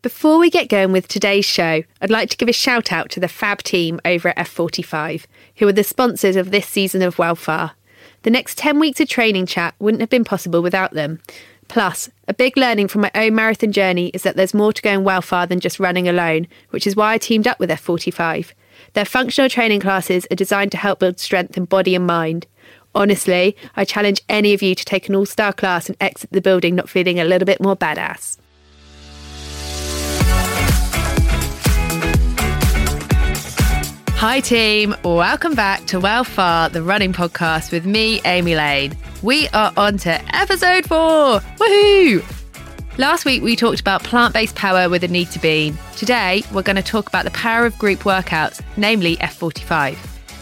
Before 0.00 0.38
we 0.38 0.48
get 0.48 0.68
going 0.68 0.92
with 0.92 1.08
today's 1.08 1.44
show, 1.44 1.82
I'd 2.00 2.10
like 2.10 2.30
to 2.30 2.36
give 2.36 2.48
a 2.48 2.52
shout 2.52 2.92
out 2.92 3.10
to 3.10 3.20
the 3.20 3.26
fab 3.26 3.64
team 3.64 3.98
over 4.04 4.28
at 4.28 4.36
F45, 4.36 5.24
who 5.56 5.66
are 5.66 5.72
the 5.72 5.82
sponsors 5.82 6.36
of 6.36 6.52
this 6.52 6.68
season 6.68 7.02
of 7.02 7.18
Welfare. 7.18 7.72
The 8.22 8.30
next 8.30 8.58
10 8.58 8.78
weeks 8.78 9.00
of 9.00 9.08
training 9.08 9.46
chat 9.46 9.74
wouldn't 9.80 10.00
have 10.00 10.08
been 10.08 10.22
possible 10.22 10.62
without 10.62 10.92
them. 10.92 11.20
Plus, 11.66 12.10
a 12.28 12.34
big 12.34 12.56
learning 12.56 12.86
from 12.86 13.00
my 13.00 13.10
own 13.12 13.34
marathon 13.34 13.72
journey 13.72 14.12
is 14.14 14.22
that 14.22 14.36
there's 14.36 14.54
more 14.54 14.72
to 14.72 14.80
going 14.82 15.02
Welfare 15.02 15.46
than 15.46 15.58
just 15.58 15.80
running 15.80 16.08
alone, 16.08 16.46
which 16.70 16.86
is 16.86 16.94
why 16.94 17.14
I 17.14 17.18
teamed 17.18 17.48
up 17.48 17.58
with 17.58 17.68
F45. 17.68 18.52
Their 18.92 19.04
functional 19.04 19.50
training 19.50 19.80
classes 19.80 20.28
are 20.30 20.36
designed 20.36 20.70
to 20.72 20.78
help 20.78 21.00
build 21.00 21.18
strength 21.18 21.56
in 21.56 21.64
body 21.64 21.96
and 21.96 22.06
mind. 22.06 22.46
Honestly, 22.94 23.56
I 23.74 23.84
challenge 23.84 24.22
any 24.28 24.54
of 24.54 24.62
you 24.62 24.76
to 24.76 24.84
take 24.84 25.08
an 25.08 25.16
all 25.16 25.26
star 25.26 25.52
class 25.52 25.88
and 25.88 25.96
exit 26.00 26.30
the 26.30 26.40
building 26.40 26.76
not 26.76 26.88
feeling 26.88 27.18
a 27.18 27.24
little 27.24 27.46
bit 27.46 27.60
more 27.60 27.76
badass. 27.76 28.37
Hi, 34.18 34.40
team. 34.40 34.96
Welcome 35.04 35.54
back 35.54 35.84
to 35.86 36.00
Welfare, 36.00 36.70
the 36.70 36.82
running 36.82 37.12
podcast 37.12 37.70
with 37.70 37.86
me, 37.86 38.20
Amy 38.24 38.56
Lane. 38.56 38.96
We 39.22 39.46
are 39.50 39.72
on 39.76 39.96
to 39.98 40.36
episode 40.36 40.88
four. 40.88 41.38
Woohoo! 41.38 42.24
Last 42.98 43.24
week, 43.24 43.44
we 43.44 43.54
talked 43.54 43.78
about 43.78 44.02
plant 44.02 44.34
based 44.34 44.56
power 44.56 44.88
with 44.88 45.04
Anita 45.04 45.38
Bean. 45.38 45.78
Today, 45.94 46.42
we're 46.52 46.64
going 46.64 46.74
to 46.74 46.82
talk 46.82 47.06
about 47.06 47.26
the 47.26 47.30
power 47.30 47.64
of 47.64 47.78
group 47.78 48.00
workouts, 48.00 48.60
namely 48.76 49.16
F45. 49.18 49.96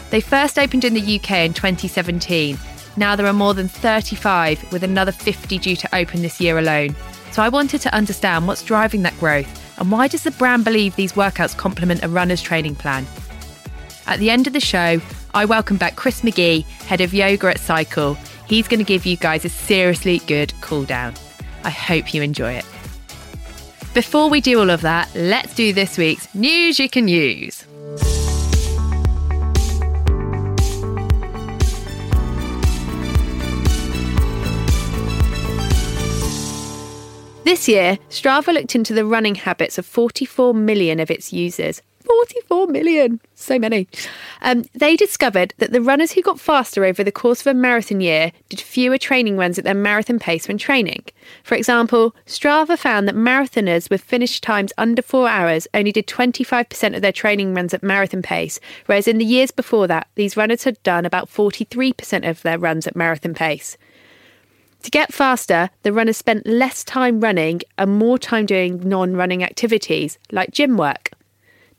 They 0.09 0.21
first 0.21 0.57
opened 0.57 0.83
in 0.83 0.95
the 0.95 1.19
UK 1.19 1.31
in 1.45 1.53
2017. 1.53 2.57
Now 2.95 3.15
there 3.15 3.27
are 3.27 3.31
more 3.31 3.53
than 3.53 3.67
35, 3.67 4.71
with 4.73 4.81
another 4.81 5.11
50 5.11 5.59
due 5.59 5.75
to 5.75 5.95
open 5.95 6.23
this 6.23 6.41
year 6.41 6.57
alone. 6.57 6.95
So 7.29 7.43
I 7.43 7.49
wanted 7.49 7.81
to 7.81 7.93
understand 7.93 8.47
what's 8.47 8.63
driving 8.63 9.03
that 9.03 9.19
growth 9.19 9.63
and 9.77 9.91
why 9.91 10.07
does 10.07 10.23
the 10.23 10.31
brand 10.31 10.65
believe 10.65 10.95
these 10.95 11.13
workouts 11.13 11.55
complement 11.55 12.03
a 12.03 12.09
runner's 12.09 12.41
training 12.41 12.73
plan? 12.73 13.05
At 14.07 14.19
the 14.19 14.29
end 14.29 14.47
of 14.47 14.53
the 14.53 14.61
show, 14.61 15.01
I 15.33 15.43
welcome 15.43 15.75
back 15.75 15.97
Chris 15.97 16.21
McGee, 16.21 16.63
head 16.63 17.01
of 17.01 17.13
yoga 17.13 17.49
at 17.49 17.57
Psycle. 17.57 18.15
He's 18.47 18.65
going 18.65 18.79
to 18.79 18.85
give 18.85 19.05
you 19.05 19.17
guys 19.17 19.43
a 19.43 19.49
seriously 19.49 20.19
good 20.19 20.53
cool 20.61 20.85
down. 20.85 21.13
I 21.65 21.69
hope 21.69 22.13
you 22.13 22.21
enjoy 22.21 22.53
it. 22.53 22.65
Before 23.93 24.29
we 24.29 24.39
do 24.39 24.59
all 24.59 24.69
of 24.69 24.79
that, 24.81 25.13
let's 25.13 25.53
do 25.55 25.73
this 25.73 25.97
week's 25.97 26.33
news 26.33 26.79
you 26.79 26.87
can 26.87 27.09
use. 27.09 27.65
This 37.43 37.67
year, 37.67 37.97
Strava 38.09 38.53
looked 38.53 38.75
into 38.75 38.93
the 38.93 39.05
running 39.05 39.35
habits 39.35 39.77
of 39.77 39.85
44 39.85 40.53
million 40.53 41.01
of 41.01 41.11
its 41.11 41.33
users. 41.33 41.81
44 42.07 42.67
million, 42.67 43.19
so 43.35 43.59
many. 43.59 43.87
Um, 44.41 44.63
they 44.73 44.95
discovered 44.95 45.53
that 45.57 45.71
the 45.71 45.81
runners 45.81 46.13
who 46.13 46.21
got 46.21 46.39
faster 46.39 46.85
over 46.85 47.03
the 47.03 47.11
course 47.11 47.41
of 47.41 47.47
a 47.47 47.53
marathon 47.53 48.01
year 48.01 48.31
did 48.49 48.61
fewer 48.61 48.97
training 48.97 49.37
runs 49.37 49.57
at 49.57 49.65
their 49.65 49.73
marathon 49.73 50.17
pace 50.17 50.47
when 50.47 50.57
training. 50.57 51.03
For 51.43 51.55
example, 51.55 52.15
Strava 52.25 52.77
found 52.77 53.07
that 53.07 53.15
marathoners 53.15 53.89
with 53.89 54.01
finish 54.01 54.39
times 54.39 54.71
under 54.77 55.01
four 55.01 55.27
hours 55.27 55.67
only 55.73 55.91
did 55.91 56.07
25% 56.07 56.95
of 56.95 57.01
their 57.01 57.11
training 57.11 57.53
runs 57.53 57.73
at 57.73 57.83
marathon 57.83 58.21
pace, 58.21 58.59
whereas 58.85 59.07
in 59.07 59.17
the 59.17 59.25
years 59.25 59.51
before 59.51 59.87
that, 59.87 60.07
these 60.15 60.37
runners 60.37 60.63
had 60.63 60.81
done 60.83 61.05
about 61.05 61.29
43% 61.29 62.27
of 62.29 62.41
their 62.41 62.57
runs 62.57 62.87
at 62.87 62.95
marathon 62.95 63.33
pace. 63.33 63.77
To 64.83 64.91
get 64.91 65.13
faster, 65.13 65.69
the 65.83 65.91
runners 65.91 66.17
spent 66.17 66.47
less 66.47 66.83
time 66.83 67.19
running 67.19 67.61
and 67.77 67.97
more 67.97 68.17
time 68.17 68.45
doing 68.45 68.87
non 68.87 69.15
running 69.15 69.43
activities 69.43 70.17
like 70.31 70.51
gym 70.51 70.77
work. 70.77 71.11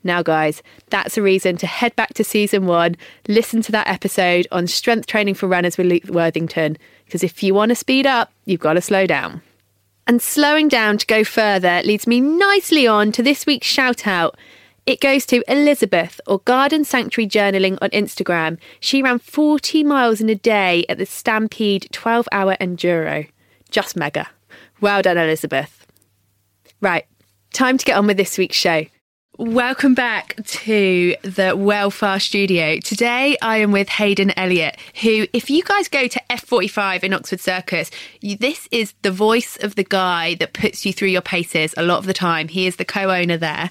Now, 0.03 0.23
guys, 0.23 0.63
that's 0.89 1.17
a 1.17 1.21
reason 1.21 1.57
to 1.57 1.67
head 1.67 1.95
back 1.95 2.13
to 2.13 2.23
season 2.23 2.65
one, 2.65 2.95
listen 3.27 3.61
to 3.63 3.71
that 3.73 3.87
episode 3.87 4.47
on 4.51 4.67
strength 4.67 5.07
training 5.07 5.35
for 5.35 5.47
runners 5.47 5.77
with 5.77 5.87
Luke 5.87 6.05
Worthington, 6.05 6.77
because 7.05 7.23
if 7.23 7.43
you 7.43 7.53
want 7.53 7.69
to 7.69 7.75
speed 7.75 8.05
up, 8.05 8.31
you've 8.45 8.61
got 8.61 8.73
to 8.73 8.81
slow 8.81 9.05
down. 9.05 9.41
And 10.07 10.21
slowing 10.21 10.69
down 10.69 10.97
to 10.97 11.05
go 11.05 11.23
further 11.23 11.81
leads 11.83 12.07
me 12.07 12.21
nicely 12.21 12.87
on 12.87 13.11
to 13.11 13.21
this 13.21 13.45
week's 13.45 13.67
shout 13.67 14.07
out. 14.07 14.37
It 14.85 15.01
goes 15.01 15.25
to 15.27 15.43
Elizabeth 15.47 16.19
or 16.25 16.39
Garden 16.39 16.83
Sanctuary 16.83 17.27
Journaling 17.27 17.77
on 17.81 17.89
Instagram. 17.91 18.57
She 18.79 19.03
ran 19.03 19.19
40 19.19 19.83
miles 19.83 20.19
in 20.19 20.29
a 20.29 20.35
day 20.35 20.85
at 20.89 20.97
the 20.97 21.05
Stampede 21.05 21.89
12 21.91 22.27
hour 22.31 22.55
enduro. 22.59 23.29
Just 23.69 23.95
mega. 23.95 24.29
Well 24.81 25.03
done, 25.03 25.17
Elizabeth. 25.17 25.85
Right, 26.81 27.05
time 27.53 27.77
to 27.77 27.85
get 27.85 27.97
on 27.97 28.07
with 28.07 28.17
this 28.17 28.37
week's 28.37 28.55
show. 28.55 28.85
Welcome 29.39 29.93
back 29.93 30.35
to 30.45 31.15
the 31.21 31.55
Welfare 31.55 32.19
Studio. 32.19 32.77
Today 32.79 33.37
I 33.41 33.59
am 33.59 33.71
with 33.71 33.87
Hayden 33.87 34.37
Elliott, 34.37 34.75
who, 35.01 35.27
if 35.31 35.49
you 35.49 35.63
guys 35.63 35.87
go 35.87 36.09
to 36.09 36.21
F45 36.29 37.05
in 37.05 37.13
Oxford 37.13 37.39
Circus, 37.39 37.89
you, 38.19 38.35
this 38.35 38.67
is 38.69 38.93
the 39.01 39.11
voice 39.11 39.55
of 39.63 39.75
the 39.75 39.85
guy 39.85 40.33
that 40.35 40.51
puts 40.51 40.85
you 40.85 40.91
through 40.91 41.07
your 41.07 41.21
paces 41.21 41.73
a 41.77 41.83
lot 41.83 41.99
of 41.99 42.05
the 42.05 42.13
time. 42.13 42.49
He 42.49 42.67
is 42.67 42.75
the 42.75 42.83
co 42.83 43.11
owner 43.11 43.37
there. 43.37 43.69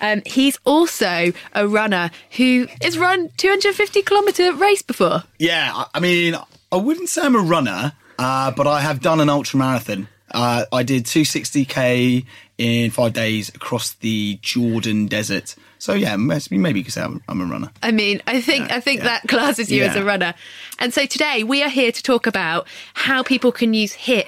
Um, 0.00 0.22
he's 0.24 0.56
also 0.64 1.32
a 1.52 1.66
runner 1.66 2.12
who 2.36 2.68
has 2.80 2.96
run 2.96 3.30
250 3.38 4.02
kilometre 4.02 4.52
race 4.52 4.82
before. 4.82 5.24
Yeah, 5.40 5.84
I- 5.92 5.98
mean, 5.98 6.36
I 6.70 6.76
wouldn't 6.76 7.08
say 7.08 7.22
I'm 7.22 7.34
a 7.34 7.40
runner, 7.40 7.94
uh, 8.20 8.52
but 8.52 8.68
I 8.68 8.82
have 8.82 9.00
done 9.00 9.18
an 9.18 9.28
ultra 9.28 9.58
marathon. 9.58 10.06
Uh, 10.30 10.64
I 10.72 10.82
did 10.82 11.04
260k 11.04 12.24
in 12.58 12.90
five 12.90 13.12
days 13.12 13.48
across 13.50 13.94
the 13.94 14.38
Jordan 14.42 15.06
desert. 15.06 15.54
So 15.78 15.94
yeah, 15.94 16.16
maybe 16.16 16.58
maybe 16.58 16.80
you 16.80 16.84
could 16.84 16.92
say 16.92 17.02
I'm, 17.02 17.22
I'm 17.28 17.40
a 17.40 17.44
runner. 17.44 17.70
I 17.82 17.92
mean, 17.92 18.20
I 18.26 18.40
think 18.40 18.70
I 18.70 18.80
think 18.80 18.98
yeah. 18.98 19.04
that 19.04 19.28
classes 19.28 19.70
you 19.70 19.84
as 19.84 19.96
a 19.96 20.04
runner. 20.04 20.34
And 20.78 20.92
so 20.92 21.06
today 21.06 21.44
we 21.44 21.62
are 21.62 21.68
here 21.68 21.92
to 21.92 22.02
talk 22.02 22.26
about 22.26 22.66
how 22.94 23.22
people 23.22 23.52
can 23.52 23.74
use 23.74 23.92
HIT 23.92 24.26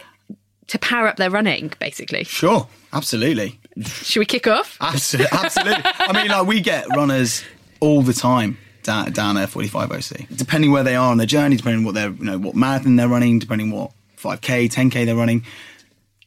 to 0.69 0.78
power 0.78 1.09
up 1.09 1.16
their 1.16 1.31
running, 1.31 1.72
basically. 1.81 2.22
Sure, 2.22 2.69
absolutely, 2.93 3.59
Should 3.84 4.21
we 4.21 4.27
kick 4.27 4.47
off? 4.47 4.77
absolutely, 4.81 5.37
absolutely. 5.37 5.82
I 5.84 6.12
mean, 6.12 6.28
like 6.28 6.47
we 6.47 6.61
get 6.61 6.87
runners 6.94 7.43
all 7.81 8.03
the 8.03 8.12
time 8.12 8.56
down, 8.84 9.11
down 9.11 9.37
at 9.37 9.49
45 9.49 9.91
OC, 9.91 10.28
depending 10.37 10.71
where 10.71 10.84
they 10.84 10.94
are 10.94 11.11
on 11.11 11.19
their 11.19 11.27
journey, 11.27 11.56
depending 11.56 11.84
what 11.84 11.94
they're, 11.94 12.11
you 12.11 12.25
know, 12.25 12.38
what 12.38 12.55
marathon 12.55 12.94
they're 12.94 13.09
running, 13.09 13.41
depending 13.41 13.72
what 13.72 13.91
5k, 14.19 14.71
10k 14.72 15.06
they're 15.06 15.17
running. 15.17 15.44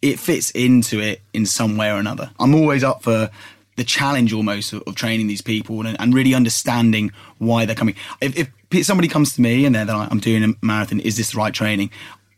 It 0.04 0.20
fits 0.20 0.52
into 0.52 1.00
it 1.00 1.22
in 1.34 1.46
some 1.46 1.78
way 1.78 1.90
or 1.90 1.96
another. 1.96 2.30
I'm 2.40 2.54
always 2.54 2.84
up 2.84 3.02
for 3.02 3.32
the 3.76 3.84
challenge 3.84 4.34
almost 4.34 4.74
of, 4.74 4.84
of 4.86 4.96
training 4.96 5.28
these 5.28 5.42
people 5.42 5.88
and, 5.88 6.00
and 6.00 6.14
really 6.14 6.34
understanding 6.34 7.12
why 7.40 7.66
they're 7.66 7.76
coming. 7.76 7.96
If, 8.22 8.50
if 8.72 8.86
somebody 8.86 9.08
comes 9.08 9.34
to 9.36 9.42
me 9.42 9.66
and 9.66 9.74
they're 9.74 9.86
like, 9.86 10.12
I'm 10.12 10.20
doing 10.20 10.44
a 10.44 10.66
marathon, 10.66 11.00
is 11.00 11.18
this 11.18 11.32
the 11.32 11.38
right 11.38 11.54
training? 11.54 11.90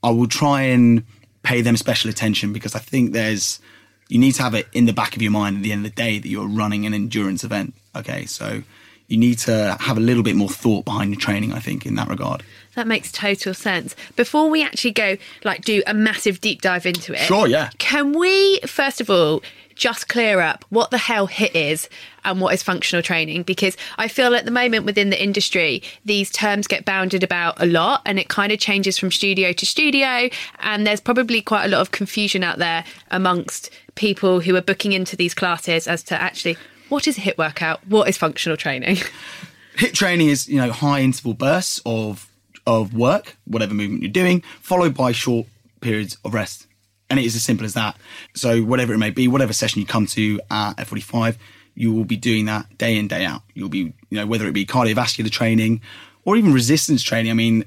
I 0.03 0.11
will 0.11 0.27
try 0.27 0.61
and 0.61 1.03
pay 1.43 1.61
them 1.61 1.75
special 1.77 2.09
attention 2.09 2.53
because 2.53 2.75
I 2.75 2.79
think 2.79 3.13
there's 3.13 3.59
you 4.07 4.19
need 4.19 4.33
to 4.33 4.43
have 4.43 4.53
it 4.53 4.67
in 4.71 4.85
the 4.85 4.93
back 4.93 5.15
of 5.15 5.21
your 5.21 5.31
mind 5.31 5.57
at 5.57 5.63
the 5.63 5.71
end 5.71 5.85
of 5.85 5.91
the 5.91 5.95
day 5.95 6.19
that 6.19 6.27
you're 6.27 6.47
running 6.47 6.85
an 6.85 6.93
endurance 6.93 7.43
event. 7.43 7.73
Okay, 7.95 8.25
so 8.25 8.61
you 9.07 9.17
need 9.17 9.39
to 9.39 9.75
have 9.79 9.97
a 9.97 10.01
little 10.01 10.23
bit 10.23 10.35
more 10.35 10.49
thought 10.49 10.85
behind 10.85 11.11
your 11.11 11.19
training. 11.19 11.53
I 11.53 11.59
think 11.59 11.85
in 11.85 11.95
that 11.95 12.07
regard. 12.07 12.43
That 12.75 12.87
makes 12.87 13.11
total 13.11 13.53
sense. 13.53 13.95
Before 14.15 14.49
we 14.49 14.63
actually 14.63 14.91
go, 14.91 15.17
like, 15.43 15.63
do 15.63 15.81
a 15.87 15.93
massive 15.93 16.41
deep 16.41 16.61
dive 16.61 16.85
into 16.85 17.13
it. 17.13 17.19
Sure, 17.19 17.47
yeah. 17.47 17.69
Can 17.77 18.17
we, 18.17 18.59
first 18.61 19.01
of 19.01 19.09
all, 19.09 19.41
just 19.75 20.07
clear 20.07 20.39
up 20.39 20.65
what 20.69 20.89
the 20.89 20.97
hell 20.97 21.27
HIT 21.27 21.55
is 21.55 21.89
and 22.23 22.39
what 22.39 22.53
is 22.53 22.63
functional 22.63 23.03
training? 23.03 23.43
Because 23.43 23.77
I 23.97 24.07
feel 24.07 24.33
at 24.35 24.45
the 24.45 24.51
moment 24.51 24.85
within 24.85 25.09
the 25.09 25.21
industry, 25.21 25.83
these 26.05 26.31
terms 26.31 26.67
get 26.67 26.85
bounded 26.85 27.23
about 27.23 27.61
a 27.61 27.65
lot 27.65 28.01
and 28.05 28.17
it 28.17 28.29
kind 28.29 28.51
of 28.51 28.59
changes 28.59 28.97
from 28.97 29.11
studio 29.11 29.51
to 29.53 29.65
studio. 29.65 30.29
And 30.59 30.87
there's 30.87 31.01
probably 31.01 31.41
quite 31.41 31.65
a 31.65 31.69
lot 31.69 31.81
of 31.81 31.91
confusion 31.91 32.43
out 32.43 32.57
there 32.57 32.85
amongst 33.11 33.69
people 33.95 34.39
who 34.39 34.55
are 34.55 34.61
booking 34.61 34.93
into 34.93 35.15
these 35.15 35.33
classes 35.33 35.87
as 35.87 36.03
to 36.03 36.21
actually 36.21 36.57
what 36.89 37.07
is 37.07 37.17
a 37.17 37.21
HIT 37.21 37.37
workout? 37.37 37.85
What 37.87 38.07
is 38.07 38.17
functional 38.17 38.57
training? 38.57 38.97
Hit 39.77 39.93
training 39.93 40.29
is 40.29 40.47
you 40.47 40.57
know 40.57 40.71
high 40.71 41.01
interval 41.01 41.33
bursts 41.33 41.81
of 41.85 42.29
of 42.67 42.93
work, 42.93 43.37
whatever 43.45 43.73
movement 43.73 44.01
you're 44.01 44.11
doing, 44.11 44.41
followed 44.61 44.95
by 44.95 45.11
short 45.11 45.47
periods 45.81 46.17
of 46.25 46.33
rest. 46.33 46.67
And 47.09 47.19
it 47.19 47.25
is 47.25 47.35
as 47.35 47.43
simple 47.43 47.65
as 47.65 47.73
that. 47.75 47.97
So 48.33 48.63
whatever 48.63 48.93
it 48.93 48.97
may 48.97 49.11
be, 49.11 49.27
whatever 49.27 49.53
session 49.53 49.79
you 49.79 49.85
come 49.85 50.07
to 50.07 50.39
at 50.49 50.73
F45, 50.77 51.37
you 51.75 51.93
will 51.93 52.05
be 52.05 52.17
doing 52.17 52.45
that 52.45 52.77
day 52.77 52.97
in, 52.97 53.07
day 53.07 53.25
out. 53.25 53.43
You'll 53.53 53.69
be, 53.69 53.79
you 53.79 53.93
know, 54.11 54.25
whether 54.25 54.47
it 54.47 54.53
be 54.53 54.65
cardiovascular 54.65 55.29
training 55.29 55.81
or 56.23 56.35
even 56.35 56.53
resistance 56.53 57.03
training. 57.03 57.31
I 57.31 57.35
mean, 57.35 57.65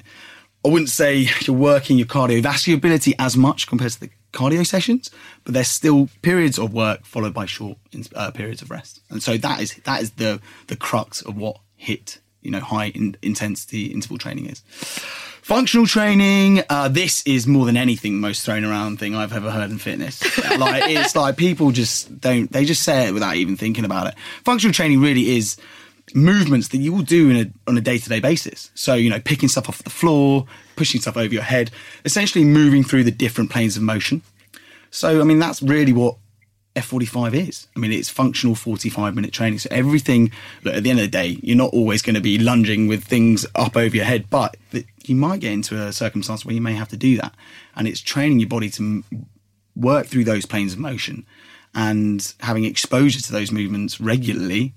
I 0.65 0.69
wouldn't 0.69 0.91
say 0.91 1.29
you're 1.43 1.56
working 1.56 1.99
your 1.99 2.06
cardiovascular 2.06 2.77
ability 2.77 3.15
as 3.19 3.37
much 3.37 3.69
compared 3.69 3.93
to 3.93 4.00
the 4.00 4.11
cardio 4.33 4.67
sessions, 4.67 5.11
but 5.45 5.55
there's 5.55 5.69
still 5.69 6.09
periods 6.23 6.59
of 6.59 6.73
work 6.73 7.05
followed 7.05 7.35
by 7.35 7.47
short 7.47 7.79
uh, 8.15 8.31
periods 8.31 8.62
of 8.62 8.71
rest. 8.71 9.00
And 9.11 9.23
so 9.23 9.37
that 9.37 9.61
is 9.61 9.75
that 9.85 10.03
is 10.03 10.12
the 10.12 10.41
the 10.67 10.77
crux 10.77 11.23
of 11.23 11.37
what 11.37 11.61
hit 11.77 12.19
you 12.49 12.53
know 12.53 12.61
high 12.61 12.87
in, 12.87 13.15
intensity 13.21 13.87
interval 13.87 14.17
training 14.17 14.47
is. 14.47 14.62
Functional 15.43 15.87
training, 15.87 16.62
uh, 16.71 16.89
this 16.89 17.23
is 17.27 17.47
more 17.47 17.67
than 17.67 17.77
anything 17.77 18.21
most 18.21 18.45
thrown 18.45 18.65
around 18.65 18.99
thing 18.99 19.15
I've 19.15 19.35
ever 19.35 19.50
heard 19.50 19.71
in 19.71 19.77
fitness. 19.79 20.23
like 20.59 20.91
it's 20.91 21.15
like 21.15 21.37
people 21.37 21.71
just 21.73 22.21
don't 22.21 22.50
they 22.50 22.65
just 22.65 22.83
say 22.83 23.09
it 23.09 23.12
without 23.12 23.37
even 23.37 23.56
thinking 23.56 23.85
about 23.85 24.06
it. 24.06 24.15
Functional 24.45 24.73
training 24.73 25.03
really 25.03 25.37
is 25.37 25.59
movements 26.15 26.69
that 26.69 26.79
you 26.79 26.95
will 26.95 27.03
do 27.03 27.29
in 27.29 27.37
a, 27.37 27.71
on 27.71 27.77
a 27.77 27.83
day-to-day 27.83 28.21
basis. 28.21 28.71
So, 28.75 28.95
you 28.95 29.11
know, 29.11 29.21
picking 29.21 29.50
stuff 29.50 29.69
off 29.69 29.83
the 29.83 29.91
floor, 29.91 30.47
pushing 30.75 31.03
stuff 31.03 31.19
over 31.19 31.33
your 31.33 31.43
head, 31.43 31.71
essentially 32.06 32.45
moving 32.45 32.83
through 32.83 33.05
the 33.05 33.11
different 33.11 33.50
planes 33.50 33.77
of 33.77 33.83
motion. 33.83 34.23
So, 34.91 35.21
I 35.21 35.25
mean, 35.25 35.39
that's 35.39 35.61
really 35.61 35.93
what 35.93 36.17
F45 36.78 37.34
is. 37.48 37.69
I 37.76 37.80
mean, 37.80 37.92
it's 37.92 38.08
functional 38.08 38.54
45 38.54 39.14
minute 39.14 39.32
training. 39.32 39.58
So 39.58 39.69
everything, 39.70 40.30
look, 40.64 40.75
at 40.75 40.82
the 40.82 40.90
end 40.90 40.98
of 40.98 41.04
the 41.04 41.10
day, 41.10 41.38
you're 41.42 41.56
not 41.56 41.72
always 41.72 42.02
going 42.02 42.14
to 42.14 42.20
be 42.20 42.38
lunging 42.38 42.88
with 42.88 43.04
things 43.04 43.46
up 43.54 43.76
over 43.76 43.94
your 43.94 44.04
head, 44.04 44.30
but 44.30 44.56
you 45.04 45.14
might 45.14 45.40
get 45.40 45.52
into 45.52 45.80
a 45.80 45.92
circumstance 45.92 46.44
where 46.44 46.54
you 46.54 46.60
may 46.60 46.75
have 46.75 46.88
to 46.88 46.96
do 46.96 47.16
that. 47.16 47.34
And 47.76 47.86
it's 47.86 48.00
training 48.00 48.40
your 48.40 48.48
body 48.48 48.70
to 48.70 49.04
work 49.76 50.06
through 50.06 50.25
those 50.25 50.46
planes 50.46 50.72
of 50.72 50.78
motion 50.78 51.25
and 51.75 52.34
having 52.40 52.64
exposure 52.64 53.20
to 53.20 53.32
those 53.32 53.52
movements 53.52 54.00
regularly 54.00 54.75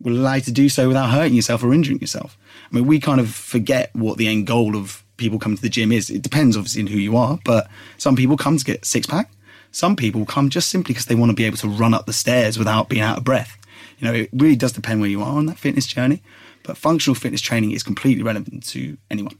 will 0.00 0.14
allow 0.14 0.34
you 0.34 0.40
to 0.40 0.52
do 0.52 0.68
so 0.68 0.88
without 0.88 1.10
hurting 1.10 1.34
yourself 1.34 1.62
or 1.62 1.74
injuring 1.74 2.00
yourself. 2.00 2.38
I 2.70 2.74
mean, 2.74 2.86
we 2.86 3.00
kind 3.00 3.20
of 3.20 3.30
forget 3.34 3.94
what 3.94 4.16
the 4.16 4.28
end 4.28 4.46
goal 4.46 4.76
of 4.76 5.04
people 5.18 5.38
coming 5.38 5.56
to 5.56 5.62
the 5.62 5.68
gym 5.68 5.92
is. 5.92 6.08
It 6.08 6.22
depends 6.22 6.56
obviously 6.56 6.82
on 6.82 6.88
who 6.88 6.98
you 6.98 7.16
are, 7.16 7.38
but 7.44 7.68
some 7.98 8.16
people 8.16 8.36
come 8.36 8.56
to 8.56 8.64
get 8.64 8.84
six 8.84 9.06
pack. 9.06 9.30
Some 9.72 9.96
people 9.96 10.26
come 10.26 10.50
just 10.50 10.68
simply 10.68 10.94
because 10.94 11.06
they 11.06 11.14
want 11.14 11.30
to 11.30 11.36
be 11.36 11.44
able 11.44 11.56
to 11.58 11.68
run 11.68 11.94
up 11.94 12.06
the 12.06 12.12
stairs 12.12 12.58
without 12.58 12.88
being 12.88 13.02
out 13.02 13.18
of 13.18 13.24
breath. 13.24 13.56
You 13.98 14.08
know, 14.08 14.14
it 14.14 14.30
really 14.32 14.56
does 14.56 14.72
depend 14.72 15.00
where 15.00 15.10
you 15.10 15.22
are 15.22 15.36
on 15.36 15.46
that 15.46 15.58
fitness 15.58 15.86
journey, 15.86 16.22
but 16.62 16.76
functional 16.76 17.14
fitness 17.14 17.40
training 17.40 17.72
is 17.72 17.82
completely 17.82 18.22
relevant 18.22 18.66
to 18.68 18.96
anyone. 19.10 19.38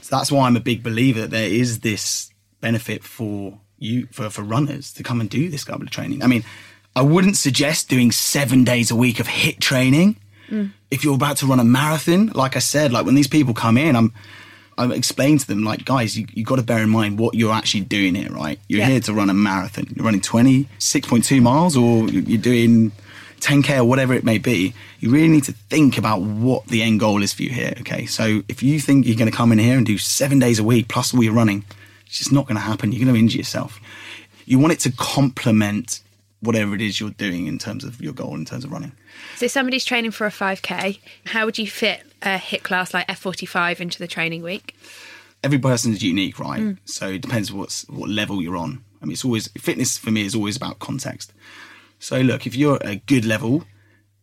So 0.00 0.16
that's 0.16 0.30
why 0.30 0.46
I'm 0.46 0.56
a 0.56 0.60
big 0.60 0.82
believer 0.82 1.20
that 1.22 1.30
there 1.30 1.48
is 1.48 1.80
this 1.80 2.30
benefit 2.60 3.04
for 3.04 3.58
you, 3.78 4.06
for, 4.12 4.28
for 4.28 4.42
runners 4.42 4.92
to 4.94 5.02
come 5.02 5.20
and 5.20 5.30
do 5.30 5.48
this 5.48 5.64
kind 5.64 5.82
of 5.82 5.90
training. 5.90 6.22
I 6.22 6.26
mean, 6.26 6.44
I 6.94 7.02
wouldn't 7.02 7.36
suggest 7.36 7.88
doing 7.88 8.12
seven 8.12 8.64
days 8.64 8.90
a 8.90 8.96
week 8.96 9.20
of 9.20 9.26
hit 9.26 9.60
training. 9.60 10.16
Mm. 10.48 10.72
If 10.90 11.04
you're 11.04 11.14
about 11.14 11.38
to 11.38 11.46
run 11.46 11.60
a 11.60 11.64
marathon, 11.64 12.26
like 12.34 12.56
I 12.56 12.58
said, 12.58 12.92
like 12.92 13.06
when 13.06 13.14
these 13.14 13.28
people 13.28 13.54
come 13.54 13.78
in, 13.78 13.96
I'm 13.96 14.12
I 14.78 14.86
explain 14.92 15.38
to 15.38 15.46
them, 15.46 15.64
like, 15.64 15.84
guys, 15.84 16.18
you, 16.18 16.26
you 16.32 16.44
got 16.44 16.56
to 16.56 16.62
bear 16.62 16.82
in 16.82 16.90
mind 16.90 17.18
what 17.18 17.34
you're 17.34 17.52
actually 17.52 17.82
doing 17.82 18.14
here, 18.14 18.30
right? 18.30 18.58
You're 18.68 18.80
yeah. 18.80 18.88
here 18.88 19.00
to 19.00 19.12
run 19.12 19.30
a 19.30 19.34
marathon. 19.34 19.86
You're 19.94 20.04
running 20.04 20.20
26.2 20.20 21.42
miles 21.42 21.76
or 21.76 22.08
you're 22.08 22.40
doing 22.40 22.92
10K 23.40 23.78
or 23.78 23.84
whatever 23.84 24.14
it 24.14 24.24
may 24.24 24.38
be. 24.38 24.72
You 25.00 25.10
really 25.10 25.28
need 25.28 25.44
to 25.44 25.52
think 25.52 25.98
about 25.98 26.22
what 26.22 26.66
the 26.66 26.82
end 26.82 27.00
goal 27.00 27.22
is 27.22 27.32
for 27.32 27.42
you 27.42 27.50
here, 27.50 27.74
okay? 27.80 28.06
So 28.06 28.42
if 28.48 28.62
you 28.62 28.80
think 28.80 29.06
you're 29.06 29.16
going 29.16 29.30
to 29.30 29.36
come 29.36 29.52
in 29.52 29.58
here 29.58 29.76
and 29.76 29.84
do 29.84 29.98
seven 29.98 30.38
days 30.38 30.58
a 30.58 30.64
week 30.64 30.88
plus 30.88 31.12
all 31.12 31.22
your 31.22 31.34
running, 31.34 31.64
it's 32.06 32.18
just 32.18 32.32
not 32.32 32.46
going 32.46 32.56
to 32.56 32.62
happen. 32.62 32.92
You're 32.92 33.04
going 33.04 33.14
to 33.14 33.20
injure 33.20 33.38
yourself. 33.38 33.80
You 34.46 34.58
want 34.58 34.72
it 34.72 34.80
to 34.80 34.92
complement 34.92 36.00
whatever 36.42 36.74
it 36.74 36.80
is 36.80 37.00
you're 37.00 37.10
doing 37.10 37.46
in 37.46 37.56
terms 37.56 37.84
of 37.84 38.00
your 38.00 38.12
goal 38.12 38.34
in 38.34 38.44
terms 38.44 38.64
of 38.64 38.72
running. 38.72 38.92
So 39.36 39.46
somebody's 39.46 39.84
training 39.84 40.10
for 40.10 40.26
a 40.26 40.30
5k, 40.30 40.98
how 41.26 41.44
would 41.46 41.56
you 41.56 41.66
fit 41.66 42.02
a 42.20 42.36
hit 42.36 42.64
class 42.64 42.92
like 42.92 43.06
F45 43.06 43.80
into 43.80 43.98
the 43.98 44.08
training 44.08 44.42
week? 44.42 44.76
Every 45.44 45.58
person 45.58 45.92
is 45.92 46.02
unique, 46.02 46.38
right? 46.38 46.60
Mm. 46.60 46.78
So 46.84 47.08
it 47.10 47.22
depends 47.22 47.52
what's 47.52 47.88
what 47.88 48.10
level 48.10 48.42
you're 48.42 48.56
on. 48.56 48.84
I 49.00 49.06
mean, 49.06 49.12
it's 49.12 49.24
always 49.24 49.48
fitness 49.58 49.98
for 49.98 50.10
me 50.10 50.24
is 50.24 50.34
always 50.34 50.56
about 50.56 50.78
context. 50.78 51.32
So 51.98 52.20
look, 52.20 52.46
if 52.46 52.56
you're 52.56 52.76
at 52.76 52.86
a 52.86 52.96
good 52.96 53.24
level, 53.24 53.64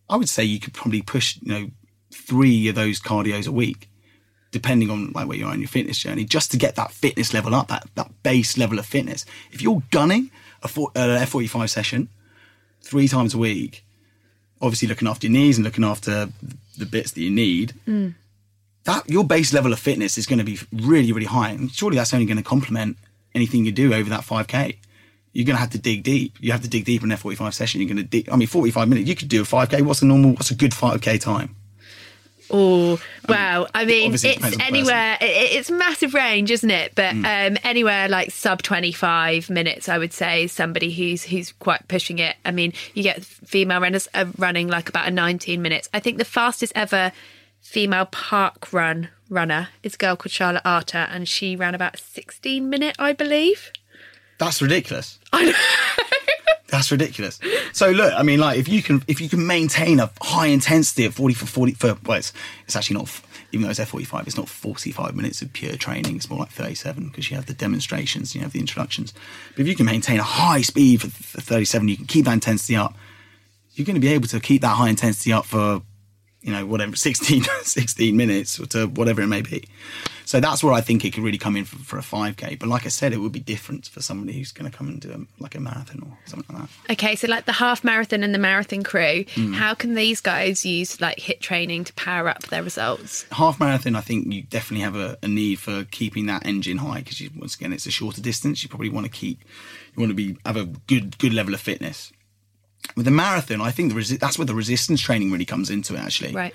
I 0.09 0.17
would 0.17 0.29
say 0.29 0.43
you 0.43 0.59
could 0.59 0.73
probably 0.73 1.01
push, 1.01 1.37
you 1.41 1.51
know, 1.51 1.69
three 2.13 2.67
of 2.67 2.75
those 2.75 2.99
cardios 2.99 3.47
a 3.47 3.51
week, 3.51 3.89
depending 4.51 4.89
on 4.89 5.11
like 5.13 5.27
where 5.27 5.37
you 5.37 5.45
are 5.45 5.53
in 5.53 5.61
your 5.61 5.69
fitness 5.69 5.99
journey, 5.99 6.25
just 6.25 6.51
to 6.51 6.57
get 6.57 6.75
that 6.75 6.91
fitness 6.91 7.33
level 7.33 7.55
up, 7.55 7.67
that 7.69 7.87
that 7.95 8.11
base 8.23 8.57
level 8.57 8.79
of 8.79 8.85
fitness. 8.85 9.25
If 9.51 9.61
you're 9.61 9.83
gunning, 9.91 10.31
a 10.63 10.67
an 10.95 11.25
F45 11.25 11.69
session 11.69 12.09
three 12.81 13.07
times 13.07 13.33
a 13.33 13.37
week, 13.37 13.85
obviously 14.61 14.87
looking 14.87 15.07
after 15.07 15.27
your 15.27 15.33
knees 15.33 15.57
and 15.57 15.65
looking 15.65 15.83
after 15.83 16.29
the 16.77 16.85
bits 16.85 17.11
that 17.11 17.21
you 17.21 17.31
need, 17.31 17.73
mm. 17.87 18.13
that 18.85 19.09
your 19.09 19.23
base 19.23 19.53
level 19.53 19.73
of 19.73 19.79
fitness 19.79 20.17
is 20.17 20.25
going 20.25 20.39
to 20.39 20.45
be 20.45 20.59
really, 20.71 21.11
really 21.11 21.25
high. 21.27 21.49
And 21.49 21.71
surely 21.71 21.97
that's 21.97 22.13
only 22.13 22.25
going 22.25 22.37
to 22.37 22.43
complement 22.43 22.97
anything 23.35 23.65
you 23.65 23.71
do 23.71 23.93
over 23.93 24.09
that 24.09 24.21
5K. 24.21 24.77
You're 25.31 25.45
going 25.45 25.55
to 25.55 25.61
have 25.61 25.69
to 25.71 25.77
dig 25.77 26.03
deep. 26.03 26.35
You 26.39 26.51
have 26.51 26.61
to 26.61 26.69
dig 26.69 26.85
deep 26.85 27.03
in 27.03 27.11
an 27.11 27.17
F45 27.17 27.53
session. 27.53 27.81
You're 27.81 27.89
going 27.89 27.97
to 27.97 28.03
dig, 28.03 28.29
I 28.29 28.35
mean, 28.35 28.47
45 28.47 28.89
minutes, 28.89 29.07
you 29.07 29.15
could 29.15 29.27
do 29.27 29.41
a 29.41 29.45
5K. 29.45 29.83
What's 29.83 30.01
a 30.01 30.05
normal, 30.05 30.31
what's 30.31 30.51
a 30.51 30.55
good 30.55 30.71
5K 30.71 31.21
time? 31.21 31.55
Oh 32.51 32.99
wow! 33.27 33.67
I 33.73 33.85
mean, 33.85 34.13
it's 34.13 34.23
anywhere. 34.59 35.17
It, 35.21 35.53
it's 35.53 35.69
massive 35.69 36.13
range, 36.13 36.51
isn't 36.51 36.69
it? 36.69 36.95
But 36.95 37.15
mm. 37.15 37.51
um, 37.51 37.57
anywhere 37.63 38.07
like 38.07 38.31
sub 38.31 38.61
twenty 38.61 38.91
five 38.91 39.49
minutes, 39.49 39.87
I 39.87 39.97
would 39.97 40.13
say 40.13 40.47
somebody 40.47 40.91
who's 40.91 41.23
who's 41.23 41.51
quite 41.53 41.87
pushing 41.87 42.19
it. 42.19 42.35
I 42.43 42.51
mean, 42.51 42.73
you 42.93 43.03
get 43.03 43.23
female 43.23 43.81
runners 43.81 44.07
uh, 44.13 44.25
running 44.37 44.67
like 44.67 44.89
about 44.89 45.07
a 45.07 45.11
nineteen 45.11 45.61
minutes. 45.61 45.89
I 45.93 45.99
think 45.99 46.17
the 46.17 46.25
fastest 46.25 46.73
ever 46.75 47.11
female 47.61 48.05
park 48.05 48.73
run 48.73 49.09
runner 49.29 49.69
is 49.83 49.95
a 49.95 49.97
girl 49.97 50.15
called 50.15 50.31
Charlotte 50.31 50.63
Arter, 50.65 51.07
and 51.09 51.27
she 51.27 51.55
ran 51.55 51.75
about 51.75 51.99
sixteen 51.99 52.69
minute, 52.69 52.95
I 52.97 53.13
believe. 53.13 53.71
That's 54.39 54.61
ridiculous. 54.61 55.19
I 55.33 55.45
know. 55.45 55.53
That's 56.71 56.91
ridiculous. 56.91 57.39
So 57.73 57.89
look, 57.89 58.13
I 58.15 58.23
mean, 58.23 58.39
like 58.39 58.59
if 58.59 58.67
you 58.67 58.81
can 58.81 59.03
if 59.07 59.21
you 59.21 59.29
can 59.29 59.45
maintain 59.45 59.99
a 59.99 60.11
high 60.21 60.47
intensity 60.47 61.05
at 61.05 61.13
forty 61.13 61.33
for 61.33 61.45
forty 61.45 61.73
for 61.73 61.97
well, 62.05 62.17
it's, 62.17 62.31
it's 62.65 62.75
actually 62.75 62.97
not 62.97 63.21
even 63.51 63.63
though 63.63 63.69
it's 63.69 63.79
F 63.79 63.89
forty 63.89 64.05
five, 64.05 64.27
it's 64.27 64.37
not 64.37 64.47
forty 64.47 64.91
five 64.91 65.15
minutes 65.15 65.41
of 65.41 65.51
pure 65.53 65.75
training. 65.75 66.15
It's 66.15 66.29
more 66.29 66.39
like 66.39 66.49
thirty 66.49 66.75
seven 66.75 67.07
because 67.07 67.29
you 67.29 67.35
have 67.35 67.47
the 67.47 67.53
demonstrations, 67.53 68.35
you 68.35 68.41
have 68.41 68.51
the 68.51 68.59
introductions. 68.59 69.13
But 69.51 69.61
if 69.61 69.67
you 69.67 69.75
can 69.75 69.85
maintain 69.85 70.19
a 70.19 70.23
high 70.23 70.61
speed 70.61 71.01
for, 71.01 71.07
thirty 71.41 71.65
seven, 71.65 71.87
you 71.87 71.97
can 71.97 72.05
keep 72.05 72.25
that 72.25 72.33
intensity 72.33 72.75
up. 72.75 72.95
You're 73.73 73.85
going 73.85 73.95
to 73.95 74.01
be 74.01 74.13
able 74.13 74.27
to 74.27 74.39
keep 74.39 74.61
that 74.61 74.75
high 74.75 74.89
intensity 74.89 75.31
up 75.31 75.45
for 75.45 75.81
you 76.41 76.51
know 76.51 76.65
whatever 76.65 76.95
16, 76.95 77.43
16 77.63 78.15
minutes 78.15 78.59
or 78.59 78.65
to 78.67 78.87
whatever 78.87 79.21
it 79.21 79.27
may 79.27 79.41
be. 79.41 79.65
So 80.29 80.39
that's 80.39 80.63
where 80.63 80.73
I 80.73 80.81
think 80.81 81.03
it 81.03 81.11
could 81.11 81.23
really 81.23 81.39
come 81.39 81.55
in 81.55 81.65
for, 81.65 81.77
for, 81.77 81.97
a 81.97 82.03
5K. 82.03 82.59
But 82.59 82.69
like 82.69 82.85
I 82.85 82.89
said, 82.89 83.13
it 83.13 83.17
would 83.17 83.31
be 83.31 83.39
different 83.39 83.87
for 83.87 83.99
somebody 83.99 84.37
who's 84.37 84.51
going 84.51 84.69
to 84.69 84.77
come 84.77 84.87
and 84.87 85.01
do 85.01 85.11
a, 85.11 85.41
like 85.41 85.55
a 85.55 85.59
marathon 85.59 86.03
or 86.03 86.15
something 86.25 86.55
like 86.55 86.67
that. 86.67 86.91
Okay, 86.93 87.15
so 87.15 87.27
like 87.27 87.45
the 87.45 87.51
half 87.51 87.83
marathon 87.83 88.21
and 88.21 88.31
the 88.31 88.37
marathon 88.37 88.83
crew, 88.83 89.25
mm. 89.25 89.55
how 89.55 89.73
can 89.73 89.95
these 89.95 90.21
guys 90.21 90.63
use 90.63 91.01
like 91.01 91.19
HIT 91.19 91.41
training 91.41 91.83
to 91.85 91.93
power 91.93 92.29
up 92.29 92.43
their 92.43 92.61
results? 92.61 93.25
Half 93.31 93.59
marathon, 93.59 93.95
I 93.95 94.01
think 94.01 94.31
you 94.31 94.43
definitely 94.43 94.83
have 94.83 94.95
a, 94.95 95.17
a 95.23 95.27
need 95.27 95.57
for 95.57 95.85
keeping 95.85 96.27
that 96.27 96.45
engine 96.45 96.77
high 96.77 96.99
because 96.99 97.27
once 97.35 97.55
again, 97.55 97.73
it's 97.73 97.87
a 97.87 97.91
shorter 97.91 98.21
distance. 98.21 98.61
You 98.61 98.69
probably 98.69 98.89
want 98.89 99.07
to 99.07 99.11
keep, 99.11 99.39
you 99.95 99.99
want 99.99 100.11
to 100.11 100.15
be 100.15 100.37
have 100.45 100.57
a 100.57 100.65
good 100.65 101.17
good 101.17 101.33
level 101.33 101.55
of 101.55 101.59
fitness. 101.59 102.13
With 102.95 103.05
the 103.05 103.11
marathon, 103.11 103.61
I 103.61 103.71
think 103.71 103.93
the 103.93 103.99
resi- 103.99 104.19
that's 104.19 104.37
where 104.37 104.45
the 104.45 104.55
resistance 104.55 104.99
training 105.01 105.31
really 105.31 105.45
comes 105.45 105.69
into 105.69 105.95
it. 105.95 105.99
Actually, 105.99 106.33
right 106.33 106.53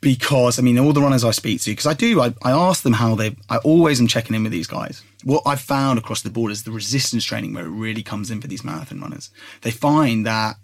because 0.00 0.58
I 0.58 0.62
mean, 0.62 0.78
all 0.78 0.92
the 0.92 1.00
runners 1.00 1.24
I 1.24 1.30
speak 1.30 1.60
to, 1.62 1.70
because 1.70 1.86
I 1.86 1.94
do, 1.94 2.20
I, 2.20 2.32
I 2.42 2.52
ask 2.52 2.82
them 2.82 2.94
how 2.94 3.14
they, 3.14 3.36
I 3.48 3.58
always 3.58 4.00
am 4.00 4.06
checking 4.06 4.34
in 4.34 4.42
with 4.42 4.52
these 4.52 4.66
guys. 4.66 5.02
What 5.24 5.42
I've 5.44 5.60
found 5.60 5.98
across 5.98 6.22
the 6.22 6.30
board 6.30 6.52
is 6.52 6.64
the 6.64 6.70
resistance 6.70 7.24
training 7.24 7.52
where 7.52 7.66
it 7.66 7.70
really 7.70 8.02
comes 8.02 8.30
in 8.30 8.40
for 8.40 8.46
these 8.46 8.64
marathon 8.64 9.00
runners. 9.00 9.30
They 9.62 9.70
find 9.70 10.24
that 10.26 10.56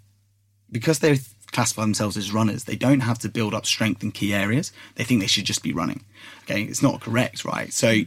because 0.71 0.99
they 0.99 1.19
classify 1.51 1.83
themselves 1.83 2.17
as 2.17 2.33
runners, 2.33 2.63
they 2.63 2.75
don't 2.75 3.01
have 3.01 3.19
to 3.19 3.29
build 3.29 3.53
up 3.53 3.65
strength 3.65 4.03
in 4.03 4.11
key 4.11 4.33
areas. 4.33 4.71
They 4.95 5.03
think 5.03 5.21
they 5.21 5.27
should 5.27 5.45
just 5.45 5.63
be 5.63 5.73
running. 5.73 6.03
Okay. 6.43 6.63
It's 6.63 6.83
not 6.83 7.01
correct, 7.01 7.45
right? 7.45 7.71
So, 7.71 8.01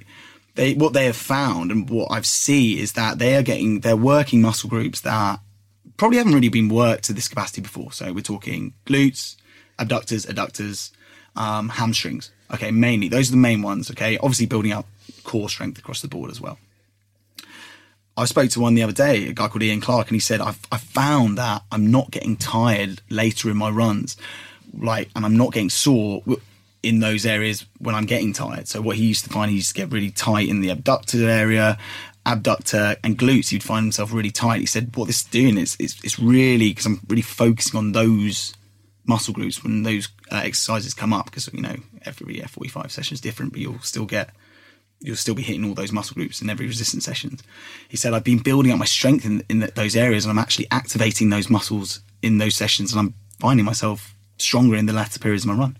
they, 0.56 0.74
what 0.74 0.92
they 0.92 1.06
have 1.06 1.16
found 1.16 1.70
and 1.70 1.88
what 1.88 2.10
I've 2.10 2.26
see 2.26 2.80
is 2.80 2.92
that 2.94 3.20
they 3.20 3.36
are 3.36 3.42
getting, 3.42 3.80
they're 3.80 3.96
working 3.96 4.42
muscle 4.42 4.68
groups 4.68 5.00
that 5.02 5.38
probably 5.96 6.18
haven't 6.18 6.34
really 6.34 6.48
been 6.48 6.68
worked 6.68 7.04
to 7.04 7.12
this 7.12 7.28
capacity 7.28 7.60
before. 7.60 7.92
So 7.92 8.12
we're 8.12 8.20
talking 8.20 8.74
glutes, 8.86 9.36
abductors, 9.78 10.26
adductors, 10.26 10.90
um, 11.36 11.68
hamstrings. 11.68 12.30
Okay, 12.52 12.70
mainly 12.70 13.08
those 13.08 13.28
are 13.28 13.32
the 13.32 13.36
main 13.38 13.62
ones. 13.62 13.90
Okay, 13.90 14.18
obviously 14.18 14.46
building 14.46 14.72
up 14.72 14.86
core 15.24 15.48
strength 15.48 15.78
across 15.78 16.02
the 16.02 16.08
board 16.08 16.30
as 16.30 16.40
well. 16.40 16.58
I 18.16 18.24
spoke 18.26 18.50
to 18.50 18.60
one 18.60 18.74
the 18.74 18.82
other 18.82 18.92
day, 18.92 19.28
a 19.28 19.32
guy 19.32 19.48
called 19.48 19.62
Ian 19.62 19.80
Clark, 19.80 20.08
and 20.08 20.14
he 20.14 20.20
said, 20.20 20.40
I've, 20.40 20.58
I've 20.70 20.82
found 20.82 21.38
that 21.38 21.62
I'm 21.72 21.90
not 21.90 22.10
getting 22.10 22.36
tired 22.36 23.00
later 23.08 23.48
in 23.50 23.56
my 23.56 23.70
runs, 23.70 24.16
like, 24.76 25.08
and 25.16 25.24
I'm 25.24 25.36
not 25.36 25.52
getting 25.52 25.70
sore 25.70 26.22
in 26.82 27.00
those 27.00 27.24
areas 27.24 27.66
when 27.78 27.94
I'm 27.94 28.06
getting 28.06 28.32
tired. 28.32 28.68
So 28.68 28.82
what 28.82 28.96
he 28.96 29.06
used 29.06 29.24
to 29.24 29.30
find, 29.30 29.50
he 29.50 29.56
used 29.56 29.70
to 29.70 29.74
get 29.74 29.92
really 29.92 30.10
tight 30.10 30.48
in 30.48 30.60
the 30.60 30.70
abductor 30.70 31.28
area, 31.28 31.78
abductor 32.26 32.96
and 33.02 33.18
glutes, 33.18 33.48
he'd 33.48 33.62
find 33.62 33.84
himself 33.84 34.12
really 34.12 34.30
tight. 34.30 34.60
He 34.60 34.66
said, 34.66 34.94
"What 34.96 35.06
this 35.06 35.20
is 35.20 35.24
doing 35.24 35.58
is 35.58 35.76
it's, 35.78 36.02
it's 36.04 36.18
really 36.18 36.70
because 36.70 36.86
I'm 36.86 37.00
really 37.08 37.22
focusing 37.22 37.78
on 37.78 37.92
those 37.92 38.54
muscle 39.06 39.34
groups 39.34 39.62
when 39.62 39.82
those 39.82 40.08
uh, 40.30 40.36
exercises 40.36 40.94
come 40.94 41.12
up 41.12 41.26
because 41.26 41.52
you 41.52 41.62
know 41.62 41.76
every 42.04 42.36
F45 42.36 42.90
session 42.90 43.14
is 43.14 43.20
different, 43.20 43.52
but 43.52 43.60
you'll 43.60 43.80
still 43.80 44.06
get 44.06 44.30
you'll 45.00 45.16
still 45.16 45.34
be 45.34 45.42
hitting 45.42 45.64
all 45.64 45.74
those 45.74 45.92
muscle 45.92 46.14
groups 46.14 46.42
in 46.42 46.50
every 46.50 46.66
resistance 46.66 47.04
sessions. 47.04 47.42
He 47.88 47.96
said, 47.96 48.12
I've 48.12 48.24
been 48.24 48.38
building 48.38 48.70
up 48.70 48.78
my 48.78 48.84
strength 48.84 49.24
in, 49.24 49.42
in 49.48 49.60
those 49.74 49.96
areas 49.96 50.24
and 50.24 50.30
I'm 50.30 50.38
actually 50.38 50.66
activating 50.70 51.30
those 51.30 51.48
muscles 51.48 52.00
in 52.22 52.38
those 52.38 52.54
sessions 52.54 52.92
and 52.92 53.00
I'm 53.00 53.14
finding 53.38 53.64
myself 53.64 54.14
stronger 54.36 54.76
in 54.76 54.86
the 54.86 54.92
latter 54.92 55.18
periods 55.18 55.44
of 55.44 55.50
my 55.50 55.56
run, 55.56 55.76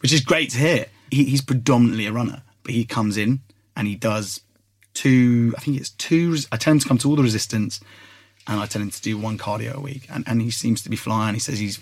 which 0.00 0.12
is 0.12 0.20
great 0.20 0.50
to 0.50 0.58
hear. 0.58 0.86
He, 1.10 1.24
he's 1.24 1.40
predominantly 1.40 2.06
a 2.06 2.12
runner, 2.12 2.42
but 2.62 2.74
he 2.74 2.84
comes 2.84 3.16
in 3.16 3.40
and 3.74 3.88
he 3.88 3.94
does 3.94 4.42
two, 4.94 5.54
I 5.56 5.60
think 5.60 5.78
it's 5.78 5.90
two, 5.90 6.36
I 6.50 6.56
tell 6.56 6.72
him 6.72 6.78
to 6.78 6.88
come 6.88 6.98
to 6.98 7.08
all 7.08 7.16
the 7.16 7.22
resistance 7.22 7.80
and 8.46 8.60
I 8.60 8.66
tell 8.66 8.82
him 8.82 8.90
to 8.90 9.02
do 9.02 9.16
one 9.16 9.38
cardio 9.38 9.74
a 9.74 9.80
week. 9.80 10.06
And, 10.10 10.24
and 10.26 10.42
he 10.42 10.50
seems 10.50 10.82
to 10.82 10.90
be 10.90 10.96
flying. 10.96 11.34
He 11.34 11.40
says 11.40 11.58
he's 11.58 11.80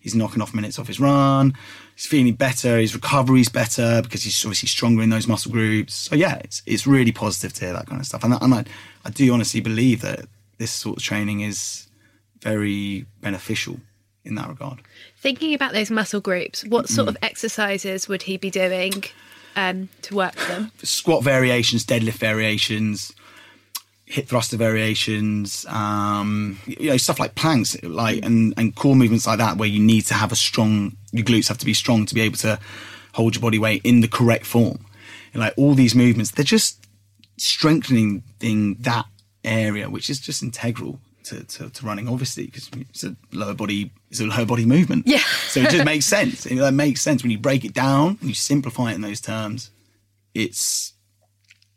he's 0.00 0.14
knocking 0.14 0.42
off 0.42 0.54
minutes 0.54 0.78
off 0.78 0.86
his 0.86 1.00
run. 1.00 1.54
He's 1.96 2.06
feeling 2.06 2.34
better. 2.34 2.78
His 2.78 2.94
recovery's 2.94 3.48
better 3.48 4.02
because 4.02 4.22
he's 4.22 4.44
obviously 4.44 4.68
stronger 4.68 5.02
in 5.02 5.10
those 5.10 5.26
muscle 5.26 5.50
groups. 5.50 5.94
So 5.94 6.14
yeah, 6.14 6.36
it's 6.44 6.62
it's 6.66 6.86
really 6.86 7.12
positive 7.12 7.52
to 7.54 7.64
hear 7.64 7.74
that 7.74 7.86
kind 7.86 8.00
of 8.00 8.06
stuff. 8.06 8.22
And, 8.22 8.34
and 8.40 8.54
I, 8.54 8.64
I 9.04 9.10
do 9.10 9.32
honestly 9.32 9.60
believe 9.60 10.02
that 10.02 10.26
this 10.58 10.70
sort 10.70 10.98
of 10.98 11.02
training 11.02 11.40
is 11.40 11.88
very 12.40 13.06
beneficial 13.20 13.80
in 14.24 14.34
that 14.34 14.48
regard. 14.48 14.80
Thinking 15.16 15.54
about 15.54 15.72
those 15.72 15.90
muscle 15.90 16.20
groups, 16.20 16.64
what 16.64 16.88
sort 16.88 17.06
mm. 17.06 17.10
of 17.10 17.16
exercises 17.22 18.08
would 18.08 18.22
he 18.22 18.36
be 18.36 18.50
doing 18.50 19.04
um, 19.56 19.88
to 20.02 20.14
work 20.14 20.34
for 20.34 20.52
them? 20.52 20.72
Squat 20.82 21.22
variations, 21.22 21.84
deadlift 21.84 22.18
variations, 22.18 23.12
hip 24.06 24.26
thruster 24.28 24.56
variations, 24.56 25.66
um, 25.66 26.58
you 26.66 26.90
know, 26.90 26.96
stuff 26.96 27.18
like 27.18 27.34
planks, 27.34 27.76
like 27.82 28.24
and, 28.24 28.54
and 28.56 28.74
core 28.74 28.96
movements 28.96 29.26
like 29.26 29.38
that, 29.38 29.56
where 29.56 29.68
you 29.68 29.80
need 29.80 30.02
to 30.02 30.14
have 30.14 30.32
a 30.32 30.36
strong, 30.36 30.96
your 31.12 31.24
glutes 31.24 31.48
have 31.48 31.58
to 31.58 31.66
be 31.66 31.74
strong 31.74 32.06
to 32.06 32.14
be 32.14 32.20
able 32.20 32.36
to 32.36 32.58
hold 33.12 33.34
your 33.34 33.42
body 33.42 33.58
weight 33.58 33.80
in 33.84 34.00
the 34.00 34.08
correct 34.08 34.46
form. 34.46 34.84
And 35.32 35.40
like 35.40 35.54
all 35.56 35.74
these 35.74 35.94
movements, 35.94 36.30
they're 36.30 36.44
just 36.44 36.86
strengthening 37.36 38.22
that 38.40 39.06
area, 39.42 39.90
which 39.90 40.08
is 40.08 40.20
just 40.20 40.42
integral 40.42 41.00
to, 41.24 41.44
to, 41.44 41.70
to 41.70 41.86
running, 41.86 42.08
obviously, 42.08 42.46
because 42.46 42.70
it's 42.90 43.04
a 43.04 43.16
lower 43.32 43.54
body, 43.54 43.90
it's 44.10 44.20
a 44.20 44.26
lower 44.26 44.46
body 44.46 44.64
movement. 44.64 45.06
Yeah. 45.06 45.18
so 45.48 45.60
it 45.60 45.70
just 45.70 45.84
makes 45.84 46.06
sense. 46.16 46.46
It, 46.46 46.56
that 46.56 46.74
makes 46.74 47.00
sense 47.02 47.22
when 47.22 47.30
you 47.30 47.38
break 47.38 47.64
it 47.64 47.74
down 47.74 48.18
and 48.20 48.28
you 48.28 48.34
simplify 48.34 48.92
it 48.92 48.94
in 48.94 49.00
those 49.00 49.20
terms. 49.20 49.70
It's 50.34 50.92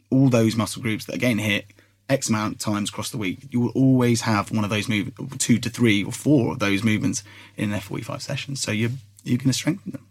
all 0.10 0.30
those 0.30 0.56
muscle 0.56 0.82
groups 0.82 1.06
that 1.06 1.16
again 1.16 1.38
hit 1.38 1.66
X 2.10 2.30
amount 2.30 2.54
of 2.56 2.60
times 2.60 2.90
across 2.90 3.10
the 3.10 3.18
week, 3.18 3.40
you 3.52 3.60
will 3.60 3.72
always 3.72 4.22
have 4.22 4.52
one 4.52 4.64
of 4.64 4.70
those 4.70 4.88
movements, 4.88 5.46
two 5.46 5.60
to 5.60 5.70
three 5.70 6.04
or 6.04 6.12
four 6.12 6.54
of 6.54 6.60
those 6.60 6.84
movements 6.84 7.24
in 7.56 7.74
an 7.74 7.80
F45 7.80 8.22
session. 8.22 8.56
So 8.56 8.72
you're, 8.72 8.92
you're 9.24 9.38
going 9.38 9.48
to 9.48 9.54
strengthen 9.54 9.92
them. 9.92 10.08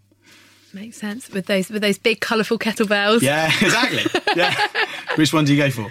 Makes 0.72 0.98
sense 0.98 1.30
with 1.30 1.46
those 1.46 1.70
with 1.70 1.80
those 1.80 1.96
big 1.96 2.20
colourful 2.20 2.58
kettlebells. 2.58 3.22
Yeah, 3.22 3.46
exactly. 3.62 4.04
yeah. 4.36 4.54
Which 5.14 5.32
one 5.32 5.46
do 5.46 5.54
you 5.54 5.62
go 5.62 5.70
for? 5.70 5.90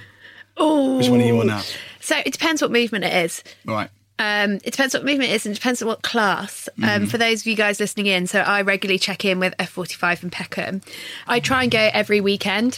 Oh, 0.58 0.98
which 0.98 1.10
one 1.10 1.20
do 1.20 1.26
you 1.26 1.36
want 1.36 1.48
now? 1.48 1.64
So 2.06 2.16
it 2.24 2.32
depends 2.32 2.62
what 2.62 2.72
movement 2.72 3.04
it 3.04 3.14
is. 3.26 3.44
Right. 3.66 3.90
Um, 4.20 4.54
it 4.64 4.72
depends 4.72 4.94
what 4.94 5.04
movement 5.04 5.32
it 5.32 5.34
is 5.34 5.46
and 5.48 5.54
it 5.54 5.56
depends 5.56 5.82
on 5.82 5.88
what 5.88 6.04
class. 6.04 6.70
Um, 6.78 6.84
mm-hmm. 6.84 7.06
For 7.06 7.18
those 7.18 7.42
of 7.42 7.48
you 7.48 7.56
guys 7.56 7.80
listening 7.80 8.06
in, 8.06 8.28
so 8.28 8.42
I 8.42 8.62
regularly 8.62 9.00
check 9.00 9.26
in 9.26 9.40
with 9.40 9.58
F45 9.58 10.22
and 10.22 10.32
Peckham. 10.32 10.82
I 11.28 11.40
try 11.40 11.64
and 11.64 11.72
go 11.72 11.90
every 11.92 12.22
weekend 12.22 12.78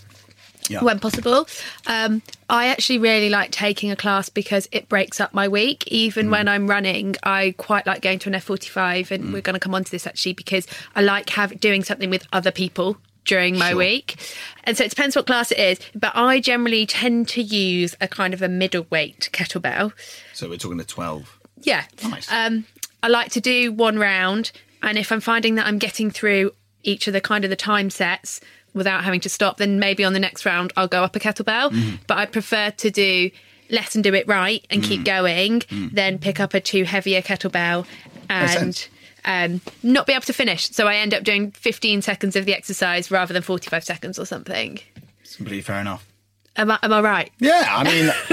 yeah. 0.70 0.82
when 0.82 1.00
possible. 1.00 1.46
Um, 1.88 2.22
I 2.50 2.68
actually 2.68 3.00
really 3.00 3.30
like 3.30 3.52
taking 3.52 3.92
a 3.92 3.98
class 3.98 4.30
because 4.30 4.70
it 4.72 4.88
breaks 4.88 5.20
up 5.20 5.34
my 5.34 5.50
week. 5.50 5.86
Even 5.88 6.28
mm. 6.28 6.32
when 6.32 6.48
I'm 6.48 6.68
running, 6.68 7.18
I 7.22 7.54
quite 7.58 7.86
like 7.86 8.02
going 8.02 8.20
to 8.20 8.30
an 8.30 8.36
F45, 8.36 9.12
and 9.12 9.24
mm. 9.26 9.34
we're 9.34 9.42
going 9.42 9.56
to 9.56 9.60
come 9.60 9.76
on 9.76 9.84
to 9.84 9.92
this 9.92 10.08
actually 10.08 10.34
because 10.34 10.66
I 10.96 11.02
like 11.02 11.30
have 11.32 11.60
doing 11.60 11.84
something 11.84 12.10
with 12.10 12.26
other 12.32 12.52
people 12.52 12.98
during 13.28 13.58
my 13.58 13.70
sure. 13.70 13.78
week. 13.78 14.16
And 14.64 14.76
so 14.76 14.84
it 14.84 14.90
depends 14.90 15.16
what 15.16 15.28
class 15.28 15.52
it 15.52 15.60
is, 15.60 15.80
but 15.94 16.12
I 16.16 16.40
generally 16.40 16.86
tend 16.86 17.28
to 17.30 17.42
use 17.42 17.96
a 18.02 18.08
kind 18.08 18.34
of 18.34 18.42
a 18.42 18.50
middleweight 18.50 19.30
kettlebell. 19.32 19.94
So 20.34 20.50
we're 20.50 20.58
talking 20.58 20.80
a 20.80 20.84
12. 20.84 21.40
Yeah. 21.62 21.84
Nice. 22.04 22.32
Um, 22.32 22.66
I 23.04 23.08
like 23.08 23.32
to 23.32 23.42
do 23.42 23.72
one 23.72 24.00
round, 24.00 24.52
and 24.82 24.98
if 24.98 25.12
I'm 25.12 25.22
finding 25.22 25.56
that 25.56 25.68
I'm 25.68 25.78
getting 25.78 26.10
through 26.10 26.52
each 26.84 27.08
of 27.08 27.14
the 27.14 27.22
kind 27.22 27.44
of 27.44 27.50
the 27.50 27.56
time 27.56 27.90
sets, 27.90 28.42
without 28.74 29.04
having 29.04 29.20
to 29.22 29.30
stop, 29.30 29.58
then 29.58 29.80
maybe 29.80 30.04
on 30.06 30.14
the 30.14 30.20
next 30.20 30.46
round 30.46 30.72
I'll 30.78 30.88
go 30.88 31.04
up 31.04 31.16
a 31.16 31.20
kettlebell. 31.20 31.72
Mm. 31.72 32.00
But 32.08 32.18
I 32.20 32.26
prefer 32.26 32.72
to 32.72 32.92
do 32.92 33.32
less 33.70 33.96
and 33.96 34.04
do 34.04 34.14
it 34.14 34.28
right 34.28 34.66
and 34.70 34.82
mm. 34.82 34.86
keep 34.86 35.04
going 35.04 35.60
mm. 35.62 35.92
than 35.92 36.20
pick 36.20 36.40
up 36.40 36.54
a 36.54 36.62
too 36.62 36.84
heavier 36.84 37.22
kettlebell 37.22 37.86
and 38.30 38.88
um, 39.28 39.62
not 39.84 40.08
be 40.08 40.14
able 40.14 40.24
to 40.24 40.34
finish. 40.34 40.70
So 40.70 40.88
I 40.88 40.96
end 40.96 41.14
up 41.14 41.24
doing 41.24 41.52
15 41.52 42.02
seconds 42.02 42.36
of 42.36 42.46
the 42.46 42.56
exercise 42.56 43.12
rather 43.12 43.34
than 43.34 43.44
45 43.44 43.84
seconds 43.84 44.18
or 44.18 44.26
something. 44.26 44.80
It's 45.22 45.36
completely 45.36 45.62
fair 45.62 45.80
enough. 45.82 46.08
Am 46.56 46.72
I, 46.72 46.80
am 46.82 46.92
I 46.92 47.02
right? 47.02 47.32
Yeah, 47.38 47.66
I 47.70 47.84
mean, 47.84 48.06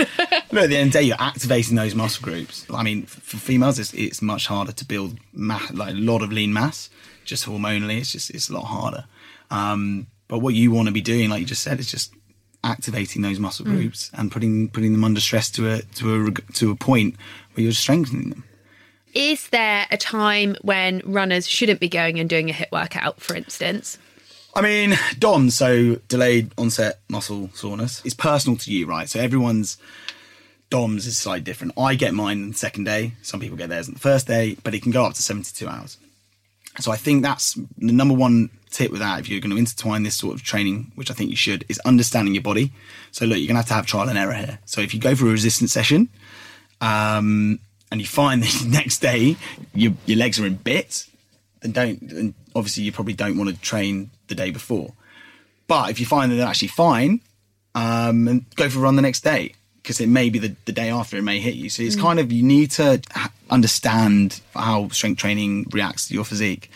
look, 0.52 0.64
at 0.64 0.70
the 0.70 0.76
end 0.76 0.86
of 0.86 0.92
the 0.92 0.98
day, 1.00 1.02
you're 1.02 1.16
activating 1.20 1.76
those 1.76 1.94
muscle 1.94 2.24
groups. 2.24 2.64
I 2.72 2.82
mean, 2.82 3.02
for 3.02 3.36
females, 3.36 3.78
it's, 3.78 3.92
it's 3.92 4.22
much 4.22 4.46
harder 4.46 4.72
to 4.72 4.84
build 4.86 5.18
mass, 5.34 5.70
like 5.72 5.92
a 5.92 5.98
lot 5.98 6.22
of 6.22 6.32
lean 6.32 6.52
mass, 6.52 6.88
just 7.24 7.44
hormonally. 7.44 7.98
It's 7.98 8.12
just 8.12 8.30
it's 8.30 8.48
a 8.48 8.54
lot 8.54 8.64
harder. 8.64 9.04
Um, 9.50 10.06
but 10.28 10.38
what 10.38 10.54
you 10.54 10.70
want 10.70 10.88
to 10.88 10.92
be 10.92 11.02
doing, 11.02 11.28
like 11.28 11.40
you 11.40 11.46
just 11.46 11.62
said, 11.62 11.80
is 11.80 11.90
just 11.90 12.14
activating 12.62 13.20
those 13.20 13.38
muscle 13.38 13.66
mm. 13.66 13.72
groups 13.72 14.10
and 14.14 14.32
putting 14.32 14.70
putting 14.70 14.92
them 14.92 15.04
under 15.04 15.20
stress 15.20 15.50
to 15.50 15.70
a 15.70 15.82
to 15.82 16.28
a 16.28 16.52
to 16.54 16.70
a 16.70 16.76
point 16.76 17.16
where 17.52 17.64
you're 17.64 17.72
strengthening 17.72 18.30
them. 18.30 18.44
Is 19.14 19.48
there 19.48 19.86
a 19.90 19.96
time 19.96 20.56
when 20.62 21.00
runners 21.04 21.48
shouldn't 21.48 21.80
be 21.80 21.88
going 21.88 22.18
and 22.18 22.28
doing 22.28 22.50
a 22.50 22.52
hit 22.52 22.70
workout, 22.72 23.20
for 23.20 23.36
instance? 23.36 23.96
I 24.56 24.60
mean, 24.60 24.94
DOM, 25.18 25.50
so 25.50 25.96
delayed 26.08 26.52
onset 26.58 27.00
muscle 27.08 27.50
soreness, 27.54 28.04
is 28.04 28.14
personal 28.14 28.56
to 28.58 28.72
you, 28.72 28.86
right? 28.86 29.08
So 29.08 29.20
everyone's 29.20 29.78
DOMs 30.70 31.06
is 31.06 31.16
slightly 31.16 31.42
different. 31.42 31.74
I 31.78 31.94
get 31.94 32.14
mine 32.14 32.50
the 32.50 32.56
second 32.56 32.84
day. 32.84 33.14
Some 33.22 33.40
people 33.40 33.56
get 33.56 33.68
theirs 33.68 33.88
on 33.88 33.94
the 33.94 34.00
first 34.00 34.26
day, 34.26 34.56
but 34.62 34.74
it 34.74 34.82
can 34.82 34.92
go 34.92 35.04
up 35.04 35.14
to 35.14 35.22
72 35.22 35.66
hours. 35.68 35.96
So 36.80 36.90
I 36.90 36.96
think 36.96 37.22
that's 37.22 37.54
the 37.54 37.92
number 37.92 38.14
one 38.14 38.50
tip 38.70 38.90
with 38.90 39.00
that, 39.00 39.20
if 39.20 39.28
you're 39.28 39.40
going 39.40 39.52
to 39.52 39.56
intertwine 39.56 40.02
this 40.02 40.16
sort 40.16 40.34
of 40.34 40.42
training, 40.42 40.90
which 40.96 41.10
I 41.10 41.14
think 41.14 41.30
you 41.30 41.36
should, 41.36 41.64
is 41.68 41.78
understanding 41.80 42.34
your 42.34 42.42
body. 42.42 42.72
So 43.12 43.24
look, 43.24 43.38
you're 43.38 43.46
going 43.46 43.54
to 43.54 43.60
have 43.60 43.68
to 43.68 43.74
have 43.74 43.86
trial 43.86 44.08
and 44.08 44.18
error 44.18 44.34
here. 44.34 44.58
So 44.64 44.80
if 44.80 44.92
you 44.92 45.00
go 45.00 45.14
for 45.14 45.26
a 45.26 45.30
resistance 45.30 45.72
session, 45.72 46.08
um, 46.80 47.60
and 47.94 48.00
you 48.00 48.08
find 48.08 48.42
the 48.42 48.68
next 48.68 48.98
day 48.98 49.36
your, 49.72 49.92
your 50.04 50.18
legs 50.18 50.40
are 50.40 50.46
in 50.46 50.56
bits, 50.56 51.08
then 51.60 51.70
don't, 51.70 52.02
and 52.02 52.34
obviously 52.56 52.82
you 52.82 52.90
probably 52.90 53.12
don't 53.12 53.38
want 53.38 53.48
to 53.48 53.56
train 53.60 54.10
the 54.26 54.34
day 54.34 54.50
before. 54.50 54.92
But 55.68 55.90
if 55.90 56.00
you 56.00 56.06
find 56.06 56.32
that 56.32 56.36
they're 56.36 56.46
actually 56.48 56.68
fine, 56.68 57.20
um, 57.76 58.26
and 58.26 58.56
go 58.56 58.68
for 58.68 58.80
a 58.80 58.82
run 58.82 58.96
the 58.96 59.02
next 59.02 59.22
day 59.22 59.54
because 59.76 60.00
it 60.00 60.08
may 60.08 60.28
be 60.28 60.40
the, 60.40 60.56
the 60.64 60.72
day 60.72 60.90
after 60.90 61.16
it 61.16 61.22
may 61.22 61.38
hit 61.38 61.54
you. 61.54 61.68
So 61.70 61.84
it's 61.84 61.94
mm. 61.94 62.00
kind 62.00 62.18
of 62.18 62.32
you 62.32 62.42
need 62.42 62.72
to 62.72 63.00
understand 63.48 64.40
how 64.54 64.88
strength 64.88 65.18
training 65.18 65.66
reacts 65.70 66.08
to 66.08 66.14
your 66.14 66.24
physique. 66.24 66.72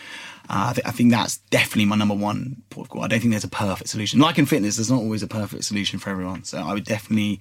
Uh, 0.48 0.70
I, 0.70 0.72
th- 0.74 0.86
I, 0.86 0.92
think 0.92 1.10
that's 1.10 1.38
definitely 1.50 1.86
my 1.86 1.96
number 1.96 2.14
one 2.14 2.62
port 2.70 2.86
of 2.86 2.90
call. 2.90 3.02
I 3.02 3.08
don't 3.08 3.18
think 3.18 3.32
there's 3.32 3.44
a 3.44 3.48
perfect 3.48 3.90
solution. 3.90 4.20
Like 4.20 4.38
in 4.38 4.46
fitness, 4.46 4.76
there's 4.76 4.90
not 4.90 5.00
always 5.00 5.24
a 5.24 5.26
perfect 5.26 5.64
solution 5.64 5.98
for 5.98 6.10
everyone. 6.10 6.44
So 6.44 6.58
I 6.58 6.74
would 6.74 6.84
definitely 6.84 7.40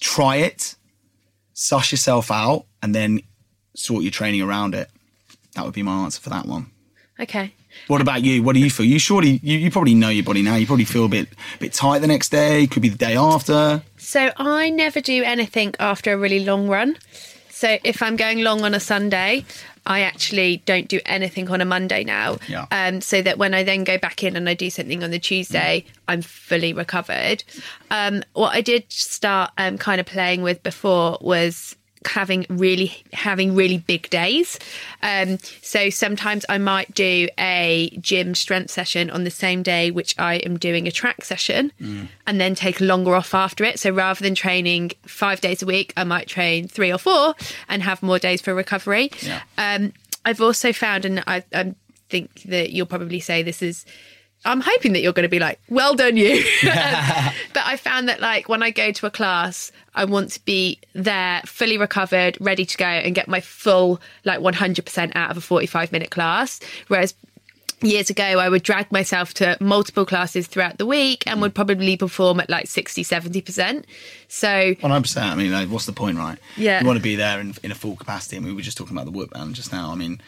try 0.00 0.36
it, 0.36 0.74
suss 1.54 1.90
yourself 1.90 2.30
out, 2.30 2.66
and 2.82 2.94
then 2.94 3.20
sort 3.74 4.02
your 4.02 4.12
training 4.12 4.42
around 4.42 4.74
it. 4.74 4.90
That 5.54 5.64
would 5.64 5.74
be 5.74 5.82
my 5.82 6.04
answer 6.04 6.20
for 6.20 6.30
that 6.30 6.46
one. 6.46 6.70
Okay. 7.18 7.54
What 7.86 8.00
about 8.00 8.22
you? 8.22 8.42
What 8.42 8.54
do 8.54 8.60
you 8.60 8.70
feel? 8.70 8.86
You 8.86 8.98
surely 8.98 9.40
you, 9.42 9.58
you 9.58 9.70
probably 9.70 9.94
know 9.94 10.08
your 10.08 10.24
body 10.24 10.42
now. 10.42 10.56
You 10.56 10.66
probably 10.66 10.84
feel 10.84 11.04
a 11.04 11.08
bit 11.08 11.28
a 11.54 11.58
bit 11.58 11.72
tight 11.72 12.00
the 12.00 12.06
next 12.06 12.30
day. 12.30 12.66
Could 12.66 12.82
be 12.82 12.88
the 12.88 12.98
day 12.98 13.16
after. 13.16 13.82
So 13.96 14.32
I 14.36 14.70
never 14.70 15.00
do 15.00 15.22
anything 15.24 15.74
after 15.78 16.12
a 16.12 16.16
really 16.16 16.44
long 16.44 16.68
run. 16.68 16.96
So 17.54 17.78
if 17.84 18.02
I'm 18.02 18.16
going 18.16 18.42
long 18.42 18.62
on 18.62 18.74
a 18.74 18.80
Sunday, 18.80 19.44
I 19.86 20.00
actually 20.00 20.62
don't 20.66 20.88
do 20.88 21.00
anything 21.06 21.48
on 21.50 21.60
a 21.60 21.64
Monday 21.64 22.02
now. 22.02 22.38
Yeah. 22.48 22.66
Um, 22.72 23.00
so 23.00 23.22
that 23.22 23.38
when 23.38 23.54
I 23.54 23.62
then 23.62 23.84
go 23.84 23.96
back 23.96 24.24
in 24.24 24.34
and 24.34 24.48
I 24.48 24.54
do 24.54 24.70
something 24.70 25.04
on 25.04 25.12
the 25.12 25.20
Tuesday, 25.20 25.84
mm. 25.86 25.92
I'm 26.08 26.20
fully 26.20 26.72
recovered. 26.72 27.44
Um, 27.90 28.24
what 28.32 28.54
I 28.54 28.60
did 28.60 28.90
start 28.90 29.52
um, 29.56 29.78
kind 29.78 30.00
of 30.00 30.06
playing 30.06 30.42
with 30.42 30.62
before 30.64 31.16
was 31.20 31.76
having 32.06 32.46
really 32.48 33.02
having 33.12 33.54
really 33.54 33.78
big 33.78 34.08
days. 34.10 34.58
Um, 35.02 35.38
so 35.62 35.90
sometimes 35.90 36.44
I 36.48 36.58
might 36.58 36.94
do 36.94 37.28
a 37.38 37.90
gym 38.00 38.34
strength 38.34 38.70
session 38.70 39.10
on 39.10 39.24
the 39.24 39.30
same 39.30 39.62
day 39.62 39.90
which 39.90 40.14
I 40.18 40.36
am 40.36 40.58
doing 40.58 40.86
a 40.86 40.90
track 40.90 41.24
session, 41.24 41.72
mm. 41.80 42.08
and 42.26 42.40
then 42.40 42.54
take 42.54 42.80
longer 42.80 43.14
off 43.14 43.34
after 43.34 43.64
it. 43.64 43.78
So 43.78 43.90
rather 43.90 44.22
than 44.22 44.34
training 44.34 44.92
five 45.06 45.40
days 45.40 45.62
a 45.62 45.66
week, 45.66 45.92
I 45.96 46.04
might 46.04 46.28
train 46.28 46.68
three 46.68 46.92
or 46.92 46.98
four 46.98 47.34
and 47.68 47.82
have 47.82 48.02
more 48.02 48.18
days 48.18 48.40
for 48.40 48.54
recovery. 48.54 49.10
Yeah. 49.22 49.42
Um, 49.58 49.92
I've 50.24 50.40
also 50.40 50.72
found, 50.72 51.04
and 51.04 51.22
I, 51.26 51.44
I 51.52 51.74
think 52.08 52.42
that 52.42 52.70
you'll 52.70 52.86
probably 52.86 53.20
say 53.20 53.42
this 53.42 53.62
is 53.62 53.84
I'm 54.44 54.60
hoping 54.60 54.92
that 54.92 55.00
you're 55.00 55.12
going 55.12 55.24
to 55.24 55.28
be 55.28 55.38
like, 55.38 55.60
well 55.68 55.94
done, 55.94 56.16
you. 56.16 56.44
but 56.62 57.62
I 57.64 57.76
found 57.76 58.08
that, 58.08 58.20
like, 58.20 58.48
when 58.48 58.62
I 58.62 58.70
go 58.70 58.92
to 58.92 59.06
a 59.06 59.10
class, 59.10 59.72
I 59.94 60.04
want 60.04 60.30
to 60.32 60.44
be 60.44 60.78
there, 60.94 61.40
fully 61.46 61.78
recovered, 61.78 62.36
ready 62.40 62.64
to 62.66 62.76
go, 62.76 62.84
and 62.84 63.14
get 63.14 63.28
my 63.28 63.40
full, 63.40 64.00
like, 64.24 64.40
100% 64.40 65.12
out 65.14 65.30
of 65.30 65.36
a 65.36 65.40
45 65.40 65.92
minute 65.92 66.10
class. 66.10 66.60
Whereas 66.88 67.14
years 67.84 68.10
ago, 68.10 68.24
I 68.24 68.48
would 68.48 68.62
drag 68.62 68.90
myself 68.90 69.34
to 69.34 69.56
multiple 69.60 70.06
classes 70.06 70.46
throughout 70.46 70.78
the 70.78 70.86
week 70.86 71.24
and 71.26 71.40
would 71.40 71.54
probably 71.54 71.96
perform 71.96 72.40
at 72.40 72.48
like 72.48 72.66
60, 72.66 73.04
70%. 73.04 73.84
So, 74.28 74.74
One 74.80 74.90
hundred 74.90 75.02
percent. 75.02 75.26
I 75.26 75.34
mean, 75.34 75.52
like, 75.52 75.68
what's 75.68 75.86
the 75.86 75.92
point, 75.92 76.18
right? 76.18 76.38
Yeah. 76.56 76.80
You 76.80 76.86
want 76.86 76.98
to 76.98 77.02
be 77.02 77.16
there 77.16 77.40
in, 77.40 77.54
in 77.62 77.70
a 77.70 77.74
full 77.74 77.96
capacity. 77.96 78.36
I 78.36 78.40
mean, 78.40 78.48
we 78.48 78.54
were 78.54 78.62
just 78.62 78.76
talking 78.76 78.96
about 78.96 79.06
the 79.06 79.12
whoop 79.12 79.30
band 79.30 79.54
just 79.54 79.72
now. 79.72 79.90
I 79.90 79.94
mean, 79.94 80.20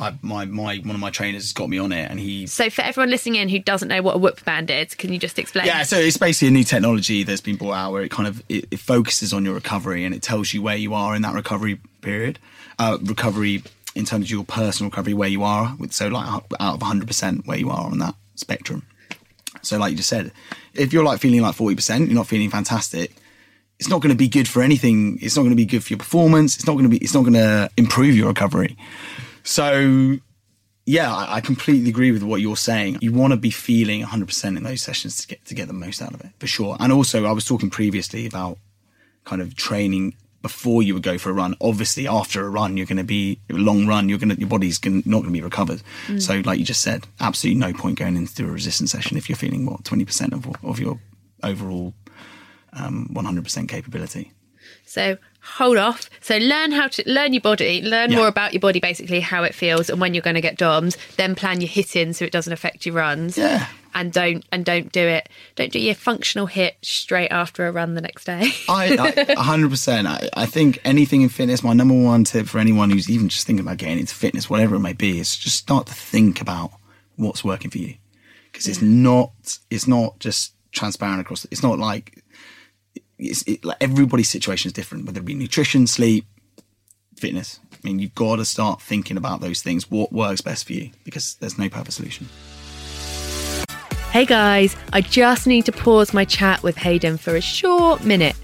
I, 0.00 0.14
my 0.22 0.46
my 0.46 0.78
one 0.78 0.94
of 0.94 1.00
my 1.00 1.10
trainers 1.10 1.42
has 1.42 1.52
got 1.52 1.68
me 1.68 1.78
on 1.78 1.92
it, 1.92 2.10
and 2.10 2.18
he. 2.18 2.46
so 2.46 2.70
for 2.70 2.80
everyone 2.80 3.10
listening 3.10 3.36
in 3.36 3.50
who 3.50 3.58
doesn't 3.58 3.88
know 3.88 4.00
what 4.00 4.14
a 4.14 4.18
whoop 4.18 4.42
band 4.46 4.70
is, 4.70 4.94
can 4.94 5.12
you 5.12 5.18
just 5.18 5.38
explain? 5.38 5.66
Yeah, 5.66 5.82
so 5.82 5.98
it's 5.98 6.16
basically 6.16 6.48
a 6.48 6.52
new 6.52 6.64
technology 6.64 7.22
that's 7.22 7.42
been 7.42 7.56
brought 7.56 7.74
out 7.74 7.92
where 7.92 8.02
it 8.02 8.10
kind 8.10 8.26
of 8.26 8.42
it, 8.48 8.64
it 8.70 8.78
focuses 8.78 9.34
on 9.34 9.44
your 9.44 9.52
recovery 9.52 10.06
and 10.06 10.14
it 10.14 10.22
tells 10.22 10.54
you 10.54 10.62
where 10.62 10.76
you 10.76 10.94
are 10.94 11.14
in 11.14 11.20
that 11.22 11.34
recovery 11.34 11.78
period, 12.00 12.38
uh, 12.78 12.96
recovery 13.02 13.62
in 13.94 14.06
terms 14.06 14.26
of 14.26 14.30
your 14.30 14.44
personal 14.44 14.88
recovery 14.88 15.12
where 15.12 15.28
you 15.28 15.42
are. 15.42 15.76
With 15.78 15.92
so 15.92 16.08
like 16.08 16.26
out 16.28 16.74
of 16.74 16.82
hundred 16.82 17.06
percent 17.06 17.46
where 17.46 17.58
you 17.58 17.68
are 17.68 17.84
on 17.84 17.98
that 17.98 18.14
spectrum. 18.36 18.86
So 19.60 19.76
like 19.76 19.90
you 19.90 19.98
just 19.98 20.08
said, 20.08 20.32
if 20.72 20.94
you're 20.94 21.04
like 21.04 21.20
feeling 21.20 21.42
like 21.42 21.54
forty 21.54 21.76
percent, 21.76 22.08
you're 22.08 22.16
not 22.16 22.26
feeling 22.26 22.48
fantastic. 22.48 23.14
It's 23.78 23.88
not 23.88 24.00
going 24.00 24.10
to 24.10 24.18
be 24.18 24.28
good 24.28 24.48
for 24.48 24.62
anything. 24.62 25.18
It's 25.20 25.36
not 25.36 25.42
going 25.42 25.52
to 25.52 25.56
be 25.56 25.66
good 25.66 25.84
for 25.84 25.92
your 25.92 25.98
performance. 25.98 26.56
It's 26.56 26.66
not 26.66 26.72
going 26.72 26.84
to 26.84 26.90
be. 26.90 26.98
It's 26.98 27.12
not 27.12 27.20
going 27.22 27.34
to 27.34 27.70
improve 27.76 28.16
your 28.16 28.28
recovery. 28.28 28.78
So, 29.50 30.18
yeah, 30.86 31.12
I, 31.12 31.36
I 31.36 31.40
completely 31.40 31.90
agree 31.90 32.12
with 32.12 32.22
what 32.22 32.40
you're 32.40 32.56
saying. 32.56 32.98
You 33.00 33.12
want 33.12 33.32
to 33.32 33.36
be 33.36 33.50
feeling 33.50 34.00
100% 34.00 34.56
in 34.56 34.62
those 34.62 34.80
sessions 34.80 35.20
to 35.20 35.26
get 35.26 35.44
to 35.46 35.56
get 35.56 35.66
the 35.66 35.74
most 35.74 36.00
out 36.00 36.14
of 36.14 36.20
it, 36.20 36.30
for 36.38 36.46
sure. 36.46 36.76
And 36.78 36.92
also, 36.92 37.26
I 37.26 37.32
was 37.32 37.44
talking 37.44 37.68
previously 37.68 38.26
about 38.26 38.58
kind 39.24 39.42
of 39.42 39.56
training 39.56 40.14
before 40.40 40.84
you 40.84 40.94
would 40.94 41.02
go 41.02 41.18
for 41.18 41.30
a 41.30 41.32
run. 41.32 41.56
Obviously, 41.60 42.06
after 42.06 42.46
a 42.46 42.48
run, 42.48 42.76
you're 42.76 42.86
going 42.86 42.98
to 42.98 43.02
be 43.02 43.40
a 43.50 43.54
long 43.54 43.88
run. 43.88 44.08
You're 44.08 44.18
going 44.18 44.28
to 44.28 44.38
your 44.38 44.48
body's 44.48 44.78
going, 44.78 45.02
not 45.04 45.22
going 45.22 45.32
to 45.34 45.38
be 45.40 45.42
recovered. 45.42 45.82
So, 46.20 46.42
like 46.44 46.60
you 46.60 46.64
just 46.64 46.82
said, 46.82 47.08
absolutely 47.18 47.58
no 47.58 47.72
point 47.72 47.98
going 47.98 48.14
into 48.14 48.44
a 48.44 48.52
resistance 48.52 48.92
session 48.92 49.16
if 49.16 49.28
you're 49.28 49.34
feeling 49.34 49.66
what 49.66 49.82
20% 49.82 50.32
of 50.32 50.64
of 50.64 50.78
your 50.78 51.00
overall 51.42 51.92
um, 52.72 53.10
100% 53.12 53.68
capability. 53.68 54.30
So 54.90 55.18
hold 55.40 55.76
off. 55.76 56.10
So 56.20 56.36
learn 56.36 56.72
how 56.72 56.88
to 56.88 57.02
learn 57.06 57.32
your 57.32 57.40
body, 57.40 57.80
learn 57.80 58.10
Yeah. 58.10 58.16
more 58.18 58.26
about 58.26 58.52
your 58.52 58.60
body, 58.60 58.80
basically 58.80 59.20
how 59.20 59.44
it 59.44 59.54
feels 59.54 59.88
and 59.88 60.00
when 60.00 60.14
you're 60.14 60.20
going 60.22 60.34
to 60.34 60.40
get 60.40 60.58
DOMs. 60.58 60.96
Then 61.16 61.36
plan 61.36 61.60
your 61.60 61.68
hitting 61.68 62.12
so 62.12 62.24
it 62.24 62.32
doesn't 62.32 62.52
affect 62.52 62.84
your 62.86 62.96
runs. 62.96 63.38
Yeah. 63.38 63.66
And 63.94 64.12
don't 64.12 64.44
and 64.50 64.64
don't 64.64 64.90
do 64.90 65.00
it. 65.00 65.28
Don't 65.54 65.70
do 65.70 65.78
your 65.78 65.94
functional 65.94 66.46
hit 66.46 66.76
straight 66.82 67.28
after 67.28 67.68
a 67.68 67.72
run 67.72 67.94
the 67.94 68.00
next 68.00 68.24
day. 68.24 68.40
I, 68.68 68.94
I 68.96 69.34
100%. 69.36 70.06
I, 70.06 70.28
I 70.34 70.46
think 70.46 70.80
anything 70.84 71.22
in 71.22 71.28
fitness, 71.28 71.62
my 71.62 71.72
number 71.72 71.94
one 71.94 72.24
tip 72.24 72.46
for 72.48 72.58
anyone 72.58 72.90
who's 72.90 73.08
even 73.08 73.28
just 73.28 73.46
thinking 73.46 73.64
about 73.64 73.76
getting 73.78 74.00
into 74.00 74.14
fitness, 74.14 74.50
whatever 74.50 74.74
it 74.74 74.80
may 74.80 74.92
be, 74.92 75.20
is 75.20 75.36
just 75.36 75.56
start 75.56 75.86
to 75.86 75.94
think 75.94 76.40
about 76.40 76.72
what's 77.14 77.44
working 77.44 77.70
for 77.70 77.78
you. 77.78 77.94
Because 78.50 78.66
it's 78.66 78.82
not, 78.82 79.30
it's 79.70 79.86
not 79.86 80.18
just 80.18 80.52
transparent 80.72 81.20
across, 81.20 81.44
it's 81.52 81.62
not 81.62 81.78
like, 81.78 82.22
it, 83.20 83.64
like 83.64 83.76
everybody's 83.80 84.28
situation 84.28 84.68
is 84.68 84.72
different, 84.72 85.06
whether 85.06 85.20
it 85.20 85.24
be 85.24 85.34
nutrition, 85.34 85.86
sleep, 85.86 86.26
fitness. 87.16 87.60
I 87.72 87.76
mean, 87.82 87.98
you've 87.98 88.14
got 88.14 88.36
to 88.36 88.44
start 88.44 88.80
thinking 88.80 89.16
about 89.16 89.40
those 89.40 89.62
things. 89.62 89.90
What 89.90 90.12
works 90.12 90.40
best 90.40 90.66
for 90.66 90.72
you? 90.72 90.90
Because 91.04 91.34
there's 91.34 91.58
no 91.58 91.68
perfect 91.68 91.92
solution. 91.92 92.28
Hey 94.10 94.26
guys, 94.26 94.74
I 94.92 95.02
just 95.02 95.46
need 95.46 95.66
to 95.66 95.72
pause 95.72 96.12
my 96.12 96.24
chat 96.24 96.64
with 96.64 96.76
Hayden 96.78 97.16
for 97.16 97.36
a 97.36 97.40
short 97.40 98.04
minute. 98.04 98.34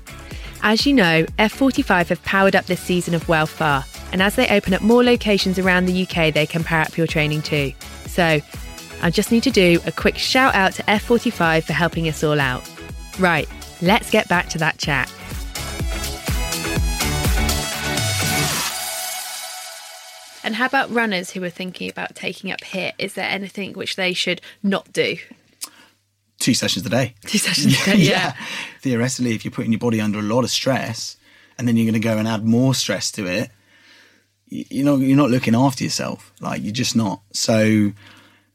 As 0.63 0.87
you 0.87 0.93
know, 0.93 1.25
F45 1.39 2.09
have 2.09 2.23
powered 2.23 2.55
up 2.55 2.67
this 2.67 2.81
season 2.81 3.15
of 3.15 3.29
Welfare, 3.29 3.85
and 4.13 4.23
as 4.23 4.37
they 4.37 4.49
open 4.49 4.75
up 4.75 4.83
more 4.83 5.03
locations 5.03 5.59
around 5.59 5.87
the 5.87 6.03
UK, 6.03 6.33
they 6.33 6.47
can 6.47 6.63
power 6.63 6.83
up 6.83 6.97
your 6.97 7.09
training 7.09 7.43
too. 7.43 7.73
So, 8.07 8.41
I 9.03 9.11
just 9.11 9.31
need 9.31 9.43
to 9.43 9.51
do 9.51 9.81
a 9.85 9.93
quick 9.93 10.17
shout 10.17 10.55
out 10.55 10.73
to 10.75 10.83
F45 10.85 11.65
for 11.65 11.73
helping 11.73 12.09
us 12.09 12.23
all 12.23 12.41
out. 12.41 12.69
Right, 13.19 13.49
let's 13.83 14.11
get 14.11 14.29
back 14.29 14.49
to 14.51 14.59
that 14.59 14.79
chat. 14.79 15.13
And 20.47 20.55
how 20.55 20.67
about 20.67 20.93
runners 20.93 21.33
who 21.33 21.43
are 21.43 21.51
thinking 21.51 21.91
about 21.91 22.15
taking 22.15 22.53
up 22.53 22.63
HIT? 22.63 22.95
Is 22.99 23.15
there 23.15 23.29
anything 23.29 23.73
which 23.73 23.97
they 23.97 24.13
should 24.13 24.41
not 24.63 24.93
do? 24.93 25.17
Two 26.39 26.55
sessions 26.55 26.87
a 26.87 26.89
day. 26.89 27.15
Two 27.27 27.39
sessions 27.39 27.81
a 27.83 27.85
day, 27.85 27.97
yeah. 27.97 28.37
Theoretically, 28.81 29.35
if 29.35 29.45
you're 29.45 29.51
putting 29.51 29.73
your 29.73 29.81
body 29.81 30.01
under 30.01 30.21
a 30.21 30.23
lot 30.23 30.45
of 30.45 30.51
stress 30.51 31.17
and 31.59 31.67
then 31.67 31.77
you're 31.77 31.85
going 31.85 32.01
to 32.01 32.09
go 32.09 32.17
and 32.17 32.29
add 32.29 32.45
more 32.45 32.75
stress 32.77 33.11
to 33.13 33.27
it, 33.27 33.51
you're 34.47 34.85
not, 34.85 35.01
you're 35.01 35.17
not 35.17 35.31
looking 35.31 35.57
after 35.57 35.83
yourself. 35.83 36.33
Like, 36.41 36.63
you're 36.63 36.73
just 36.73 36.95
not. 36.95 37.23
So, 37.33 37.91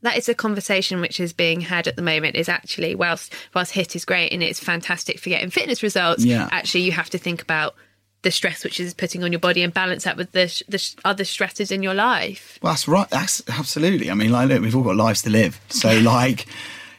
that 0.03 0.17
is 0.17 0.27
a 0.29 0.33
conversation 0.33 0.99
which 1.01 1.19
is 1.19 1.33
being 1.33 1.61
had 1.61 1.87
at 1.87 1.95
the 1.95 2.01
moment 2.01 2.35
is 2.35 2.49
actually 2.49 2.95
whilst 2.95 3.33
whilst 3.53 3.71
hit 3.73 3.95
is 3.95 4.05
great 4.05 4.31
and 4.33 4.41
it's 4.43 4.59
fantastic 4.59 5.19
for 5.19 5.29
getting 5.29 5.49
fitness 5.49 5.83
results 5.83 6.23
Yeah. 6.25 6.47
actually 6.51 6.81
you 6.81 6.91
have 6.91 7.09
to 7.11 7.17
think 7.17 7.41
about 7.41 7.75
the 8.23 8.29
stress 8.31 8.63
which 8.63 8.79
is 8.79 8.93
putting 8.93 9.23
on 9.23 9.31
your 9.31 9.39
body 9.39 9.63
and 9.63 9.73
balance 9.73 10.03
that 10.03 10.15
with 10.17 10.31
the, 10.31 10.47
sh- 10.47 10.61
the 10.69 10.77
sh- 10.77 10.95
other 11.03 11.23
stresses 11.23 11.71
in 11.71 11.81
your 11.81 11.95
life 11.95 12.59
well, 12.61 12.73
that's 12.73 12.87
right. 12.87 13.09
That's 13.09 13.41
absolutely. 13.49 14.11
I 14.11 14.13
mean, 14.13 14.31
like, 14.31 14.47
look, 14.49 14.61
we've 14.61 14.75
all 14.75 14.83
got 14.83 14.95
lives 14.95 15.23
to 15.23 15.31
live. 15.31 15.59
So, 15.69 15.97
like, 16.01 16.45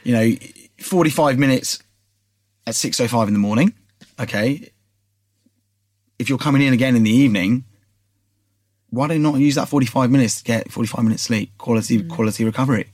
you 0.02 0.12
know, 0.12 0.32
45 0.80 1.38
minutes 1.38 1.80
at 2.66 2.74
6.05 2.74 3.28
in 3.28 3.34
the 3.34 3.38
morning, 3.38 3.72
okay? 4.18 4.70
If 6.18 6.28
you're 6.28 6.38
coming 6.38 6.62
in 6.62 6.72
again 6.72 6.96
in 6.96 7.04
the 7.04 7.10
evening, 7.10 7.64
why 8.92 9.08
do 9.08 9.18
not 9.18 9.36
use 9.38 9.54
that 9.54 9.68
45 9.68 10.10
minutes 10.10 10.38
to 10.38 10.44
get 10.44 10.70
45 10.70 11.02
minutes 11.02 11.22
sleep, 11.22 11.56
quality 11.56 12.02
mm. 12.02 12.10
quality 12.10 12.44
recovery? 12.44 12.92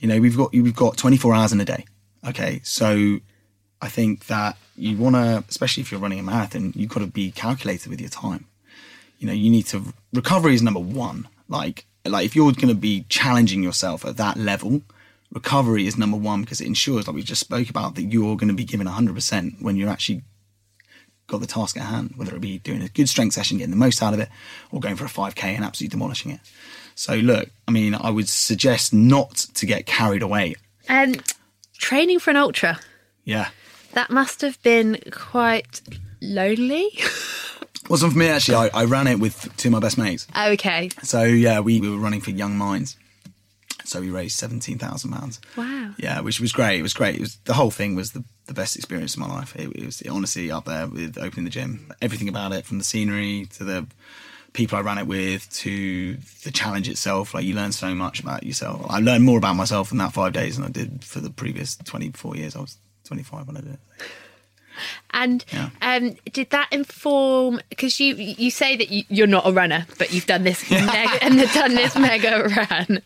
You 0.00 0.08
know, 0.08 0.20
we've 0.20 0.36
got 0.36 0.52
we've 0.52 0.74
got 0.74 0.96
24 0.96 1.34
hours 1.34 1.52
in 1.52 1.60
a 1.60 1.64
day. 1.64 1.84
Okay, 2.26 2.60
so 2.64 3.18
I 3.80 3.88
think 3.88 4.26
that 4.26 4.56
you 4.76 4.96
want 4.96 5.14
to, 5.14 5.44
especially 5.48 5.82
if 5.82 5.92
you're 5.92 6.00
running 6.00 6.18
a 6.18 6.24
marathon, 6.24 6.72
you've 6.74 6.90
got 6.90 7.00
to 7.00 7.06
be 7.06 7.30
calculated 7.30 7.88
with 7.88 8.00
your 8.00 8.10
time. 8.10 8.46
You 9.20 9.28
know, 9.28 9.32
you 9.32 9.48
need 9.48 9.66
to 9.66 9.94
recovery 10.12 10.54
is 10.54 10.62
number 10.62 10.80
one. 10.80 11.28
Like 11.48 11.86
like 12.04 12.26
if 12.26 12.34
you're 12.34 12.50
going 12.52 12.68
to 12.68 12.74
be 12.74 13.06
challenging 13.08 13.62
yourself 13.62 14.04
at 14.04 14.16
that 14.16 14.36
level, 14.36 14.82
recovery 15.32 15.86
is 15.86 15.96
number 15.96 16.16
one 16.16 16.40
because 16.40 16.60
it 16.60 16.66
ensures, 16.66 17.06
like 17.06 17.14
we 17.14 17.22
just 17.22 17.40
spoke 17.40 17.70
about, 17.70 17.94
that 17.94 18.02
you're 18.02 18.36
going 18.36 18.48
to 18.48 18.54
be 18.54 18.64
given 18.64 18.88
100% 18.88 19.62
when 19.62 19.76
you're 19.76 19.88
actually 19.88 20.22
got 21.28 21.40
the 21.40 21.46
task 21.46 21.76
at 21.76 21.84
hand, 21.84 22.14
whether 22.16 22.34
it 22.34 22.40
be 22.40 22.58
doing 22.58 22.82
a 22.82 22.88
good 22.88 23.08
strength 23.08 23.34
session, 23.34 23.58
getting 23.58 23.70
the 23.70 23.76
most 23.76 24.02
out 24.02 24.14
of 24.14 24.18
it, 24.20 24.28
or 24.72 24.80
going 24.80 24.96
for 24.96 25.04
a 25.04 25.08
5K 25.08 25.44
and 25.44 25.64
absolutely 25.64 25.92
demolishing 25.92 26.32
it. 26.32 26.40
So, 26.96 27.14
look, 27.14 27.48
I 27.68 27.70
mean, 27.70 27.94
I 27.94 28.10
would 28.10 28.28
suggest 28.28 28.92
not 28.92 29.34
to 29.54 29.66
get 29.66 29.86
carried 29.86 30.22
away. 30.22 30.56
um, 30.88 31.14
training 31.78 32.18
for 32.18 32.30
an 32.30 32.36
ultra 32.36 32.80
Yeah. 33.24 33.50
that 33.92 34.10
must 34.10 34.40
have 34.40 34.60
been 34.62 34.98
quite 35.12 35.80
lonely 36.20 36.88
Wasn't 37.88 38.12
for 38.12 38.18
me, 38.18 38.28
actually. 38.28 38.56
I, 38.56 38.70
I 38.74 38.84
ran 38.84 39.06
it 39.06 39.18
with 39.20 39.48
two 39.56 39.68
of 39.68 39.72
my 39.72 39.78
best 39.80 39.96
mates. 39.96 40.26
okay 40.36 40.90
So, 41.02 41.22
yeah, 41.22 41.60
we, 41.60 41.80
we 41.80 41.88
were 41.88 41.96
running 41.98 42.20
for 42.20 42.30
Young 42.30 42.56
Minds. 42.56 42.96
So 43.84 44.00
we 44.00 44.10
raised 44.10 44.38
£17,000. 44.40 45.38
wow 45.56 45.94
Yeah, 45.98 46.20
which 46.20 46.40
was 46.40 46.52
great. 46.52 46.78
It 46.80 46.82
was 46.82 46.92
great. 46.92 47.14
It 47.14 47.20
was 47.20 47.36
the 47.44 47.54
whole 47.54 47.70
thing 47.70 47.94
was 47.94 48.12
the, 48.12 48.24
the 48.48 48.54
best 48.54 48.74
experience 48.74 49.14
of 49.14 49.20
my 49.20 49.28
life. 49.28 49.54
It, 49.54 49.70
it 49.76 49.84
was 49.84 50.02
honestly 50.10 50.50
up 50.50 50.64
there 50.64 50.88
with 50.88 51.16
opening 51.16 51.44
the 51.44 51.50
gym. 51.50 51.92
Everything 52.02 52.28
about 52.28 52.52
it, 52.52 52.64
from 52.64 52.78
the 52.78 52.84
scenery 52.84 53.46
to 53.56 53.64
the 53.64 53.86
people 54.54 54.78
I 54.78 54.80
ran 54.80 54.98
it 54.98 55.06
with 55.06 55.48
to 55.58 56.16
the 56.42 56.50
challenge 56.50 56.88
itself. 56.88 57.34
Like 57.34 57.44
you 57.44 57.54
learn 57.54 57.72
so 57.72 57.94
much 57.94 58.20
about 58.20 58.42
yourself. 58.42 58.84
I 58.88 58.98
learned 58.98 59.24
more 59.24 59.38
about 59.38 59.54
myself 59.54 59.92
in 59.92 59.98
that 59.98 60.12
five 60.12 60.32
days 60.32 60.56
than 60.56 60.64
I 60.64 60.70
did 60.70 61.04
for 61.04 61.20
the 61.20 61.30
previous 61.30 61.76
twenty 61.76 62.10
four 62.10 62.34
years. 62.36 62.56
I 62.56 62.60
was 62.60 62.78
twenty 63.04 63.22
five 63.22 63.46
when 63.46 63.56
I 63.56 63.60
did 63.60 63.74
it. 63.74 63.80
And 65.10 65.44
Yeah. 65.52 65.70
um, 65.82 66.16
did 66.32 66.50
that 66.50 66.68
inform? 66.72 67.60
Because 67.70 67.98
you 68.00 68.14
you 68.14 68.50
say 68.50 68.76
that 68.76 68.90
you, 68.90 69.04
you're 69.08 69.26
not 69.26 69.46
a 69.46 69.52
runner, 69.52 69.86
but 69.98 70.12
you've 70.12 70.26
done 70.26 70.44
this 70.44 70.70
mega, 70.70 71.22
and 71.24 71.34
you've 71.36 71.52
done 71.52 71.74
this 71.74 71.96
mega 71.96 72.42
run. 72.70 73.02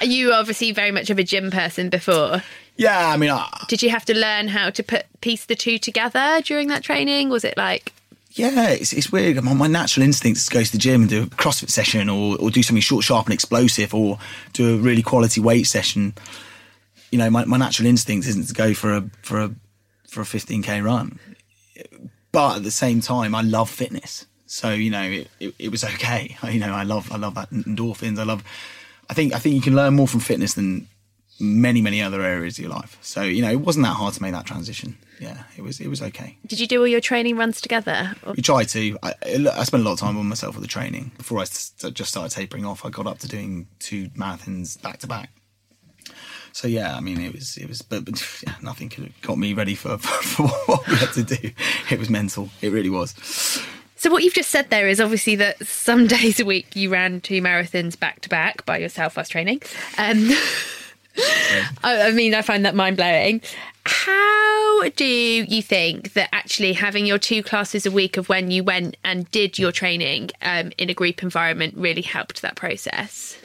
Are 0.00 0.06
you 0.06 0.32
obviously 0.32 0.72
very 0.72 0.90
much 0.90 1.10
of 1.10 1.18
a 1.18 1.24
gym 1.24 1.50
person 1.50 1.88
before? 1.90 2.42
Yeah, 2.76 3.08
I 3.08 3.16
mean, 3.16 3.30
I, 3.30 3.48
Did 3.68 3.82
you 3.82 3.90
have 3.90 4.04
to 4.06 4.14
learn 4.18 4.48
how 4.48 4.70
to 4.70 4.82
put 4.82 5.06
piece 5.20 5.44
the 5.46 5.54
two 5.54 5.78
together 5.78 6.40
during 6.42 6.68
that 6.68 6.82
training? 6.82 7.28
Was 7.28 7.44
it 7.44 7.56
like 7.56 7.92
Yeah, 8.32 8.70
it's, 8.70 8.92
it's 8.92 9.12
weird. 9.12 9.40
My, 9.44 9.54
my 9.54 9.66
natural 9.68 10.04
instinct 10.04 10.38
is 10.38 10.46
to 10.48 10.54
go 10.54 10.62
to 10.64 10.72
the 10.72 10.78
gym 10.78 11.02
and 11.02 11.10
do 11.10 11.22
a 11.22 11.26
CrossFit 11.26 11.70
session 11.70 12.08
or, 12.08 12.36
or 12.40 12.50
do 12.50 12.64
something 12.64 12.80
short, 12.82 13.04
sharp, 13.04 13.26
and 13.26 13.32
explosive 13.34 13.94
or 13.94 14.18
do 14.54 14.74
a 14.74 14.78
really 14.78 15.02
quality 15.02 15.40
weight 15.40 15.68
session. 15.68 16.14
You 17.12 17.18
know, 17.18 17.30
my, 17.30 17.44
my 17.44 17.56
natural 17.58 17.86
instinct 17.86 18.26
isn't 18.26 18.46
to 18.48 18.54
go 18.54 18.74
for 18.74 18.92
a 18.96 19.04
for 19.22 19.40
a 19.40 19.50
for 20.14 20.22
a 20.22 20.24
15k 20.24 20.82
run, 20.84 21.18
but 22.32 22.56
at 22.56 22.62
the 22.62 22.70
same 22.70 23.00
time, 23.00 23.34
I 23.34 23.42
love 23.42 23.70
fitness. 23.70 24.26
So 24.46 24.70
you 24.72 24.90
know, 24.90 25.02
it, 25.02 25.28
it, 25.40 25.54
it 25.58 25.68
was 25.70 25.84
okay. 25.84 26.36
You 26.50 26.60
know, 26.60 26.72
I 26.72 26.82
love 26.84 27.10
I 27.12 27.16
love 27.16 27.34
that 27.34 27.50
endorphins. 27.50 28.18
I 28.18 28.24
love. 28.24 28.44
I 29.10 29.14
think 29.14 29.34
I 29.34 29.38
think 29.38 29.54
you 29.54 29.60
can 29.60 29.74
learn 29.74 29.94
more 29.94 30.08
from 30.08 30.20
fitness 30.20 30.54
than 30.54 30.88
many 31.40 31.82
many 31.82 32.00
other 32.00 32.22
areas 32.22 32.58
of 32.58 32.62
your 32.64 32.72
life. 32.72 32.96
So 33.02 33.22
you 33.22 33.42
know, 33.42 33.50
it 33.50 33.60
wasn't 33.60 33.84
that 33.86 33.94
hard 33.94 34.14
to 34.14 34.22
make 34.22 34.32
that 34.32 34.46
transition. 34.46 34.96
Yeah, 35.20 35.44
it 35.56 35.62
was 35.62 35.80
it 35.80 35.88
was 35.88 36.02
okay. 36.02 36.36
Did 36.46 36.60
you 36.60 36.66
do 36.66 36.80
all 36.80 36.86
your 36.86 37.00
training 37.00 37.36
runs 37.36 37.60
together? 37.60 38.14
Or- 38.26 38.34
We 38.34 38.42
tried 38.42 38.68
to. 38.70 38.98
I, 39.02 39.14
I 39.24 39.64
spent 39.64 39.82
a 39.82 39.84
lot 39.86 39.92
of 39.94 39.98
time 40.00 40.16
on 40.16 40.26
myself 40.26 40.54
with 40.54 40.62
the 40.62 40.68
training 40.68 41.12
before 41.18 41.38
I 41.38 41.44
just 41.44 42.06
started 42.06 42.30
tapering 42.34 42.64
off. 42.64 42.84
I 42.84 42.90
got 42.90 43.06
up 43.06 43.18
to 43.20 43.28
doing 43.28 43.66
two 43.78 44.08
marathons 44.10 44.80
back 44.80 44.98
to 44.98 45.06
back. 45.06 45.30
So 46.54 46.68
yeah, 46.68 46.96
I 46.96 47.00
mean, 47.00 47.20
it 47.20 47.32
was 47.32 47.56
it 47.56 47.68
was, 47.68 47.82
but, 47.82 48.04
but 48.04 48.24
yeah, 48.46 48.54
nothing 48.62 48.88
could 48.88 49.04
have 49.04 49.20
got 49.22 49.38
me 49.38 49.52
ready 49.54 49.74
for, 49.74 49.98
for 49.98 50.46
what 50.66 50.86
we 50.86 50.94
had 50.94 51.12
to 51.14 51.24
do. 51.24 51.50
It 51.90 51.98
was 51.98 52.08
mental. 52.08 52.48
It 52.62 52.70
really 52.70 52.90
was. 52.90 53.12
So 53.96 54.08
what 54.08 54.22
you've 54.22 54.34
just 54.34 54.50
said 54.50 54.70
there 54.70 54.86
is 54.86 55.00
obviously 55.00 55.34
that 55.36 55.66
some 55.66 56.06
days 56.16 56.38
a 56.38 56.44
week 56.44 56.76
you 56.76 56.90
ran 56.90 57.20
two 57.20 57.42
marathons 57.42 57.98
back 57.98 58.20
to 58.20 58.28
back 58.28 58.64
by 58.64 58.78
yourself 58.78 59.16
whilst 59.16 59.32
training. 59.32 59.62
Um, 59.98 60.30
I, 61.82 62.02
I 62.08 62.10
mean, 62.12 62.34
I 62.34 62.42
find 62.42 62.64
that 62.64 62.76
mind 62.76 62.96
blowing. 62.96 63.40
How 63.86 64.88
do 64.90 65.04
you 65.04 65.60
think 65.60 66.12
that 66.12 66.28
actually 66.32 66.72
having 66.72 67.04
your 67.04 67.18
two 67.18 67.42
classes 67.42 67.84
a 67.84 67.90
week 67.90 68.16
of 68.16 68.28
when 68.28 68.52
you 68.52 68.62
went 68.62 68.96
and 69.02 69.28
did 69.32 69.58
your 69.58 69.72
training 69.72 70.30
um, 70.40 70.70
in 70.78 70.88
a 70.88 70.94
group 70.94 71.22
environment 71.22 71.74
really 71.76 72.02
helped 72.02 72.42
that 72.42 72.54
process? 72.54 73.36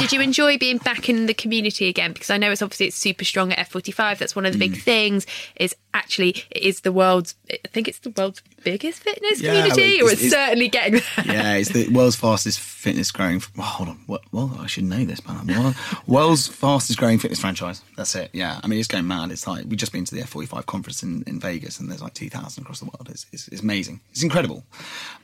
Did 0.00 0.12
you 0.12 0.20
enjoy 0.20 0.58
being 0.58 0.78
back 0.78 1.08
in 1.08 1.26
the 1.26 1.34
community 1.34 1.88
again? 1.88 2.12
Because 2.12 2.30
I 2.30 2.36
know 2.38 2.50
it's 2.50 2.62
obviously 2.62 2.86
it's 2.86 2.96
super 2.96 3.24
strong 3.24 3.52
at 3.52 3.68
F45. 3.70 4.18
That's 4.18 4.36
one 4.36 4.46
of 4.46 4.52
the 4.52 4.58
big 4.58 4.80
things. 4.80 5.26
Is 5.56 5.74
actually 5.94 6.30
it 6.50 6.62
is 6.62 6.80
the 6.80 6.92
world's. 6.92 7.34
I 7.50 7.58
think 7.68 7.88
it's 7.88 7.98
the 8.00 8.10
world's 8.10 8.42
biggest 8.62 9.02
fitness 9.02 9.40
Yeah, 9.40 9.54
community, 9.68 9.82
it's- 9.96 10.02
or 10.02 10.12
it's, 10.12 10.22
it's- 10.24 10.30
certainly 10.32 10.68
getting 10.68 10.94
there. 11.16 11.24
Yeah, 11.34 11.54
it's 11.54 11.70
the 11.70 11.88
world's 11.88 12.16
fastest 12.16 12.60
fitness 12.60 13.10
growing. 13.10 13.42
Well, 13.56 13.66
hold 13.66 13.88
on. 13.90 14.00
Well, 14.06 14.20
well, 14.32 14.56
I 14.60 14.66
should 14.66 14.84
know 14.84 15.04
this, 15.04 15.26
man. 15.26 15.46
Well, 15.46 15.74
world's 16.06 16.46
fastest 16.46 16.98
growing 16.98 17.18
fitness 17.18 17.40
franchise. 17.40 17.82
That's 17.96 18.14
it. 18.14 18.30
Yeah, 18.32 18.60
I 18.62 18.66
mean, 18.66 18.78
it's 18.78 18.88
going 18.88 19.06
mad. 19.06 19.30
It's 19.30 19.46
like 19.46 19.64
we've 19.66 19.78
just 19.78 19.92
been 19.92 20.04
to 20.04 20.14
the 20.14 20.22
F45 20.22 20.66
conference 20.66 21.02
in, 21.02 21.22
in 21.26 21.40
Vegas, 21.40 21.80
and 21.80 21.90
there's 21.90 22.02
like 22.02 22.14
2,000 22.14 22.62
across 22.62 22.80
the 22.80 22.86
world. 22.86 23.08
It's, 23.10 23.26
it's, 23.32 23.48
it's 23.48 23.62
amazing. 23.62 24.00
It's 24.10 24.22
incredible. 24.22 24.64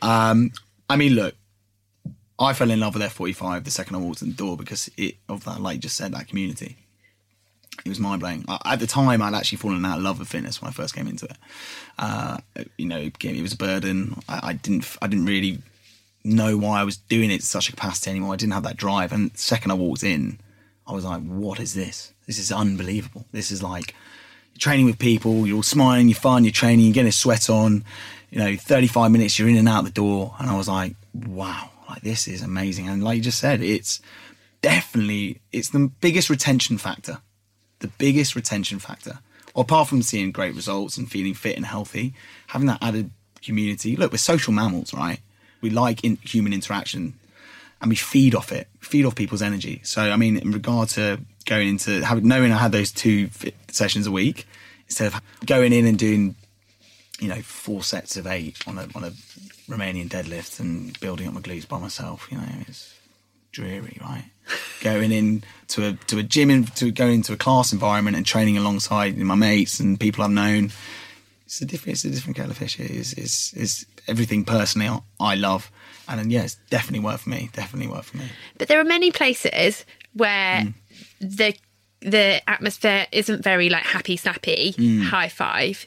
Um, 0.02 0.52
I 0.88 0.96
mean, 0.96 1.14
look, 1.14 1.34
I 2.38 2.52
fell 2.52 2.70
in 2.70 2.80
love 2.80 2.94
with 2.94 3.02
F45 3.02 3.64
the 3.64 3.70
second 3.70 3.96
I 3.96 3.98
walked 3.98 4.22
in 4.22 4.28
the 4.28 4.34
door 4.34 4.56
because 4.56 4.90
it 4.96 5.16
of 5.28 5.44
that, 5.44 5.60
like 5.60 5.76
you 5.76 5.80
just 5.82 5.96
said, 5.96 6.12
that 6.12 6.28
community. 6.28 6.76
It 7.84 7.88
was 7.88 8.00
mind 8.00 8.20
blowing. 8.20 8.44
At 8.64 8.80
the 8.80 8.86
time, 8.86 9.22
I'd 9.22 9.34
actually 9.34 9.58
fallen 9.58 9.84
out 9.84 9.98
of 9.98 10.04
love 10.04 10.18
with 10.18 10.28
fitness 10.28 10.60
when 10.60 10.68
I 10.68 10.72
first 10.72 10.94
came 10.94 11.06
into 11.06 11.26
it. 11.26 11.36
Uh, 11.98 12.38
you 12.78 12.86
know, 12.86 12.98
it 12.98 13.42
was 13.42 13.52
a 13.52 13.56
burden. 13.56 14.20
I, 14.28 14.40
I 14.42 14.52
didn't, 14.54 14.96
I 15.02 15.06
didn't 15.06 15.26
really 15.26 15.58
know 16.24 16.56
why 16.56 16.80
I 16.80 16.84
was 16.84 16.96
doing 16.96 17.30
it 17.30 17.40
to 17.40 17.46
such 17.46 17.68
a 17.68 17.72
capacity 17.72 18.10
anymore. 18.10 18.32
I 18.32 18.36
didn't 18.36 18.54
have 18.54 18.64
that 18.64 18.76
drive. 18.76 19.12
And 19.12 19.30
the 19.30 19.38
second 19.38 19.70
I 19.70 19.74
walked 19.74 20.02
in, 20.02 20.38
I 20.86 20.92
was 20.92 21.04
like, 21.04 21.22
what 21.22 21.60
is 21.60 21.74
this? 21.74 22.12
This 22.26 22.38
is 22.38 22.50
unbelievable. 22.50 23.26
This 23.32 23.50
is 23.50 23.62
like 23.62 23.94
training 24.58 24.86
with 24.86 24.98
people, 24.98 25.46
you're 25.46 25.56
all 25.56 25.62
smiling, 25.62 26.08
you're 26.08 26.16
fun, 26.16 26.44
you're 26.44 26.52
training, 26.52 26.86
you're 26.86 26.94
getting 26.94 27.08
a 27.08 27.12
sweat 27.12 27.50
on. 27.50 27.84
You 28.30 28.38
know, 28.38 28.56
35 28.56 29.10
minutes, 29.12 29.38
you're 29.38 29.48
in 29.48 29.56
and 29.56 29.68
out 29.68 29.84
the 29.84 29.90
door. 29.90 30.34
And 30.38 30.50
I 30.50 30.56
was 30.56 30.68
like, 30.68 30.94
wow, 31.14 31.70
like 31.88 32.02
this 32.02 32.26
is 32.28 32.42
amazing. 32.42 32.88
And 32.88 33.02
like 33.02 33.16
you 33.16 33.22
just 33.22 33.38
said, 33.38 33.60
it's 33.62 34.00
definitely, 34.62 35.40
it's 35.52 35.70
the 35.70 35.90
biggest 36.00 36.30
retention 36.30 36.78
factor. 36.78 37.18
The 37.80 37.88
biggest 37.88 38.34
retention 38.34 38.78
factor. 38.78 39.18
apart 39.56 39.88
from 39.88 40.02
seeing 40.02 40.30
great 40.30 40.54
results 40.54 40.96
and 40.96 41.10
feeling 41.10 41.34
fit 41.34 41.56
and 41.56 41.66
healthy, 41.66 42.14
having 42.48 42.66
that 42.66 42.82
added 42.82 43.10
community. 43.42 43.96
Look, 43.96 44.12
we're 44.12 44.18
social 44.18 44.52
mammals, 44.52 44.92
right? 44.92 45.20
We 45.60 45.70
like 45.70 46.04
in 46.04 46.16
human 46.16 46.52
interaction 46.52 47.14
and 47.80 47.88
we 47.88 47.96
feed 47.96 48.34
off 48.34 48.52
it, 48.52 48.68
feed 48.80 49.04
off 49.06 49.14
people's 49.14 49.42
energy. 49.42 49.80
So, 49.82 50.02
I 50.02 50.16
mean, 50.16 50.36
in 50.36 50.52
regard 50.52 50.90
to 50.90 51.20
going 51.46 51.68
into 51.68 52.04
having 52.04 52.28
knowing 52.28 52.52
I 52.52 52.58
had 52.58 52.72
those 52.72 52.92
two 52.92 53.30
sessions 53.68 54.06
a 54.06 54.10
week 54.10 54.46
instead 54.86 55.12
of 55.12 55.20
going 55.44 55.72
in 55.72 55.86
and 55.86 55.98
doing, 55.98 56.36
you 57.20 57.28
know, 57.28 57.40
four 57.42 57.82
sets 57.82 58.16
of 58.16 58.26
eight 58.26 58.56
on 58.66 58.78
a 58.78 58.86
on 58.94 59.04
a 59.04 59.10
Romanian 59.68 60.08
deadlift 60.08 60.60
and 60.60 60.98
building 61.00 61.26
up 61.26 61.34
my 61.34 61.40
glutes 61.40 61.66
by 61.66 61.78
myself, 61.78 62.28
you 62.30 62.36
know, 62.38 62.44
it's 62.68 62.94
dreary, 63.52 63.98
right? 64.00 64.24
going 64.82 65.10
in 65.12 65.42
to 65.68 65.88
a 65.88 65.92
to 66.08 66.18
a 66.18 66.22
gym 66.22 66.50
in, 66.50 66.64
to 66.64 66.90
going 66.90 67.14
into 67.14 67.32
a 67.32 67.36
class 67.36 67.72
environment 67.72 68.16
and 68.16 68.26
training 68.26 68.56
alongside 68.56 69.16
my 69.18 69.34
mates 69.34 69.80
and 69.80 69.98
people 69.98 70.22
I've 70.24 70.30
known. 70.30 70.70
It's 71.46 71.60
a 71.62 71.64
different 71.64 71.94
it's 71.94 72.04
a 72.04 72.10
different 72.10 72.36
kettle 72.36 72.50
of 72.52 72.58
fish. 72.58 72.78
It 72.78 72.90
is 72.90 73.14
is 73.14 73.52
is 73.56 73.86
everything 74.08 74.44
personally 74.44 74.88
I, 75.20 75.34
love. 75.36 75.70
And 76.08 76.20
then, 76.20 76.30
yeah, 76.30 76.42
it's 76.44 76.54
definitely 76.70 77.00
for 77.16 77.28
me. 77.28 77.50
Definitely 77.52 77.92
for 78.02 78.16
me. 78.16 78.26
But 78.58 78.68
there 78.68 78.78
are 78.80 78.84
many 78.84 79.10
places 79.10 79.84
where 80.12 80.60
Mm. 80.62 80.74
the 81.20 81.54
the 82.00 82.42
atmosphere 82.48 83.06
isn't 83.10 83.42
very 83.42 83.68
like 83.68 83.82
happy 83.84 84.16
snappy 84.16 84.74
Mm. 84.78 85.02
high 85.04 85.28
five. 85.28 85.86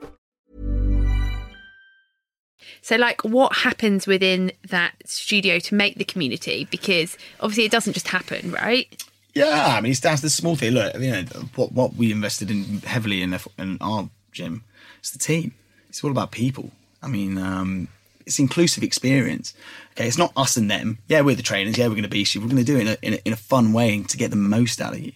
So 2.81 2.95
like 2.95 3.21
what 3.23 3.57
happens 3.57 4.07
within 4.07 4.51
that 4.69 4.93
studio 5.05 5.59
to 5.59 5.75
make 5.75 5.95
the 5.97 6.03
community? 6.03 6.67
Because 6.69 7.17
obviously 7.39 7.65
it 7.65 7.71
doesn't 7.71 7.93
just 7.93 8.07
happen, 8.07 8.51
right? 8.51 9.03
Yeah, 9.33 9.75
I 9.77 9.81
mean, 9.81 9.91
it's 9.91 10.01
down 10.01 10.17
the 10.17 10.29
small 10.29 10.55
thing. 10.55 10.71
Look, 10.71 10.93
you 10.95 11.11
know, 11.11 11.23
what 11.55 11.71
what 11.71 11.95
we 11.95 12.11
invested 12.11 12.51
in 12.51 12.79
heavily 12.81 13.21
in, 13.21 13.37
in 13.57 13.77
our 13.79 14.09
gym, 14.31 14.63
it's 14.99 15.11
the 15.11 15.19
team. 15.19 15.53
It's 15.89 16.03
all 16.03 16.11
about 16.11 16.31
people. 16.31 16.71
I 17.01 17.07
mean, 17.07 17.37
um, 17.37 17.87
it's 18.25 18.39
inclusive 18.39 18.83
experience. 18.83 19.53
Okay, 19.91 20.07
it's 20.07 20.17
not 20.17 20.33
us 20.35 20.57
and 20.57 20.69
them. 20.69 20.97
Yeah, 21.07 21.21
we're 21.21 21.35
the 21.35 21.43
trainers. 21.43 21.77
Yeah, 21.77 21.87
we're 21.87 21.91
going 21.91 22.03
to 22.03 22.09
be 22.09 22.25
you. 22.29 22.41
We're 22.41 22.47
going 22.47 22.57
to 22.57 22.63
do 22.63 22.77
it 22.77 22.81
in 22.81 22.87
a, 22.87 22.97
in 23.01 23.13
a, 23.13 23.17
in 23.25 23.33
a 23.33 23.37
fun 23.37 23.73
way 23.73 24.01
to 24.03 24.17
get 24.17 24.31
the 24.31 24.35
most 24.35 24.81
out 24.81 24.93
of 24.93 24.99
you, 24.99 25.13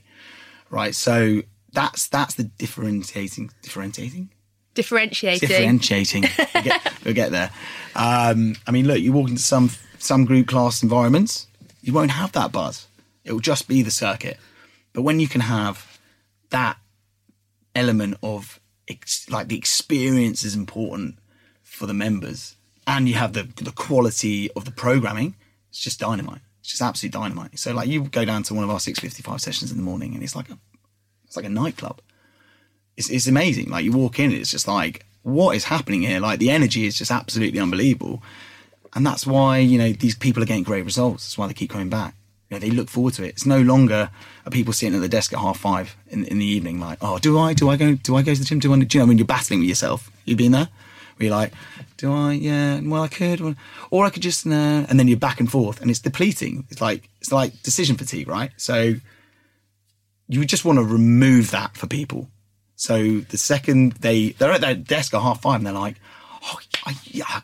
right? 0.70 0.96
So 0.96 1.42
that's 1.74 2.08
that's 2.08 2.36
the 2.36 2.44
differentiating 2.44 3.52
differentiating 3.62 4.30
Differentiating. 4.76 5.48
differentiating. 5.48 6.26
we'll, 6.54 6.64
get, 6.64 6.94
we'll 7.04 7.14
get 7.14 7.32
there. 7.32 7.50
Um, 7.96 8.56
I 8.68 8.72
mean, 8.72 8.88
look, 8.88 9.00
you 9.00 9.14
walk 9.14 9.30
into 9.30 9.42
some 9.42 9.72
some 9.98 10.26
group 10.26 10.48
class 10.48 10.84
environments, 10.84 11.48
you 11.82 11.94
won't 11.94 12.12
have 12.12 12.32
that 12.34 12.52
buzz. 12.52 12.88
It 13.24 13.32
will 13.32 13.40
just 13.40 13.68
be 13.68 13.82
the 13.82 13.92
circuit. 13.92 14.38
But 14.94 15.02
when 15.02 15.20
you 15.20 15.28
can 15.28 15.42
have 15.42 16.00
that 16.50 16.78
element 17.74 18.18
of 18.22 18.60
ex- 18.88 19.30
like 19.30 19.48
the 19.48 19.58
experience 19.58 20.44
is 20.44 20.56
important 20.56 21.18
for 21.64 21.86
the 21.88 21.94
members, 21.94 22.56
and 22.86 23.08
you 23.08 23.16
have 23.16 23.34
the 23.34 23.44
the 23.44 23.72
quality 23.72 24.52
of 24.52 24.66
the 24.66 24.72
programming, 24.72 25.36
it's 25.70 25.80
just 25.80 26.00
dynamite. 26.00 26.42
It's 26.60 26.70
just 26.70 26.82
absolute 26.82 27.14
dynamite. 27.14 27.58
So 27.60 27.74
like 27.74 27.88
you 27.88 28.04
go 28.04 28.26
down 28.26 28.44
to 28.44 28.54
one 28.54 28.64
of 28.64 28.70
our 28.70 28.80
six 28.80 29.00
fifty 29.00 29.24
five 29.24 29.42
sessions 29.42 29.72
in 29.72 29.78
the 29.78 29.84
morning, 29.84 30.14
and 30.14 30.24
it's 30.24 30.36
like 30.36 30.50
a 30.50 30.58
it's 31.26 31.36
like 31.36 31.46
a 31.46 31.50
nightclub 31.50 32.02
it's, 32.98 33.10
it's 33.10 33.28
amazing. 33.28 33.70
Like 33.70 33.84
you 33.84 33.92
walk 33.92 34.20
in, 34.20 34.32
it's 34.32 34.52
just 34.52 34.68
like, 34.68 35.06
what 35.24 35.56
is 35.56 35.66
happening 35.66 36.04
here? 36.04 36.20
Like 36.20 36.40
the 36.40 36.52
energy 36.52 36.86
is 36.86 36.98
just 36.98 37.12
absolutely 37.12 37.60
unbelievable. 37.60 38.22
And 38.94 39.06
that's 39.06 39.28
why, 39.28 39.58
you 39.58 39.78
know, 39.78 39.92
these 39.92 40.16
people 40.16 40.42
are 40.42 40.46
getting 40.46 40.64
great 40.64 40.86
results. 40.86 41.26
That's 41.26 41.38
why 41.38 41.48
they 41.48 41.54
keep 41.54 41.72
coming 41.72 41.90
back. 41.90 42.16
You 42.50 42.56
know, 42.56 42.60
they 42.60 42.70
look 42.70 42.90
forward 42.90 43.16
to 43.16 43.24
it. 43.24 43.30
It's 43.30 43.46
no 43.46 43.60
longer 43.60 44.10
are 44.46 44.52
people 44.52 44.72
sitting 44.72 44.96
at 44.96 45.02
the 45.02 45.10
desk 45.10 45.34
at 45.34 45.40
half 45.40 45.58
five 45.58 45.98
in, 46.08 46.26
in 46.26 46.38
the 46.38 46.46
evening, 46.46 46.80
like, 46.80 47.00
oh, 47.02 47.18
do 47.18 47.40
I, 47.40 47.54
do 47.54 47.70
I 47.70 47.76
go, 47.76 47.96
do 47.96 48.16
I 48.16 48.22
go 48.22 48.34
to 48.34 48.40
the 48.40 48.46
gym? 48.46 48.60
Do 48.60 48.72
I, 48.72 48.80
do 48.80 48.98
you 48.98 49.04
know, 49.04 49.08
when 49.08 49.18
you're 49.18 49.26
battling 49.26 49.62
with 49.62 49.68
yourself, 49.68 50.12
you've 50.24 50.38
been 50.38 50.52
there 50.52 50.70
where 51.18 51.28
you're 51.28 51.36
like, 51.36 51.54
do 51.98 52.14
I, 52.14 52.34
yeah, 52.34 52.80
well, 52.84 53.02
I 53.02 53.08
could, 53.08 53.58
or 53.90 54.06
I 54.06 54.10
could 54.12 54.22
just, 54.22 54.46
and 54.46 54.88
then 54.88 55.08
you're 55.08 55.18
back 55.18 55.40
and 55.40 55.50
forth 55.50 55.82
and 55.82 55.90
it's 55.90 56.00
depleting. 56.00 56.66
It's 56.70 56.82
like, 56.82 57.10
it's 57.20 57.32
like 57.32 57.64
decision 57.64 57.96
fatigue, 57.96 58.28
right? 58.28 58.52
So 58.58 58.94
you 60.28 60.46
just 60.46 60.66
want 60.66 60.78
to 60.78 60.84
remove 60.84 61.52
that 61.52 61.76
for 61.76 61.88
people. 61.88 62.30
So 62.76 63.20
the 63.20 63.38
second 63.38 63.94
they 63.94 64.30
they're 64.30 64.52
at 64.52 64.62
their 64.62 64.76
desk 64.76 65.14
at 65.14 65.22
half 65.22 65.42
five 65.42 65.58
and 65.58 65.66
they're 65.66 65.74
like, 65.74 65.96
oh 66.44 66.60
I, 66.86 66.96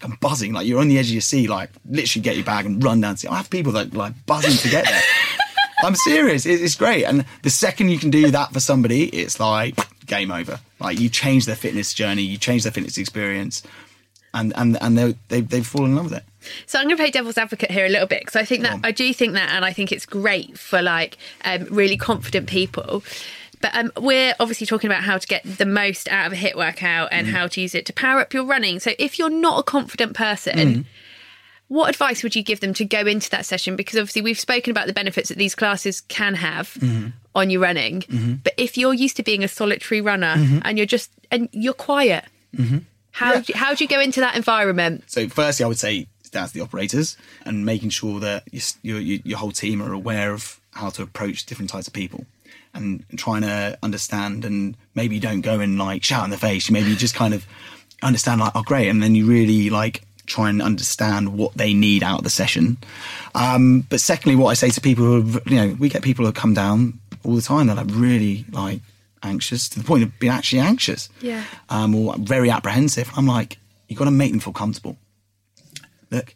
I'm 0.01 0.17
buzzing. 0.21 0.53
Like 0.53 0.67
you're 0.67 0.79
on 0.79 0.87
the 0.87 0.97
edge 0.97 1.07
of 1.07 1.13
your 1.13 1.21
seat. 1.21 1.49
Like 1.49 1.69
literally 1.89 2.21
get 2.21 2.35
your 2.35 2.45
bag 2.45 2.65
and 2.65 2.83
run 2.83 3.01
down. 3.01 3.15
To, 3.15 3.31
I 3.31 3.37
have 3.37 3.49
people 3.49 3.71
that 3.73 3.93
like 3.93 4.13
buzzing 4.25 4.57
to 4.57 4.69
get 4.69 4.85
there. 4.85 5.01
I'm 5.83 5.95
serious. 5.95 6.45
It, 6.45 6.61
it's 6.61 6.75
great. 6.75 7.05
And 7.05 7.25
the 7.43 7.49
second 7.49 7.89
you 7.89 7.97
can 7.97 8.11
do 8.11 8.29
that 8.31 8.53
for 8.53 8.59
somebody, 8.59 9.05
it's 9.05 9.39
like 9.39 9.79
game 10.05 10.31
over. 10.31 10.59
Like 10.79 10.99
you 10.99 11.09
change 11.09 11.45
their 11.45 11.55
fitness 11.55 11.93
journey, 11.93 12.21
you 12.21 12.37
change 12.37 12.63
their 12.63 12.71
fitness 12.71 12.97
experience, 12.97 13.63
and 14.33 14.53
and 14.55 14.77
and 14.81 14.97
they 14.97 15.15
they 15.29 15.41
they 15.41 15.61
fall 15.61 15.85
in 15.85 15.95
love 15.95 16.05
with 16.05 16.13
it. 16.13 16.23
So 16.65 16.79
I'm 16.79 16.85
going 16.85 16.97
to 16.97 17.03
play 17.03 17.11
devil's 17.11 17.37
advocate 17.37 17.69
here 17.69 17.85
a 17.85 17.89
little 17.89 18.07
bit 18.07 18.21
because 18.21 18.35
I 18.35 18.45
think 18.45 18.63
that. 18.63 18.79
I 18.83 18.91
do 18.91 19.13
think 19.13 19.33
that, 19.33 19.49
and 19.49 19.63
I 19.63 19.73
think 19.73 19.91
it's 19.91 20.07
great 20.07 20.57
for 20.57 20.81
like 20.81 21.17
um, 21.45 21.65
really 21.69 21.97
confident 21.97 22.47
people. 22.47 23.03
But 23.61 23.75
um, 23.75 23.91
we're 23.97 24.33
obviously 24.39 24.67
talking 24.67 24.89
about 24.89 25.03
how 25.03 25.17
to 25.17 25.27
get 25.27 25.43
the 25.43 25.65
most 25.65 26.09
out 26.09 26.27
of 26.27 26.33
a 26.33 26.35
hit 26.35 26.57
workout 26.57 27.09
and 27.11 27.27
mm-hmm. 27.27 27.35
how 27.35 27.47
to 27.47 27.61
use 27.61 27.75
it 27.75 27.85
to 27.87 27.93
power 27.93 28.19
up 28.19 28.33
your 28.33 28.45
running. 28.45 28.79
So 28.79 28.91
if 28.97 29.19
you're 29.19 29.29
not 29.29 29.59
a 29.59 29.63
confident 29.63 30.15
person, 30.15 30.57
mm-hmm. 30.57 30.81
what 31.67 31.89
advice 31.89 32.23
would 32.23 32.35
you 32.35 32.43
give 32.43 32.59
them 32.59 32.73
to 32.75 32.85
go 32.85 33.01
into 33.01 33.29
that 33.29 33.45
session? 33.45 33.75
Because 33.75 33.97
obviously 33.97 34.21
we've 34.21 34.39
spoken 34.39 34.71
about 34.71 34.87
the 34.87 34.93
benefits 34.93 35.29
that 35.29 35.37
these 35.37 35.55
classes 35.55 36.01
can 36.01 36.35
have 36.35 36.73
mm-hmm. 36.73 37.09
on 37.35 37.49
your 37.49 37.61
running. 37.61 38.03
But 38.43 38.53
if 38.57 38.77
you're 38.77 38.93
used 38.93 39.17
to 39.17 39.23
being 39.23 39.43
a 39.43 39.47
solitary 39.47 40.01
runner 40.01 40.35
and 40.65 40.77
you're 40.77 40.87
just 40.87 41.11
and 41.29 41.47
you're 41.51 41.73
quiet, 41.73 42.25
how 43.11 43.39
do, 43.39 43.53
how 43.55 43.73
do 43.73 43.83
you 43.83 43.87
go 43.87 43.99
into 43.99 44.21
that 44.21 44.35
environment? 44.35 45.03
So, 45.07 45.27
firstly, 45.29 45.63
I 45.63 45.67
would 45.67 45.79
say 45.79 46.07
that's 46.31 46.53
the 46.53 46.61
operators 46.61 47.17
and 47.45 47.65
making 47.65 47.89
sure 47.89 48.19
that 48.21 48.43
your, 48.81 48.99
your 48.99 49.19
your 49.23 49.37
whole 49.37 49.51
team 49.51 49.81
are 49.81 49.93
aware 49.93 50.33
of 50.33 50.59
how 50.71 50.89
to 50.89 51.03
approach 51.03 51.45
different 51.45 51.69
types 51.69 51.87
of 51.87 51.93
people 51.93 52.25
and 52.73 53.03
trying 53.17 53.41
to 53.41 53.77
understand. 53.83 54.45
And 54.45 54.75
maybe 54.95 55.15
you 55.15 55.21
don't 55.21 55.41
go 55.41 55.59
and 55.59 55.77
like 55.77 56.03
shout 56.03 56.23
in 56.25 56.29
the 56.31 56.37
face. 56.37 56.69
Maybe 56.71 56.89
you 56.89 56.95
just 56.95 57.15
kind 57.15 57.33
of 57.33 57.45
understand, 58.01 58.41
like, 58.41 58.53
oh, 58.55 58.63
great. 58.63 58.87
And 58.89 59.01
then 59.01 59.15
you 59.15 59.25
really 59.25 59.69
like 59.69 60.03
try 60.25 60.49
and 60.49 60.61
understand 60.61 61.37
what 61.37 61.53
they 61.55 61.73
need 61.73 62.03
out 62.03 62.19
of 62.19 62.23
the 62.23 62.29
session. 62.29 62.77
Um, 63.35 63.81
but 63.89 63.99
secondly, 63.99 64.35
what 64.35 64.49
I 64.49 64.53
say 64.53 64.69
to 64.69 64.81
people 64.81 65.03
who, 65.05 65.37
are, 65.37 65.41
you 65.45 65.55
know, 65.55 65.75
we 65.79 65.89
get 65.89 66.01
people 66.03 66.25
who 66.25 66.31
come 66.31 66.53
down 66.53 66.99
all 67.23 67.35
the 67.35 67.41
time 67.41 67.67
that 67.67 67.77
are 67.77 67.85
really 67.85 68.45
like 68.51 68.79
anxious 69.23 69.69
to 69.69 69.79
the 69.79 69.85
point 69.85 70.03
of 70.03 70.17
being 70.19 70.31
actually 70.33 70.59
anxious 70.59 71.09
Yeah. 71.21 71.43
um, 71.69 71.93
or 71.93 72.15
very 72.17 72.49
apprehensive. 72.49 73.11
I'm 73.15 73.27
like, 73.27 73.57
you've 73.87 73.99
got 73.99 74.05
to 74.05 74.11
make 74.11 74.31
them 74.31 74.39
feel 74.39 74.53
comfortable. 74.53 74.97
Look, 76.09 76.35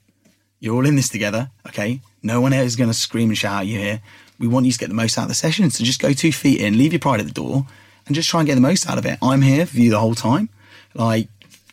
you're 0.60 0.76
all 0.76 0.86
in 0.86 0.96
this 0.96 1.10
together, 1.10 1.50
okay? 1.68 2.02
No 2.22 2.42
one 2.42 2.54
is 2.54 2.76
going 2.76 2.90
to 2.90 2.94
scream 2.94 3.30
and 3.30 3.38
shout 3.38 3.62
at 3.62 3.68
you 3.68 3.80
here. 3.80 4.02
We 4.40 4.48
want 4.48 4.66
you 4.66 4.72
to 4.72 4.78
get 4.78 4.90
the 4.90 4.96
most 4.96 5.18
out 5.18 5.24
of 5.24 5.28
the 5.30 5.36
session. 5.36 5.70
So 5.70 5.84
just 5.84 6.02
go 6.02 6.14
two 6.14 6.32
feet 6.32 6.62
in, 6.62 6.78
leave 6.78 6.94
your 6.94 7.00
pride 7.00 7.20
at 7.20 7.26
the 7.26 7.32
door, 7.32 7.66
and 8.06 8.16
just 8.16 8.30
try 8.30 8.42
and 8.42 8.48
get 8.48 8.56
the 8.56 8.62
most 8.62 8.90
out 8.90 8.98
of 8.98 9.06
it. 9.06 9.18
I'm 9.22 9.42
here 9.42 9.66
for 9.66 9.78
you 9.78 9.90
the 9.90 10.00
whole 10.00 10.16
time. 10.16 10.50
Like, 10.94 11.28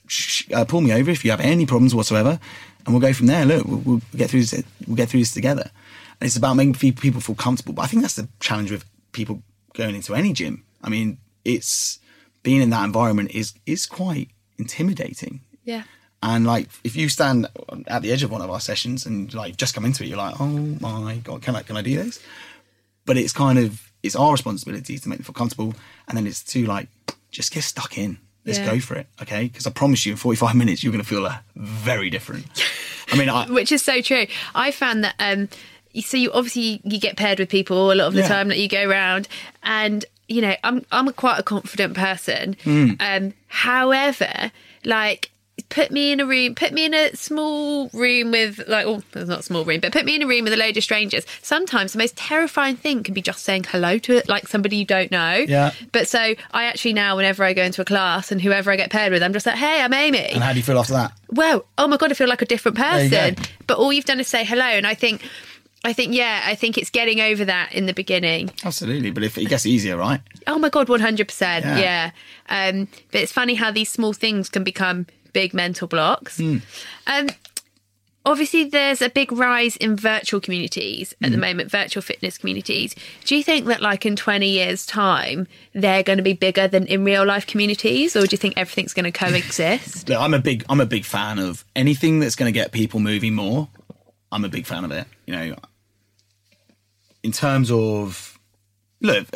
sh- 0.06 0.48
uh, 0.52 0.64
pull 0.64 0.80
me 0.80 0.92
over 0.92 1.10
if 1.10 1.24
you 1.24 1.30
have 1.30 1.40
any 1.40 1.66
problems 1.66 1.94
whatsoever, 1.94 2.38
and 2.84 2.94
we'll 2.94 3.00
go 3.00 3.12
from 3.12 3.26
there. 3.26 3.44
Look, 3.44 3.66
we'll, 3.66 3.78
we'll 3.78 4.02
get 4.16 4.30
through 4.30 4.44
this. 4.44 4.64
We'll 4.86 4.96
get 4.96 5.08
through 5.08 5.20
this 5.20 5.32
together. 5.32 5.70
And 6.20 6.26
it's 6.26 6.36
about 6.36 6.54
making 6.54 6.94
people 6.94 7.20
feel 7.20 7.34
comfortable. 7.34 7.74
But 7.74 7.82
I 7.82 7.86
think 7.86 8.02
that's 8.02 8.14
the 8.14 8.28
challenge 8.40 8.70
with 8.70 8.84
people 9.12 9.42
going 9.74 9.94
into 9.94 10.14
any 10.14 10.32
gym. 10.32 10.64
I 10.82 10.88
mean, 10.88 11.18
it's 11.44 11.98
being 12.42 12.60
in 12.60 12.70
that 12.70 12.84
environment 12.84 13.30
is 13.32 13.54
is 13.66 13.86
quite 13.86 14.28
intimidating. 14.58 15.40
Yeah. 15.64 15.84
And 16.22 16.46
like, 16.46 16.68
if 16.84 16.94
you 16.94 17.08
stand 17.08 17.48
at 17.88 18.02
the 18.02 18.12
edge 18.12 18.22
of 18.22 18.30
one 18.30 18.42
of 18.42 18.50
our 18.50 18.60
sessions 18.60 19.06
and 19.06 19.32
like 19.34 19.56
just 19.56 19.74
come 19.74 19.84
into 19.84 20.04
it, 20.04 20.06
you're 20.06 20.18
like, 20.18 20.40
oh 20.40 20.46
my 20.46 21.16
god, 21.16 21.42
can 21.42 21.56
I 21.56 21.62
can 21.62 21.76
I 21.76 21.82
do 21.82 21.96
this? 21.96 22.20
But 23.04 23.16
it's 23.16 23.32
kind 23.32 23.58
of 23.58 23.90
it's 24.02 24.16
our 24.16 24.32
responsibility 24.32 24.98
to 24.98 25.08
make 25.08 25.18
them 25.18 25.24
feel 25.24 25.34
comfortable, 25.34 25.74
and 26.08 26.16
then 26.16 26.26
it's 26.26 26.42
to 26.44 26.64
like 26.66 26.88
just 27.30 27.52
get 27.52 27.64
stuck 27.64 27.96
in. 27.98 28.18
Let's 28.44 28.58
Yeah. 28.58 28.66
go 28.74 28.80
for 28.80 28.96
it, 28.96 29.06
okay? 29.22 29.44
Because 29.44 29.68
I 29.68 29.70
promise 29.70 30.04
you, 30.04 30.12
in 30.12 30.18
45 30.18 30.56
minutes, 30.56 30.82
you're 30.82 30.92
going 30.92 31.02
to 31.04 31.08
feel 31.08 31.24
uh, 31.24 31.36
very 31.54 32.10
different. 32.10 32.44
I 33.12 33.16
mean, 33.16 33.28
I, 33.28 33.46
which 33.50 33.70
is 33.70 33.82
so 33.82 34.00
true. 34.00 34.26
I 34.54 34.70
found 34.72 35.04
that 35.04 35.14
um 35.20 35.48
so 36.04 36.16
you 36.16 36.32
obviously 36.32 36.80
you 36.84 36.98
get 36.98 37.16
paired 37.16 37.38
with 37.38 37.48
people 37.50 37.92
a 37.92 37.94
lot 37.94 38.06
of 38.08 38.14
the 38.14 38.20
Yeah. 38.20 38.28
time 38.28 38.48
that 38.48 38.58
you 38.58 38.66
go 38.68 38.88
around 38.88 39.28
and 39.62 40.04
you 40.28 40.40
know 40.40 40.54
I'm 40.64 40.84
I'm 40.90 41.06
a 41.08 41.12
quite 41.12 41.38
a 41.38 41.42
confident 41.42 41.94
person. 41.94 42.56
Hmm. 42.64 42.92
Um 42.98 43.34
however, 43.48 44.50
like 44.84 45.30
put 45.72 45.90
me 45.90 46.12
in 46.12 46.20
a 46.20 46.26
room 46.26 46.54
put 46.54 46.72
me 46.72 46.84
in 46.84 46.92
a 46.94 47.14
small 47.16 47.88
room 47.94 48.30
with 48.30 48.62
like 48.68 48.86
oh 48.86 49.02
it's 49.14 49.28
not 49.28 49.40
a 49.40 49.42
small 49.42 49.64
room 49.64 49.80
but 49.80 49.90
put 49.92 50.04
me 50.04 50.14
in 50.14 50.22
a 50.22 50.26
room 50.26 50.44
with 50.44 50.52
a 50.52 50.56
load 50.56 50.76
of 50.76 50.82
strangers 50.84 51.24
sometimes 51.42 51.92
the 51.94 51.98
most 51.98 52.14
terrifying 52.16 52.76
thing 52.76 53.02
can 53.02 53.14
be 53.14 53.22
just 53.22 53.42
saying 53.42 53.64
hello 53.64 53.96
to 53.98 54.14
it 54.16 54.28
like 54.28 54.46
somebody 54.48 54.76
you 54.76 54.84
don't 54.84 55.10
know 55.10 55.44
Yeah. 55.48 55.72
but 55.92 56.06
so 56.06 56.34
i 56.52 56.64
actually 56.64 56.92
now 56.92 57.16
whenever 57.16 57.42
i 57.42 57.52
go 57.54 57.62
into 57.62 57.80
a 57.80 57.84
class 57.86 58.30
and 58.30 58.40
whoever 58.40 58.70
i 58.70 58.76
get 58.76 58.90
paired 58.90 59.12
with 59.12 59.22
i'm 59.22 59.32
just 59.32 59.46
like 59.46 59.56
hey 59.56 59.80
i'm 59.80 59.94
amy 59.94 60.18
and 60.18 60.42
how 60.42 60.52
do 60.52 60.58
you 60.58 60.62
feel 60.62 60.78
after 60.78 60.92
that? 60.92 61.12
well, 61.30 61.64
oh 61.78 61.88
my 61.88 61.96
god, 61.96 62.10
I 62.10 62.14
feel 62.14 62.28
like 62.28 62.42
a 62.42 62.46
different 62.46 62.76
person. 62.76 63.36
But 63.66 63.78
all 63.78 63.90
you've 63.92 64.04
done 64.04 64.20
is 64.20 64.28
say 64.28 64.44
hello, 64.44 64.66
and 64.66 64.86
I 64.86 64.92
think, 64.94 65.22
I 65.82 65.94
think, 65.94 66.14
yeah, 66.14 66.42
I 66.44 66.54
think 66.54 66.76
it's 66.76 66.90
getting 66.90 67.20
over 67.22 67.42
that 67.46 67.72
in 67.72 67.86
the 67.86 67.94
beginning. 67.94 68.50
Absolutely, 68.64 69.10
but 69.10 69.22
if 69.24 69.38
it 69.38 69.46
gets 69.48 69.64
easier, 69.64 69.96
right? 69.96 70.20
Oh 70.46 70.58
my 70.58 70.68
god, 70.68 70.90
one 70.90 71.00
hundred 71.00 71.28
percent, 71.28 71.64
Yeah. 71.64 72.10
yeah. 72.48 72.70
Um, 72.70 72.86
but 73.12 73.22
it's 73.22 73.32
funny 73.32 73.54
how 73.54 73.70
these 73.70 73.88
small 73.88 74.12
things 74.12 74.50
can 74.50 74.62
become 74.62 75.06
big 75.32 75.54
mental 75.54 75.88
blocks. 75.88 76.38
Hmm. 76.38 76.58
Um, 77.06 77.28
obviously, 78.24 78.64
there's 78.64 79.02
a 79.02 79.08
big 79.08 79.32
rise 79.32 79.76
in 79.76 79.96
virtual 79.96 80.40
communities 80.40 81.12
at 81.22 81.30
the 81.30 81.36
Hmm. 81.36 81.40
moment, 81.42 81.70
virtual 81.70 82.02
fitness 82.02 82.38
communities. 82.38 82.94
Do 83.24 83.36
you 83.36 83.42
think 83.42 83.66
that, 83.66 83.80
like 83.82 84.06
in 84.06 84.14
twenty 84.16 84.50
years' 84.50 84.86
time, 84.86 85.46
they're 85.74 86.02
going 86.02 86.18
to 86.18 86.22
be 86.22 86.32
bigger 86.34 86.68
than 86.68 86.86
in 86.86 87.04
real 87.04 87.24
life 87.24 87.46
communities, 87.46 88.14
or 88.16 88.26
do 88.26 88.34
you 88.34 88.38
think 88.38 88.54
everything's 88.56 88.94
going 88.94 89.04
to 89.04 89.12
coexist? 89.12 90.08
Look, 90.08 90.20
I'm 90.20 90.34
a 90.34 90.38
big 90.38 90.64
I'm 90.68 90.80
a 90.80 90.86
big 90.86 91.04
fan 91.04 91.38
of 91.38 91.64
anything 91.74 92.20
that's 92.20 92.36
going 92.36 92.52
to 92.52 92.58
get 92.58 92.72
people 92.72 93.00
moving 93.00 93.34
more. 93.34 93.68
I'm 94.30 94.44
a 94.44 94.48
big 94.48 94.66
fan 94.66 94.84
of 94.84 94.90
it. 94.92 95.06
You 95.26 95.34
know, 95.36 95.56
in 97.22 97.32
terms 97.32 97.70
of 97.70 98.38
look, 99.00 99.26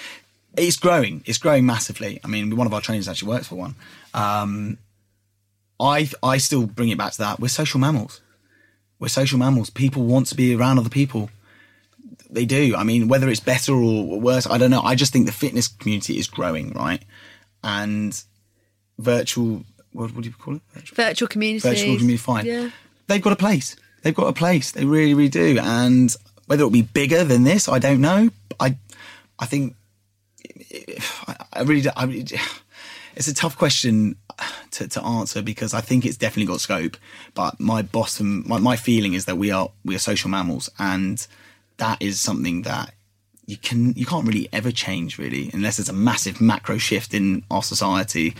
it's 0.56 0.76
growing. 0.76 1.22
It's 1.26 1.38
growing 1.38 1.66
massively. 1.66 2.20
I 2.24 2.28
mean, 2.28 2.56
one 2.56 2.66
of 2.66 2.74
our 2.74 2.80
trainers 2.80 3.08
actually 3.08 3.28
works 3.28 3.46
for 3.48 3.54
one. 3.56 3.74
Um, 4.14 4.78
I 5.80 6.08
I 6.22 6.38
still 6.38 6.66
bring 6.66 6.90
it 6.90 6.98
back 6.98 7.12
to 7.12 7.18
that. 7.18 7.40
We're 7.40 7.48
social 7.48 7.80
mammals. 7.80 8.20
We're 8.98 9.08
social 9.08 9.38
mammals. 9.38 9.70
People 9.70 10.04
want 10.04 10.26
to 10.26 10.34
be 10.34 10.54
around 10.54 10.78
other 10.78 10.90
people. 10.90 11.30
They 12.28 12.44
do. 12.44 12.76
I 12.76 12.84
mean, 12.84 13.08
whether 13.08 13.28
it's 13.28 13.40
better 13.40 13.72
or 13.72 14.20
worse, 14.20 14.46
I 14.46 14.58
don't 14.58 14.70
know. 14.70 14.82
I 14.82 14.94
just 14.94 15.12
think 15.12 15.26
the 15.26 15.32
fitness 15.32 15.66
community 15.66 16.18
is 16.18 16.28
growing, 16.28 16.72
right? 16.72 17.02
And 17.64 18.22
virtual 18.98 19.64
what, 19.92 20.14
what 20.14 20.22
do 20.22 20.28
you 20.28 20.34
call 20.34 20.56
it? 20.56 20.62
Virtual, 20.72 20.96
Virtual 20.96 21.28
communities. 21.28 21.62
virtual 21.62 21.96
community 21.96 22.16
fine. 22.16 22.46
Yeah. 22.46 22.70
They've 23.08 23.22
got 23.22 23.32
a 23.32 23.36
place. 23.36 23.74
They've 24.02 24.14
got 24.14 24.28
a 24.28 24.32
place. 24.32 24.70
They 24.70 24.84
really, 24.84 25.14
really 25.14 25.28
do. 25.28 25.58
And 25.60 26.14
whether 26.46 26.60
it'll 26.60 26.70
be 26.70 26.82
bigger 26.82 27.24
than 27.24 27.44
this, 27.44 27.68
I 27.68 27.78
don't 27.78 28.00
know. 28.00 28.30
I 28.58 28.76
I 29.38 29.46
think 29.46 29.74
I, 31.52 31.62
really, 31.62 31.88
I 31.96 32.04
really 32.04 32.26
it's 33.16 33.28
a 33.28 33.34
tough 33.34 33.56
question 33.58 34.16
to, 34.72 34.88
to 34.88 35.02
answer 35.04 35.42
because 35.42 35.74
I 35.74 35.80
think 35.80 36.04
it's 36.04 36.16
definitely 36.16 36.46
got 36.52 36.60
scope. 36.60 36.96
But 37.34 37.58
my 37.60 37.82
bottom, 37.82 38.44
my, 38.48 38.58
my 38.58 38.76
feeling 38.76 39.14
is 39.14 39.24
that 39.26 39.36
we 39.38 39.50
are 39.50 39.70
we 39.84 39.94
are 39.94 39.98
social 39.98 40.30
mammals, 40.30 40.68
and 40.78 41.26
that 41.78 42.00
is 42.00 42.20
something 42.20 42.62
that 42.62 42.94
you 43.46 43.56
can 43.56 43.92
you 43.94 44.06
can't 44.06 44.26
really 44.26 44.48
ever 44.52 44.70
change 44.70 45.18
really 45.18 45.50
unless 45.52 45.76
there's 45.78 45.88
a 45.88 45.92
massive 45.92 46.40
macro 46.40 46.78
shift 46.78 47.14
in 47.14 47.42
our 47.50 47.62
society. 47.62 48.34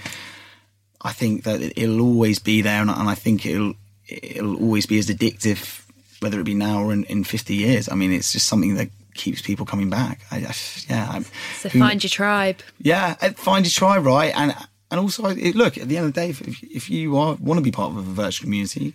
I 1.03 1.13
think 1.13 1.45
that 1.45 1.61
it- 1.63 1.73
it'll 1.77 2.01
always 2.03 2.39
be 2.39 2.61
there, 2.63 2.81
and, 2.83 2.91
I- 2.91 3.01
and 3.01 3.09
I 3.09 3.15
think 3.15 3.47
it'll 3.47 3.75
it'll 4.09 4.57
always 4.57 4.87
be 4.87 4.99
as 4.99 5.07
addictive, 5.09 5.83
whether 6.21 6.41
it 6.41 6.45
be 6.45 6.55
now 6.55 6.83
or 6.83 6.93
in, 6.93 7.05
in 7.05 7.23
50 7.25 7.55
years. 7.55 7.89
I 7.89 7.95
mean, 7.95 8.13
it's 8.13 8.33
just 8.33 8.47
something 8.47 8.75
that 8.75 8.89
keeps 9.15 9.41
people 9.41 9.65
coming 9.65 9.89
back. 9.89 10.21
I, 10.33 10.37
I, 10.39 10.55
yeah, 10.89 11.09
I'm, 11.13 11.25
So 11.61 11.69
who- 11.69 11.79
find 11.79 12.03
your 12.03 12.11
tribe. 12.11 12.59
yeah, 12.81 13.15
uh, 13.23 13.31
find 13.31 13.65
your 13.65 13.71
tribe, 13.71 14.05
right? 14.07 14.33
And 14.37 14.55
and 14.91 14.99
also, 14.99 15.27
it, 15.27 15.55
look, 15.55 15.79
at 15.79 15.89
the 15.89 15.97
end 15.97 16.07
of 16.07 16.15
the 16.15 16.21
day, 16.21 16.31
if, 16.31 16.63
if 16.63 16.91
you 16.91 17.17
are 17.17 17.35
want 17.35 17.59
to 17.59 17.63
be 17.63 17.71
part 17.71 17.93
of 17.93 17.99
a 17.99 18.03
virtual 18.03 18.45
community, 18.45 18.95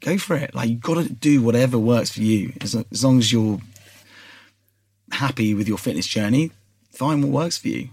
go 0.00 0.18
for 0.18 0.36
it. 0.36 0.54
Like, 0.54 0.68
you've 0.68 0.80
got 0.80 1.02
to 1.02 1.12
do 1.12 1.42
whatever 1.42 1.78
works 1.78 2.10
for 2.10 2.20
you. 2.20 2.52
As, 2.60 2.74
as 2.74 3.04
long 3.04 3.18
as 3.18 3.32
you're 3.32 3.60
happy 5.10 5.54
with 5.54 5.68
your 5.68 5.78
fitness 5.78 6.06
journey, 6.06 6.50
find 6.90 7.22
what 7.22 7.32
works 7.32 7.58
for 7.58 7.68
you. 7.68 7.88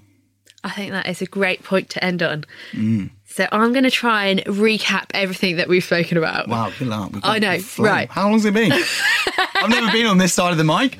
I 0.63 0.71
think 0.71 0.91
that 0.91 1.07
is 1.07 1.21
a 1.21 1.25
great 1.25 1.63
point 1.63 1.89
to 1.91 2.03
end 2.03 2.21
on. 2.21 2.43
Mm. 2.73 3.11
So 3.25 3.47
I'm 3.51 3.71
going 3.71 3.85
to 3.85 3.91
try 3.91 4.25
and 4.25 4.41
recap 4.41 5.05
everything 5.13 5.55
that 5.57 5.69
we've 5.69 5.83
spoken 5.83 6.17
about. 6.17 6.49
Wow, 6.49 6.71
good 6.77 6.87
luck. 6.87 7.11
I 7.23 7.39
know, 7.39 7.57
right. 7.77 8.09
How 8.09 8.27
long's 8.27 8.43
it 8.43 8.53
been? 8.53 8.73
I've 9.55 9.69
never 9.69 9.91
been 9.91 10.07
on 10.07 10.17
this 10.17 10.33
side 10.33 10.51
of 10.51 10.57
the 10.57 10.63
mic. 10.63 10.99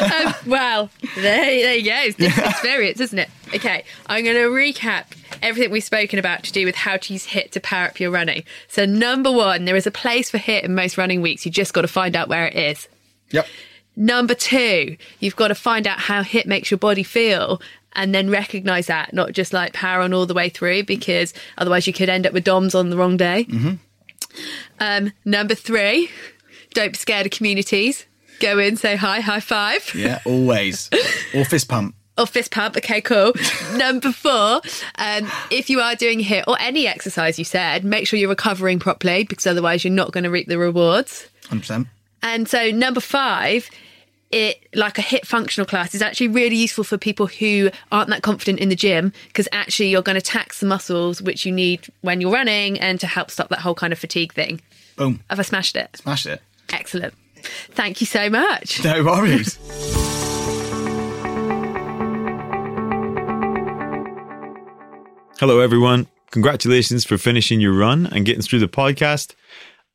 Um, 0.00 0.34
well, 0.46 0.90
there, 1.14 1.44
there 1.44 1.74
you 1.76 1.84
go. 1.84 1.96
It's 1.96 2.16
different 2.16 2.50
experience, 2.50 3.00
isn't 3.00 3.18
it? 3.18 3.28
Okay, 3.54 3.84
I'm 4.06 4.24
going 4.24 4.36
to 4.36 4.48
recap 4.48 5.04
everything 5.42 5.70
we've 5.70 5.84
spoken 5.84 6.18
about 6.18 6.42
to 6.44 6.52
do 6.52 6.64
with 6.64 6.74
how 6.74 6.96
to 6.96 7.12
use 7.12 7.26
HIT 7.26 7.52
to 7.52 7.60
power 7.60 7.86
up 7.86 8.00
your 8.00 8.10
running. 8.10 8.44
So, 8.68 8.84
number 8.84 9.30
one, 9.30 9.64
there 9.64 9.76
is 9.76 9.86
a 9.86 9.90
place 9.90 10.30
for 10.30 10.38
HIT 10.38 10.64
in 10.64 10.74
most 10.74 10.98
running 10.98 11.22
weeks. 11.22 11.44
You 11.44 11.52
just 11.52 11.74
got 11.74 11.82
to 11.82 11.88
find 11.88 12.16
out 12.16 12.28
where 12.28 12.46
it 12.46 12.54
is. 12.54 12.88
Yep. 13.30 13.46
Number 13.96 14.34
two, 14.34 14.96
you've 15.20 15.36
got 15.36 15.48
to 15.48 15.54
find 15.54 15.86
out 15.86 15.98
how 15.98 16.22
HIT 16.22 16.46
makes 16.46 16.70
your 16.70 16.78
body 16.78 17.02
feel 17.02 17.60
and 17.94 18.14
then 18.14 18.28
recognize 18.28 18.86
that, 18.88 19.14
not 19.14 19.32
just 19.32 19.52
like 19.54 19.72
power 19.72 20.02
on 20.02 20.12
all 20.12 20.26
the 20.26 20.34
way 20.34 20.50
through, 20.50 20.84
because 20.84 21.32
otherwise 21.56 21.86
you 21.86 21.94
could 21.94 22.10
end 22.10 22.26
up 22.26 22.34
with 22.34 22.44
DOMs 22.44 22.74
on 22.74 22.90
the 22.90 22.96
wrong 22.96 23.16
day. 23.16 23.46
Um, 24.80 25.12
number 25.24 25.54
three, 25.54 26.10
don't 26.74 26.92
be 26.92 26.98
scared 26.98 27.24
of 27.24 27.32
communities. 27.32 28.04
Go 28.38 28.58
in, 28.58 28.76
say 28.76 28.96
hi, 28.96 29.20
high 29.20 29.40
five. 29.40 29.94
Yeah, 29.94 30.20
always. 30.26 30.90
or 31.34 31.46
fist 31.46 31.68
pump. 31.68 31.94
Or 32.18 32.26
fist 32.26 32.50
pump. 32.50 32.76
Okay, 32.76 33.00
cool. 33.00 33.32
Number 33.76 34.12
four, 34.12 34.60
um, 34.96 35.30
if 35.50 35.70
you 35.70 35.80
are 35.80 35.94
doing 35.94 36.20
HIIT 36.20 36.44
or 36.46 36.56
any 36.60 36.86
exercise 36.86 37.38
you 37.38 37.44
said, 37.44 37.84
make 37.84 38.06
sure 38.06 38.18
you're 38.18 38.28
recovering 38.28 38.78
properly 38.78 39.24
because 39.24 39.46
otherwise 39.46 39.84
you're 39.84 39.92
not 39.92 40.12
going 40.12 40.24
to 40.24 40.30
reap 40.30 40.48
the 40.48 40.58
rewards. 40.58 41.28
100%. 41.44 41.86
And 42.22 42.48
so 42.48 42.70
number 42.70 43.00
five, 43.00 43.70
it 44.30 44.66
like 44.74 44.98
a 44.98 45.02
HIIT 45.02 45.24
functional 45.24 45.66
class 45.66 45.94
is 45.94 46.02
actually 46.02 46.28
really 46.28 46.56
useful 46.56 46.84
for 46.84 46.98
people 46.98 47.26
who 47.26 47.70
aren't 47.92 48.10
that 48.10 48.22
confident 48.22 48.58
in 48.58 48.68
the 48.68 48.76
gym 48.76 49.12
because 49.28 49.48
actually 49.52 49.88
you're 49.88 50.02
going 50.02 50.16
to 50.16 50.22
tax 50.22 50.60
the 50.60 50.66
muscles 50.66 51.22
which 51.22 51.46
you 51.46 51.52
need 51.52 51.86
when 52.00 52.20
you're 52.20 52.32
running 52.32 52.78
and 52.80 52.98
to 53.00 53.06
help 53.06 53.30
stop 53.30 53.48
that 53.50 53.60
whole 53.60 53.74
kind 53.74 53.92
of 53.92 53.98
fatigue 53.98 54.32
thing. 54.32 54.60
Boom. 54.96 55.20
Have 55.30 55.38
I 55.38 55.42
smashed 55.42 55.76
it? 55.76 55.96
Smash 55.96 56.26
it. 56.26 56.42
Excellent. 56.72 57.14
Thank 57.70 58.00
you 58.00 58.06
so 58.06 58.28
much. 58.28 58.82
No 58.82 59.04
worries. 59.04 59.58
Hello, 65.38 65.60
everyone. 65.60 66.06
Congratulations 66.30 67.04
for 67.04 67.18
finishing 67.18 67.60
your 67.60 67.74
run 67.74 68.06
and 68.06 68.24
getting 68.24 68.40
through 68.40 68.60
the 68.60 68.68
podcast. 68.68 69.34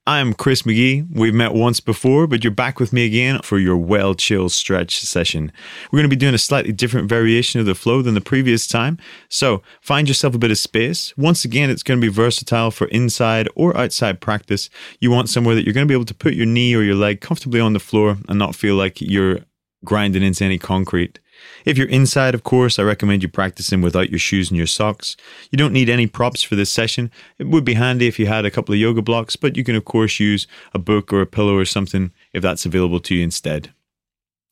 I'm 0.05 0.35
Chris 0.35 0.61
McGee. 0.61 1.07
We've 1.11 1.33
met 1.33 1.55
once 1.55 1.79
before, 1.79 2.27
but 2.27 2.43
you're 2.43 2.53
back 2.53 2.79
with 2.79 2.93
me 2.93 3.07
again 3.07 3.39
for 3.41 3.57
your 3.57 3.75
well 3.75 4.13
chill 4.13 4.49
stretch 4.49 4.99
session. 4.99 5.51
We're 5.91 5.97
going 5.97 6.09
to 6.11 6.15
be 6.15 6.19
doing 6.19 6.35
a 6.35 6.37
slightly 6.37 6.71
different 6.71 7.09
variation 7.09 7.59
of 7.59 7.65
the 7.65 7.73
flow 7.73 8.03
than 8.03 8.13
the 8.13 8.21
previous 8.21 8.67
time. 8.67 8.99
So 9.29 9.63
find 9.81 10.07
yourself 10.07 10.35
a 10.35 10.37
bit 10.37 10.51
of 10.51 10.59
space. 10.59 11.11
Once 11.17 11.43
again, 11.43 11.71
it's 11.71 11.81
going 11.81 11.99
to 11.99 12.05
be 12.07 12.13
versatile 12.13 12.69
for 12.69 12.85
inside 12.89 13.49
or 13.55 13.75
outside 13.75 14.21
practice. 14.21 14.69
You 14.99 15.09
want 15.09 15.29
somewhere 15.29 15.55
that 15.55 15.65
you're 15.65 15.73
going 15.73 15.87
to 15.87 15.91
be 15.91 15.95
able 15.95 16.05
to 16.05 16.13
put 16.13 16.35
your 16.35 16.45
knee 16.45 16.75
or 16.75 16.83
your 16.83 16.93
leg 16.93 17.19
comfortably 17.19 17.59
on 17.59 17.73
the 17.73 17.79
floor 17.79 18.19
and 18.29 18.37
not 18.37 18.53
feel 18.53 18.75
like 18.75 19.01
you're 19.01 19.39
grinding 19.83 20.21
into 20.21 20.45
any 20.45 20.59
concrete. 20.59 21.19
If 21.65 21.77
you're 21.77 21.87
inside, 21.87 22.33
of 22.33 22.43
course, 22.43 22.79
I 22.79 22.83
recommend 22.83 23.23
you 23.23 23.29
practicing 23.29 23.81
without 23.81 24.09
your 24.09 24.19
shoes 24.19 24.49
and 24.49 24.57
your 24.57 24.67
socks. 24.67 25.15
You 25.51 25.57
don't 25.57 25.73
need 25.73 25.89
any 25.89 26.07
props 26.07 26.41
for 26.41 26.55
this 26.55 26.71
session. 26.71 27.11
It 27.37 27.47
would 27.47 27.65
be 27.65 27.75
handy 27.75 28.07
if 28.07 28.19
you 28.19 28.25
had 28.27 28.45
a 28.45 28.51
couple 28.51 28.73
of 28.73 28.79
yoga 28.79 29.01
blocks, 29.01 29.35
but 29.35 29.55
you 29.55 29.63
can, 29.63 29.75
of 29.75 29.85
course, 29.85 30.19
use 30.19 30.47
a 30.73 30.79
book 30.79 31.13
or 31.13 31.21
a 31.21 31.27
pillow 31.27 31.57
or 31.57 31.65
something 31.65 32.11
if 32.33 32.41
that's 32.41 32.65
available 32.65 32.99
to 33.01 33.15
you 33.15 33.23
instead. 33.23 33.73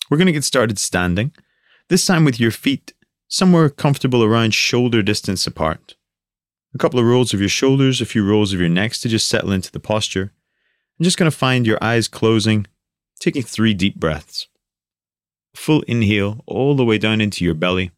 We're 0.09 0.17
going 0.17 0.27
to 0.27 0.33
get 0.33 0.43
started 0.43 0.79
standing, 0.79 1.31
this 1.87 2.05
time 2.05 2.25
with 2.25 2.39
your 2.39 2.51
feet 2.51 2.93
somewhere 3.27 3.69
comfortable 3.69 4.23
around 4.23 4.53
shoulder 4.53 5.01
distance 5.01 5.45
apart. 5.47 5.95
A 6.73 6.77
couple 6.77 6.99
of 6.99 7.05
rolls 7.05 7.33
of 7.33 7.39
your 7.39 7.49
shoulders, 7.49 8.01
a 8.01 8.05
few 8.05 8.27
rolls 8.27 8.53
of 8.53 8.59
your 8.59 8.69
necks 8.69 8.99
to 9.01 9.09
just 9.09 9.27
settle 9.27 9.51
into 9.51 9.71
the 9.71 9.79
posture. 9.79 10.33
I'm 10.99 11.03
just 11.03 11.17
going 11.17 11.29
to 11.31 11.37
find 11.37 11.65
your 11.65 11.77
eyes 11.81 12.07
closing, 12.07 12.67
taking 13.19 13.43
three 13.43 13.73
deep 13.73 13.95
breaths 13.95 14.48
full 15.55 15.81
inhale 15.83 16.43
all 16.45 16.75
the 16.75 16.85
way 16.85 16.97
down 16.97 17.21
into 17.21 17.43
your 17.43 17.53
belly, 17.53 17.91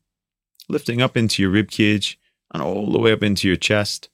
lifting 0.70 1.02
up 1.02 1.18
into 1.18 1.42
your 1.42 1.52
rib 1.52 1.70
cage 1.70 2.20
and 2.54 2.62
all 2.62 2.92
the 2.92 3.00
way 3.00 3.12
up 3.12 3.24
into 3.24 3.48
your 3.48 3.58
chest. 3.58 4.10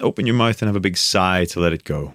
Open 0.00 0.26
your 0.26 0.36
mouth 0.36 0.60
and 0.62 0.68
have 0.68 0.76
a 0.76 0.80
big 0.80 0.96
sigh 0.96 1.44
to 1.46 1.60
let 1.60 1.72
it 1.72 1.84
go. 1.84 2.14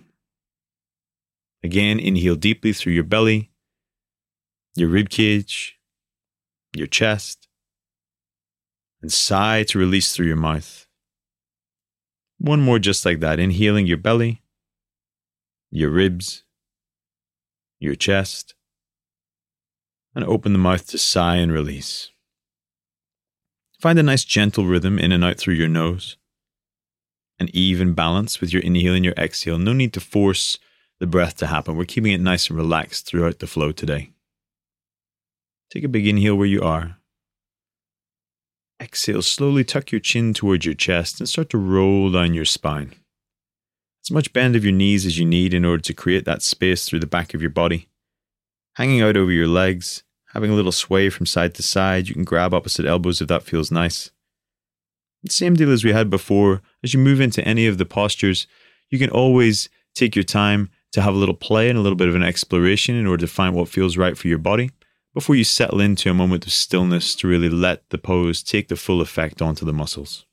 Again, 1.64 2.00
inhale 2.00 2.36
deeply 2.36 2.74
through 2.74 2.94
your 2.94 3.04
belly, 3.04 3.52
your 4.76 4.90
rib 4.90 5.10
cage, 5.10 5.80
your 6.76 6.88
chest, 6.88 7.48
and 9.02 9.12
sigh 9.12 9.64
to 9.64 9.80
release 9.80 10.14
through 10.14 10.28
your 10.28 10.36
mouth. 10.36 10.88
One 12.38 12.62
more 12.62 12.80
just 12.80 13.06
like 13.06 13.20
that, 13.22 13.40
inhaling 13.40 13.88
your 13.88 13.98
belly, 13.98 14.42
your 15.72 15.90
ribs, 15.90 16.44
your 17.80 17.96
chest, 17.96 18.56
and 20.16 20.24
open 20.24 20.54
the 20.54 20.60
mouth 20.60 20.88
to 20.88 20.98
sigh 20.98 21.36
and 21.36 21.52
release. 21.52 22.12
Find 23.80 24.00
a 24.00 24.04
nice 24.04 24.24
gentle 24.24 24.66
rhythm 24.66 24.98
in 24.98 25.12
and 25.12 25.24
out 25.24 25.38
through 25.38 25.56
your 25.56 25.68
nose. 25.68 26.18
An 27.38 27.50
even 27.54 27.94
balance 27.94 28.40
with 28.40 28.54
your 28.54 28.62
inhale 28.62 28.96
and 28.96 29.04
your 29.04 29.14
exhale. 29.16 29.60
No 29.60 29.74
need 29.74 29.92
to 29.94 30.00
force 30.00 30.58
the 31.00 31.06
breath 31.06 31.36
to 31.38 31.48
happen. 31.48 31.76
We're 31.76 31.86
keeping 31.86 32.14
it 32.14 32.22
nice 32.22 32.50
and 32.50 32.58
relaxed 32.58 33.06
throughout 33.06 33.40
the 33.40 33.48
flow 33.48 33.74
today. 33.74 34.12
Take 35.70 35.84
a 35.84 35.90
big 35.90 36.08
inhale 36.08 36.36
where 36.36 36.48
you 36.48 36.62
are. 36.62 36.98
Exhale, 38.82 39.22
slowly 39.22 39.66
tuck 39.66 39.92
your 39.92 40.00
chin 40.00 40.34
towards 40.34 40.66
your 40.66 40.76
chest 40.76 41.20
and 41.20 41.28
start 41.28 41.50
to 41.50 41.58
roll 41.58 42.10
down 42.12 42.34
your 42.34 42.46
spine. 42.46 42.94
As 44.06 44.12
much 44.12 44.32
bend 44.32 44.56
of 44.56 44.64
your 44.64 44.74
knees 44.74 45.06
as 45.06 45.20
you 45.20 45.26
need 45.26 45.54
in 45.54 45.66
order 45.66 45.82
to 45.82 45.94
create 45.94 46.24
that 46.26 46.42
space 46.42 46.86
through 46.86 47.00
the 47.00 47.08
back 47.08 47.34
of 47.34 47.42
your 47.42 47.50
body. 47.50 47.90
Hanging 48.76 49.02
out 49.02 49.18
over 49.18 49.32
your 49.32 49.48
legs, 49.48 50.04
having 50.36 50.52
a 50.52 50.54
little 50.54 50.72
sway 50.74 51.10
from 51.10 51.26
side 51.26 51.56
to 51.56 51.64
side. 51.64 52.10
You 52.10 52.14
can 52.14 52.26
grab 52.26 52.54
opposite 52.54 52.86
elbows 52.86 53.22
if 53.22 53.30
that 53.30 53.44
feels 53.44 53.72
nice. 53.72 54.12
Same 55.30 55.56
deal 55.56 55.72
as 55.72 55.84
we 55.84 55.94
had 55.94 56.10
before. 56.10 56.62
As 56.84 56.94
you 56.94 57.00
move 57.00 57.22
into 57.22 57.44
any 57.48 57.66
of 57.66 57.78
the 57.80 57.86
postures, 57.86 58.46
you 58.92 59.00
can 59.00 59.10
always 59.10 59.70
take 59.96 60.16
your 60.16 60.24
time 60.24 60.70
to 60.92 61.02
have 61.02 61.16
a 61.16 61.18
little 61.18 61.36
play 61.36 61.70
and 61.70 61.80
a 61.80 61.82
little 61.82 61.96
bit 61.96 62.10
of 62.10 62.16
an 62.16 62.22
exploration 62.24 62.96
in 62.96 63.08
order 63.08 63.26
to 63.26 63.32
find 63.32 63.56
what 63.56 63.70
feels 63.70 63.98
right 63.98 64.18
for 64.18 64.28
your 64.28 64.38
body 64.38 64.70
before 65.14 65.36
you 65.36 65.46
settle 65.46 65.80
into 65.80 66.12
a 66.12 66.14
moment 66.14 66.46
of 66.46 66.52
stillness 66.52 67.16
to 67.16 67.28
really 67.28 67.50
let 67.50 67.90
the 67.90 67.98
pose 67.98 68.44
take 68.44 68.68
the 68.68 68.76
full 68.76 69.00
effect 69.00 69.42
onto 69.42 69.66
the 69.66 69.74
muscles. 69.74 70.26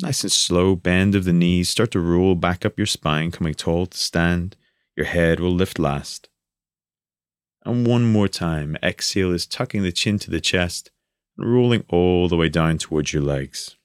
Nice 0.00 0.22
and 0.22 0.32
slow 0.32 0.76
bend 0.76 1.16
of 1.16 1.24
the 1.24 1.32
knees, 1.32 1.68
start 1.68 1.90
to 1.90 2.00
roll 2.00 2.36
back 2.36 2.64
up 2.64 2.78
your 2.78 2.86
spine, 2.86 3.32
coming 3.32 3.54
tall 3.54 3.86
to 3.86 3.98
stand. 3.98 4.56
Your 4.96 5.06
head 5.06 5.40
will 5.40 5.54
lift 5.54 5.80
last. 5.80 6.28
And 7.64 7.86
one 7.86 8.10
more 8.10 8.28
time, 8.28 8.76
exhale 8.82 9.32
is 9.32 9.46
tucking 9.46 9.82
the 9.82 9.92
chin 9.92 10.18
to 10.20 10.30
the 10.30 10.40
chest 10.40 10.90
and 11.38 11.52
rolling 11.52 11.84
all 11.88 12.28
the 12.28 12.36
way 12.36 12.48
down 12.48 12.78
towards 12.78 13.12
your 13.12 13.22
legs. 13.22 13.76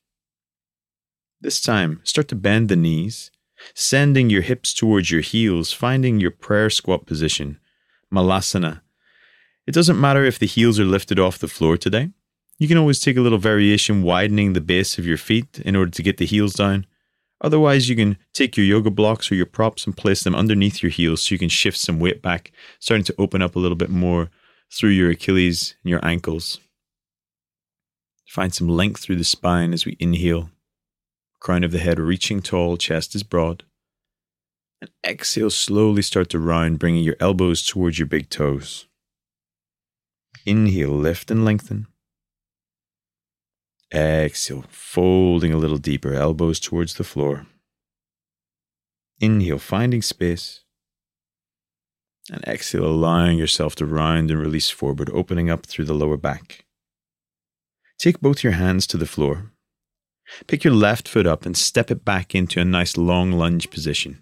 This 1.39 1.61
time, 1.61 2.01
start 2.03 2.27
to 2.29 2.35
bend 2.35 2.69
the 2.69 2.75
knees, 2.75 3.29
sending 3.75 4.29
your 4.29 4.41
hips 4.41 4.73
towards 4.73 5.11
your 5.11 5.21
heels, 5.21 5.71
finding 5.71 6.19
your 6.19 6.31
prayer 6.31 6.69
squat 6.69 7.05
position, 7.05 7.59
malasana. 8.11 8.81
It 9.67 9.73
doesn't 9.73 10.01
matter 10.01 10.25
if 10.25 10.39
the 10.39 10.47
heels 10.47 10.79
are 10.79 10.85
lifted 10.85 11.19
off 11.19 11.37
the 11.37 11.47
floor 11.47 11.77
today. 11.77 12.09
You 12.57 12.67
can 12.67 12.77
always 12.77 12.99
take 12.99 13.17
a 13.17 13.21
little 13.21 13.37
variation, 13.37 14.01
widening 14.01 14.53
the 14.53 14.61
base 14.61 14.97
of 14.97 15.05
your 15.05 15.17
feet 15.17 15.59
in 15.59 15.75
order 15.75 15.91
to 15.91 16.03
get 16.03 16.17
the 16.17 16.25
heels 16.25 16.53
down, 16.53 16.87
Otherwise, 17.41 17.87
you 17.87 17.95
can 17.95 18.17
take 18.33 18.57
your 18.57 18.65
yoga 18.65 18.89
blocks 18.89 19.31
or 19.31 19.35
your 19.35 19.45
props 19.45 19.85
and 19.85 19.95
place 19.95 20.23
them 20.23 20.35
underneath 20.35 20.81
your 20.81 20.89
heels 20.89 21.21
so 21.21 21.35
you 21.35 21.39
can 21.39 21.49
shift 21.49 21.77
some 21.77 21.99
weight 21.99 22.21
back, 22.21 22.51
starting 22.79 23.03
to 23.03 23.15
open 23.17 23.41
up 23.41 23.55
a 23.55 23.59
little 23.59 23.77
bit 23.77 23.89
more 23.89 24.29
through 24.73 24.89
your 24.89 25.11
Achilles 25.11 25.75
and 25.83 25.91
your 25.91 26.03
ankles. 26.03 26.59
Find 28.25 28.53
some 28.53 28.67
length 28.67 29.01
through 29.01 29.15
the 29.17 29.23
spine 29.23 29.71
as 29.71 29.85
we 29.85 29.95
inhale. 29.99 30.49
Crown 31.39 31.63
of 31.63 31.71
the 31.71 31.79
head 31.79 31.99
reaching 31.99 32.41
tall, 32.41 32.75
chest 32.75 33.15
is 33.15 33.23
broad. 33.23 33.63
And 34.81 34.89
exhale, 35.05 35.49
slowly 35.49 36.01
start 36.01 36.29
to 36.29 36.39
round, 36.39 36.79
bringing 36.79 37.03
your 37.03 37.15
elbows 37.19 37.65
towards 37.65 37.99
your 37.99 38.07
big 38.07 38.29
toes. 38.29 38.87
Inhale, 40.45 40.89
lift 40.89 41.31
and 41.31 41.45
lengthen. 41.45 41.87
Exhale, 43.93 44.65
folding 44.69 45.53
a 45.53 45.57
little 45.57 45.77
deeper, 45.77 46.13
elbows 46.13 46.59
towards 46.59 46.95
the 46.95 47.03
floor. 47.03 47.47
Inhale, 49.19 49.59
finding 49.59 50.01
space. 50.01 50.61
And 52.29 52.43
exhale, 52.45 52.85
allowing 52.85 53.37
yourself 53.37 53.75
to 53.75 53.85
round 53.85 54.29
and 54.29 54.39
release 54.39 54.69
forward, 54.69 55.09
opening 55.11 55.49
up 55.49 55.65
through 55.65 55.85
the 55.85 55.93
lower 55.93 56.17
back. 56.17 56.65
Take 57.97 58.19
both 58.19 58.43
your 58.43 58.53
hands 58.53 58.85
to 58.87 58.97
the 58.97 59.05
floor. 59.05 59.51
Pick 60.45 60.63
your 60.65 60.73
left 60.73 61.07
foot 61.07 61.25
up 61.25 61.45
and 61.45 61.55
step 61.57 61.89
it 61.89 62.03
back 62.03 62.35
into 62.35 62.59
a 62.59 62.65
nice 62.65 62.97
long 62.97 63.31
lunge 63.31 63.69
position. 63.69 64.21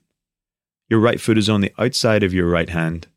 Your 0.87 0.99
right 0.99 1.19
foot 1.19 1.37
is 1.37 1.49
on 1.49 1.61
the 1.61 1.73
outside 1.79 2.21
of 2.21 2.33
your 2.33 2.47
right 2.47 2.69
hand. 2.69 3.07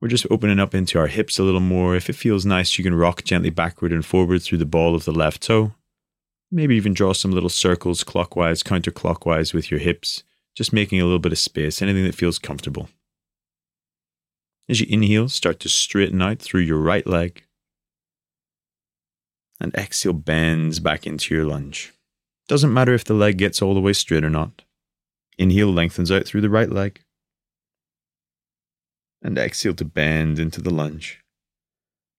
We're 0.00 0.08
just 0.08 0.26
opening 0.30 0.58
up 0.58 0.74
into 0.74 0.98
our 0.98 1.08
hips 1.08 1.38
a 1.38 1.42
little 1.42 1.60
more. 1.60 1.94
If 1.94 2.08
it 2.08 2.16
feels 2.16 2.46
nice, 2.46 2.78
you 2.78 2.84
can 2.84 2.94
rock 2.94 3.22
gently 3.22 3.50
backward 3.50 3.92
and 3.92 4.04
forward 4.04 4.42
through 4.42 4.58
the 4.58 4.64
ball 4.64 4.94
of 4.94 5.04
the 5.04 5.12
left 5.12 5.42
toe. 5.42 5.74
Maybe 6.50 6.74
even 6.76 6.94
draw 6.94 7.12
some 7.12 7.32
little 7.32 7.50
circles 7.50 8.02
clockwise, 8.02 8.62
counterclockwise 8.62 9.52
with 9.52 9.70
your 9.70 9.78
hips, 9.78 10.24
just 10.56 10.72
making 10.72 11.00
a 11.00 11.04
little 11.04 11.18
bit 11.18 11.32
of 11.32 11.38
space, 11.38 11.82
anything 11.82 12.04
that 12.04 12.14
feels 12.14 12.38
comfortable. 12.38 12.88
As 14.68 14.80
you 14.80 14.86
inhale, 14.88 15.28
start 15.28 15.60
to 15.60 15.68
straighten 15.68 16.22
out 16.22 16.38
through 16.38 16.62
your 16.62 16.78
right 16.78 17.06
leg. 17.06 17.44
And 19.60 19.74
exhale 19.74 20.14
bends 20.14 20.80
back 20.80 21.06
into 21.06 21.34
your 21.34 21.44
lunge. 21.44 21.92
Doesn't 22.48 22.72
matter 22.72 22.94
if 22.94 23.04
the 23.04 23.14
leg 23.14 23.36
gets 23.36 23.60
all 23.60 23.74
the 23.74 23.80
way 23.80 23.92
straight 23.92 24.24
or 24.24 24.30
not. 24.30 24.62
Inhale 25.36 25.72
lengthens 25.72 26.10
out 26.10 26.24
through 26.24 26.40
the 26.40 26.50
right 26.50 26.70
leg 26.70 27.02
and 29.22 29.38
exhale 29.38 29.74
to 29.74 29.84
bend 29.84 30.38
into 30.38 30.60
the 30.60 30.72
lunge. 30.72 31.20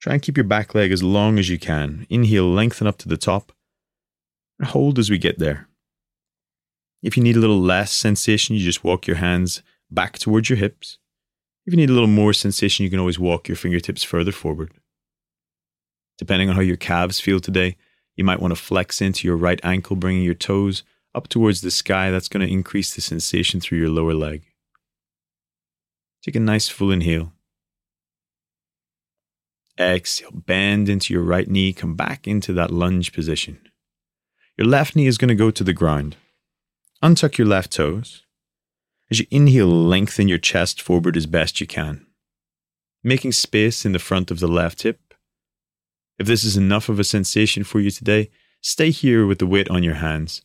Try 0.01 0.13
and 0.13 0.21
keep 0.21 0.37
your 0.37 0.43
back 0.43 0.73
leg 0.73 0.91
as 0.91 1.03
long 1.03 1.37
as 1.37 1.49
you 1.49 1.59
can. 1.59 2.07
Inhale, 2.09 2.49
lengthen 2.49 2.87
up 2.87 2.97
to 2.99 3.09
the 3.09 3.17
top, 3.17 3.51
and 4.59 4.67
hold 4.67 4.97
as 4.97 5.09
we 5.09 5.17
get 5.17 5.39
there. 5.39 5.67
If 7.03 7.17
you 7.17 7.23
need 7.23 7.35
a 7.35 7.39
little 7.39 7.59
less 7.59 7.91
sensation, 7.91 8.55
you 8.55 8.63
just 8.63 8.83
walk 8.83 9.07
your 9.07 9.17
hands 9.17 9.61
back 9.89 10.19
towards 10.19 10.49
your 10.49 10.57
hips. 10.57 10.97
If 11.65 11.73
you 11.73 11.77
need 11.77 11.89
a 11.89 11.93
little 11.93 12.07
more 12.07 12.33
sensation, 12.33 12.83
you 12.83 12.89
can 12.89 12.99
always 12.99 13.19
walk 13.19 13.47
your 13.47 13.55
fingertips 13.55 14.03
further 14.03 14.31
forward. 14.31 14.71
Depending 16.17 16.49
on 16.49 16.55
how 16.55 16.61
your 16.61 16.77
calves 16.77 17.19
feel 17.19 17.39
today, 17.39 17.77
you 18.15 18.23
might 18.23 18.39
want 18.39 18.51
to 18.51 18.61
flex 18.61 19.01
into 19.01 19.27
your 19.27 19.37
right 19.37 19.59
ankle, 19.63 19.95
bringing 19.95 20.23
your 20.23 20.33
toes 20.33 20.83
up 21.15 21.27
towards 21.27 21.61
the 21.61 21.71
sky. 21.71 22.11
That's 22.11 22.27
going 22.27 22.45
to 22.45 22.51
increase 22.51 22.93
the 22.93 23.01
sensation 23.01 23.59
through 23.59 23.79
your 23.79 23.89
lower 23.89 24.13
leg. 24.13 24.50
Take 26.23 26.35
a 26.35 26.39
nice 26.39 26.69
full 26.69 26.91
inhale. 26.91 27.33
Exhale, 29.79 30.31
bend 30.31 30.87
into 30.89 31.13
your 31.13 31.23
right 31.23 31.47
knee, 31.47 31.73
come 31.73 31.95
back 31.95 32.27
into 32.27 32.53
that 32.53 32.71
lunge 32.71 33.11
position. 33.13 33.59
Your 34.57 34.67
left 34.67 34.95
knee 34.95 35.07
is 35.07 35.17
going 35.17 35.29
to 35.29 35.35
go 35.35 35.49
to 35.49 35.63
the 35.63 35.73
ground. 35.73 36.17
Untuck 37.01 37.37
your 37.37 37.47
left 37.47 37.71
toes. 37.71 38.21
As 39.09 39.19
you 39.19 39.25
inhale, 39.31 39.67
lengthen 39.67 40.27
your 40.27 40.37
chest 40.37 40.81
forward 40.81 41.17
as 41.17 41.25
best 41.25 41.59
you 41.59 41.65
can, 41.65 42.05
making 43.03 43.31
space 43.31 43.83
in 43.83 43.91
the 43.91 43.99
front 43.99 44.29
of 44.29 44.39
the 44.39 44.47
left 44.47 44.83
hip. 44.83 45.15
If 46.19 46.27
this 46.27 46.43
is 46.43 46.55
enough 46.55 46.87
of 46.87 46.99
a 46.99 47.03
sensation 47.03 47.63
for 47.63 47.79
you 47.79 47.89
today, 47.89 48.29
stay 48.61 48.91
here 48.91 49.25
with 49.25 49.39
the 49.39 49.47
weight 49.47 49.69
on 49.69 49.81
your 49.81 49.95
hands. 49.95 50.43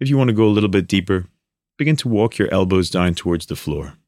If 0.00 0.08
you 0.08 0.16
want 0.16 0.28
to 0.28 0.34
go 0.34 0.46
a 0.46 0.48
little 0.48 0.70
bit 0.70 0.88
deeper, 0.88 1.26
begin 1.76 1.96
to 1.96 2.08
walk 2.08 2.38
your 2.38 2.52
elbows 2.52 2.88
down 2.88 3.14
towards 3.14 3.46
the 3.46 3.56
floor. 3.56 3.98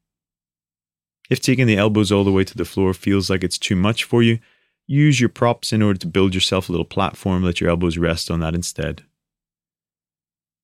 If 1.29 1.39
taking 1.39 1.67
the 1.67 1.77
elbows 1.77 2.11
all 2.11 2.23
the 2.23 2.31
way 2.31 2.43
to 2.43 2.57
the 2.57 2.65
floor 2.65 2.93
feels 2.93 3.29
like 3.29 3.43
it's 3.43 3.57
too 3.57 3.75
much 3.75 4.03
for 4.03 4.23
you, 4.23 4.39
use 4.87 5.19
your 5.19 5.29
props 5.29 5.71
in 5.71 5.81
order 5.81 5.99
to 5.99 6.07
build 6.07 6.33
yourself 6.33 6.67
a 6.67 6.71
little 6.71 6.85
platform. 6.85 7.43
Let 7.43 7.61
your 7.61 7.69
elbows 7.69 7.97
rest 7.97 8.31
on 8.31 8.39
that 8.39 8.55
instead. 8.55 9.03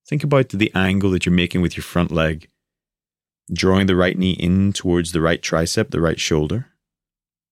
Think 0.08 0.24
about 0.24 0.48
the 0.48 0.72
angle 0.74 1.10
that 1.10 1.26
you're 1.26 1.32
making 1.34 1.62
with 1.62 1.76
your 1.76 1.84
front 1.84 2.10
leg, 2.10 2.48
drawing 3.52 3.86
the 3.86 3.96
right 3.96 4.18
knee 4.18 4.32
in 4.32 4.72
towards 4.72 5.12
the 5.12 5.20
right 5.20 5.40
tricep, 5.40 5.90
the 5.90 6.00
right 6.00 6.18
shoulder. 6.18 6.66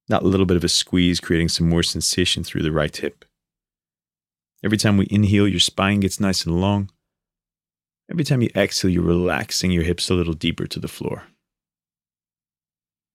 That 0.08 0.24
little 0.24 0.46
bit 0.46 0.56
of 0.56 0.64
a 0.64 0.68
squeeze, 0.68 1.20
creating 1.20 1.48
some 1.48 1.68
more 1.68 1.82
sensation 1.82 2.44
through 2.44 2.62
the 2.62 2.72
right 2.72 2.94
hip. 2.94 3.24
Every 4.62 4.76
time 4.76 4.96
we 4.96 5.06
inhale, 5.10 5.48
your 5.48 5.60
spine 5.60 6.00
gets 6.00 6.20
nice 6.20 6.44
and 6.44 6.60
long. 6.60 6.90
Every 8.10 8.24
time 8.24 8.42
you 8.42 8.50
exhale, 8.54 8.90
you're 8.90 9.02
relaxing 9.02 9.70
your 9.70 9.82
hips 9.82 10.10
a 10.10 10.14
little 10.14 10.34
deeper 10.34 10.66
to 10.66 10.78
the 10.78 10.88
floor. 10.88 11.24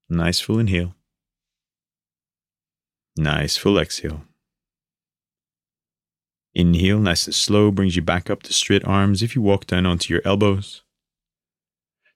Nice 0.09 0.39
full 0.39 0.57
inhale. 0.57 0.95
Nice 3.15 3.57
full 3.57 3.77
exhale. 3.77 4.23
Inhale, 6.55 6.97
nice 6.97 7.27
and 7.27 7.35
slow, 7.35 7.69
brings 7.69 7.95
you 7.95 8.01
back 8.01 8.27
up 8.27 8.41
to 8.43 8.53
straight 8.53 8.83
arms 8.85 9.21
if 9.21 9.35
you 9.35 9.41
walk 9.43 9.67
down 9.67 9.85
onto 9.85 10.11
your 10.11 10.23
elbows. 10.25 10.81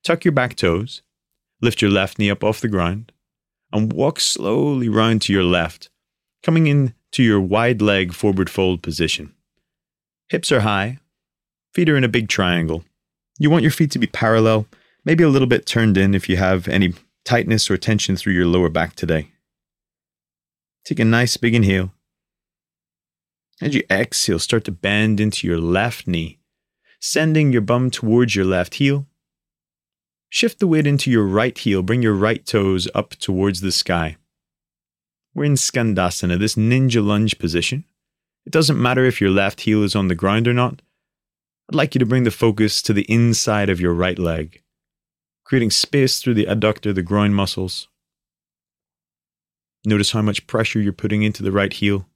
Tuck 0.03 0.25
your 0.25 0.31
back 0.31 0.55
toes, 0.55 1.03
lift 1.61 1.83
your 1.83 1.91
left 1.91 2.17
knee 2.17 2.31
up 2.31 2.43
off 2.43 2.61
the 2.61 2.67
ground, 2.67 3.11
and 3.71 3.93
walk 3.93 4.19
slowly 4.19 4.89
round 4.89 5.21
to 5.23 5.33
your 5.33 5.43
left, 5.43 5.89
coming 6.41 6.65
in 6.65 6.95
to 7.11 7.21
your 7.21 7.39
wide 7.39 7.79
leg 7.79 8.11
forward 8.11 8.49
fold 8.49 8.81
position. 8.81 9.35
Hips 10.29 10.51
are 10.51 10.61
high, 10.61 10.97
feet 11.73 11.89
are 11.89 11.97
in 11.97 12.03
a 12.03 12.09
big 12.09 12.27
triangle. 12.27 12.83
You 13.37 13.51
want 13.51 13.61
your 13.61 13.71
feet 13.71 13.91
to 13.91 13.99
be 13.99 14.07
parallel, 14.07 14.65
maybe 15.05 15.23
a 15.23 15.29
little 15.29 15.47
bit 15.47 15.67
turned 15.67 15.95
in 15.95 16.15
if 16.15 16.27
you 16.27 16.37
have 16.37 16.67
any 16.67 16.93
tightness 17.25 17.69
or 17.71 17.77
tension 17.77 18.15
through 18.15 18.33
your 18.33 18.45
lower 18.45 18.69
back 18.69 18.95
today. 18.95 19.31
Take 20.85 20.99
a 20.99 21.05
nice 21.05 21.37
big 21.37 21.55
inhale. 21.55 21.93
As 23.61 23.73
you 23.73 23.83
exhale, 23.89 24.39
start 24.39 24.65
to 24.65 24.71
bend 24.71 25.19
into 25.19 25.47
your 25.47 25.59
left 25.59 26.07
knee, 26.07 26.39
sending 26.99 27.53
your 27.53 27.61
bum 27.61 27.89
towards 27.89 28.35
your 28.35 28.45
left 28.45 28.75
heel. 28.75 29.07
Shift 30.29 30.59
the 30.59 30.67
weight 30.67 30.87
into 30.87 31.09
your 31.11 31.23
right 31.23 31.57
heel, 31.57 31.83
bring 31.83 32.01
your 32.01 32.15
right 32.15 32.45
toes 32.45 32.87
up 32.93 33.11
towards 33.11 33.61
the 33.61 33.71
sky. 33.71 34.17
We're 35.33 35.45
in 35.45 35.53
Skandasana, 35.53 36.37
this 36.39 36.55
ninja 36.55 37.05
lunge 37.05 37.39
position. 37.39 37.85
It 38.45 38.51
doesn't 38.51 38.81
matter 38.81 39.05
if 39.05 39.21
your 39.21 39.29
left 39.29 39.61
heel 39.61 39.83
is 39.83 39.95
on 39.95 40.07
the 40.07 40.15
ground 40.15 40.47
or 40.47 40.53
not. 40.53 40.81
I'd 41.69 41.75
like 41.75 41.95
you 41.95 41.99
to 41.99 42.05
bring 42.05 42.23
the 42.23 42.31
focus 42.31 42.81
to 42.81 42.93
the 42.93 43.03
inside 43.03 43.69
of 43.69 43.79
your 43.79 43.93
right 43.93 44.19
leg 44.19 44.62
creating 45.43 45.71
space 45.71 46.19
through 46.19 46.33
the 46.33 46.45
adductor, 46.45 46.93
the 46.93 47.01
groin 47.01 47.33
muscles. 47.33 47.87
Notice 49.85 50.11
how 50.11 50.21
much 50.21 50.47
pressure 50.47 50.79
you're 50.79 50.93
putting 50.93 51.23
into 51.23 51.43
the 51.43 51.51
right 51.51 51.73
heel. 51.73 52.07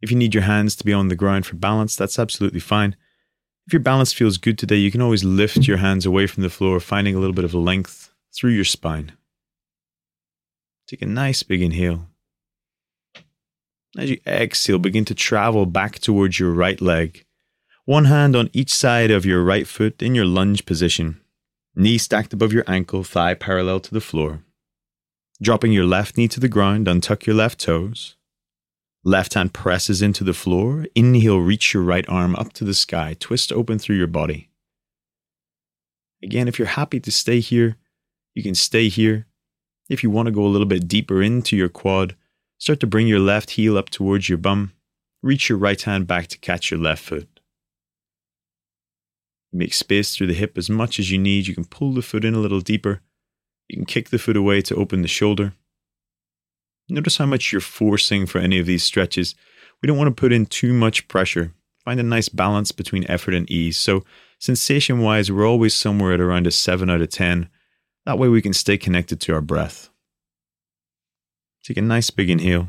If 0.00 0.10
you 0.10 0.16
need 0.16 0.34
your 0.34 0.44
hands 0.44 0.76
to 0.76 0.84
be 0.84 0.92
on 0.92 1.08
the 1.08 1.16
ground 1.16 1.46
for 1.46 1.56
balance, 1.56 1.96
that's 1.96 2.18
absolutely 2.18 2.60
fine. 2.60 2.96
If 3.66 3.72
your 3.72 3.80
balance 3.80 4.12
feels 4.12 4.38
good 4.38 4.58
today, 4.58 4.76
you 4.76 4.90
can 4.90 5.02
always 5.02 5.24
lift 5.24 5.68
your 5.68 5.76
hands 5.78 6.06
away 6.06 6.26
from 6.26 6.42
the 6.42 6.50
floor, 6.50 6.80
finding 6.80 7.14
a 7.14 7.18
little 7.18 7.34
bit 7.34 7.44
of 7.44 7.54
length 7.54 8.12
through 8.34 8.52
your 8.52 8.64
spine. 8.64 9.12
Take 10.86 11.02
a 11.02 11.06
nice 11.06 11.42
big 11.42 11.62
inhale. 11.62 12.06
As 13.98 14.08
you 14.08 14.20
exhale, 14.26 14.78
begin 14.78 15.04
to 15.06 15.14
travel 15.14 15.66
back 15.66 15.98
towards 15.98 16.38
your 16.38 16.52
right 16.52 16.80
leg. 16.80 17.24
One 17.84 18.06
hand 18.06 18.36
on 18.36 18.50
each 18.52 18.72
side 18.72 19.10
of 19.10 19.26
your 19.26 19.42
right 19.42 19.66
foot 19.66 20.00
in 20.00 20.14
your 20.14 20.24
lunge 20.24 20.64
position 20.64 21.20
knee 21.74 21.98
stacked 21.98 22.32
above 22.32 22.52
your 22.52 22.64
ankle, 22.66 23.04
thigh 23.04 23.34
parallel 23.34 23.80
to 23.80 23.94
the 23.94 24.00
floor. 24.00 24.42
Dropping 25.42 25.72
your 25.72 25.86
left 25.86 26.16
knee 26.16 26.28
to 26.28 26.40
the 26.40 26.48
ground, 26.48 26.86
untuck 26.86 27.26
your 27.26 27.36
left 27.36 27.60
toes. 27.60 28.16
Left 29.02 29.32
hand 29.32 29.54
presses 29.54 30.02
into 30.02 30.24
the 30.24 30.34
floor. 30.34 30.86
Inhale, 30.94 31.38
reach 31.38 31.72
your 31.72 31.82
right 31.82 32.06
arm 32.08 32.36
up 32.36 32.52
to 32.54 32.64
the 32.64 32.74
sky, 32.74 33.16
twist 33.18 33.50
open 33.50 33.78
through 33.78 33.96
your 33.96 34.06
body. 34.06 34.50
Again, 36.22 36.48
if 36.48 36.58
you're 36.58 36.68
happy 36.68 37.00
to 37.00 37.10
stay 37.10 37.40
here, 37.40 37.76
you 38.34 38.42
can 38.42 38.54
stay 38.54 38.88
here. 38.88 39.26
If 39.88 40.02
you 40.02 40.10
want 40.10 40.26
to 40.26 40.32
go 40.32 40.44
a 40.44 40.52
little 40.52 40.66
bit 40.66 40.86
deeper 40.86 41.22
into 41.22 41.56
your 41.56 41.70
quad, 41.70 42.14
start 42.58 42.80
to 42.80 42.86
bring 42.86 43.06
your 43.06 43.20
left 43.20 43.52
heel 43.52 43.78
up 43.78 43.88
towards 43.88 44.28
your 44.28 44.38
bum. 44.38 44.72
Reach 45.22 45.48
your 45.48 45.56
right 45.56 45.80
hand 45.80 46.06
back 46.06 46.26
to 46.28 46.38
catch 46.38 46.70
your 46.70 46.80
left 46.80 47.02
foot. 47.02 47.29
Make 49.52 49.74
space 49.74 50.14
through 50.14 50.28
the 50.28 50.34
hip 50.34 50.56
as 50.56 50.70
much 50.70 50.98
as 50.98 51.10
you 51.10 51.18
need. 51.18 51.46
You 51.46 51.54
can 51.54 51.64
pull 51.64 51.92
the 51.92 52.02
foot 52.02 52.24
in 52.24 52.34
a 52.34 52.38
little 52.38 52.60
deeper. 52.60 53.00
You 53.68 53.76
can 53.76 53.86
kick 53.86 54.10
the 54.10 54.18
foot 54.18 54.36
away 54.36 54.62
to 54.62 54.74
open 54.76 55.02
the 55.02 55.08
shoulder. 55.08 55.54
Notice 56.88 57.18
how 57.18 57.26
much 57.26 57.52
you're 57.52 57.60
forcing 57.60 58.26
for 58.26 58.38
any 58.38 58.58
of 58.58 58.66
these 58.66 58.82
stretches. 58.82 59.34
We 59.80 59.86
don't 59.86 59.98
want 59.98 60.08
to 60.08 60.20
put 60.20 60.32
in 60.32 60.46
too 60.46 60.72
much 60.72 61.08
pressure. 61.08 61.54
Find 61.84 61.98
a 61.98 62.04
nice 62.04 62.28
balance 62.28 62.72
between 62.72 63.08
effort 63.08 63.34
and 63.34 63.50
ease. 63.50 63.76
So, 63.76 64.04
sensation 64.38 65.00
wise, 65.00 65.30
we're 65.30 65.46
always 65.46 65.74
somewhere 65.74 66.12
at 66.12 66.20
around 66.20 66.46
a 66.46 66.50
7 66.50 66.90
out 66.90 67.00
of 67.00 67.08
10. 67.10 67.48
That 68.06 68.18
way, 68.18 68.28
we 68.28 68.42
can 68.42 68.52
stay 68.52 68.76
connected 68.76 69.20
to 69.22 69.34
our 69.34 69.40
breath. 69.40 69.88
Take 71.64 71.76
a 71.76 71.82
nice 71.82 72.10
big 72.10 72.28
inhale. 72.28 72.68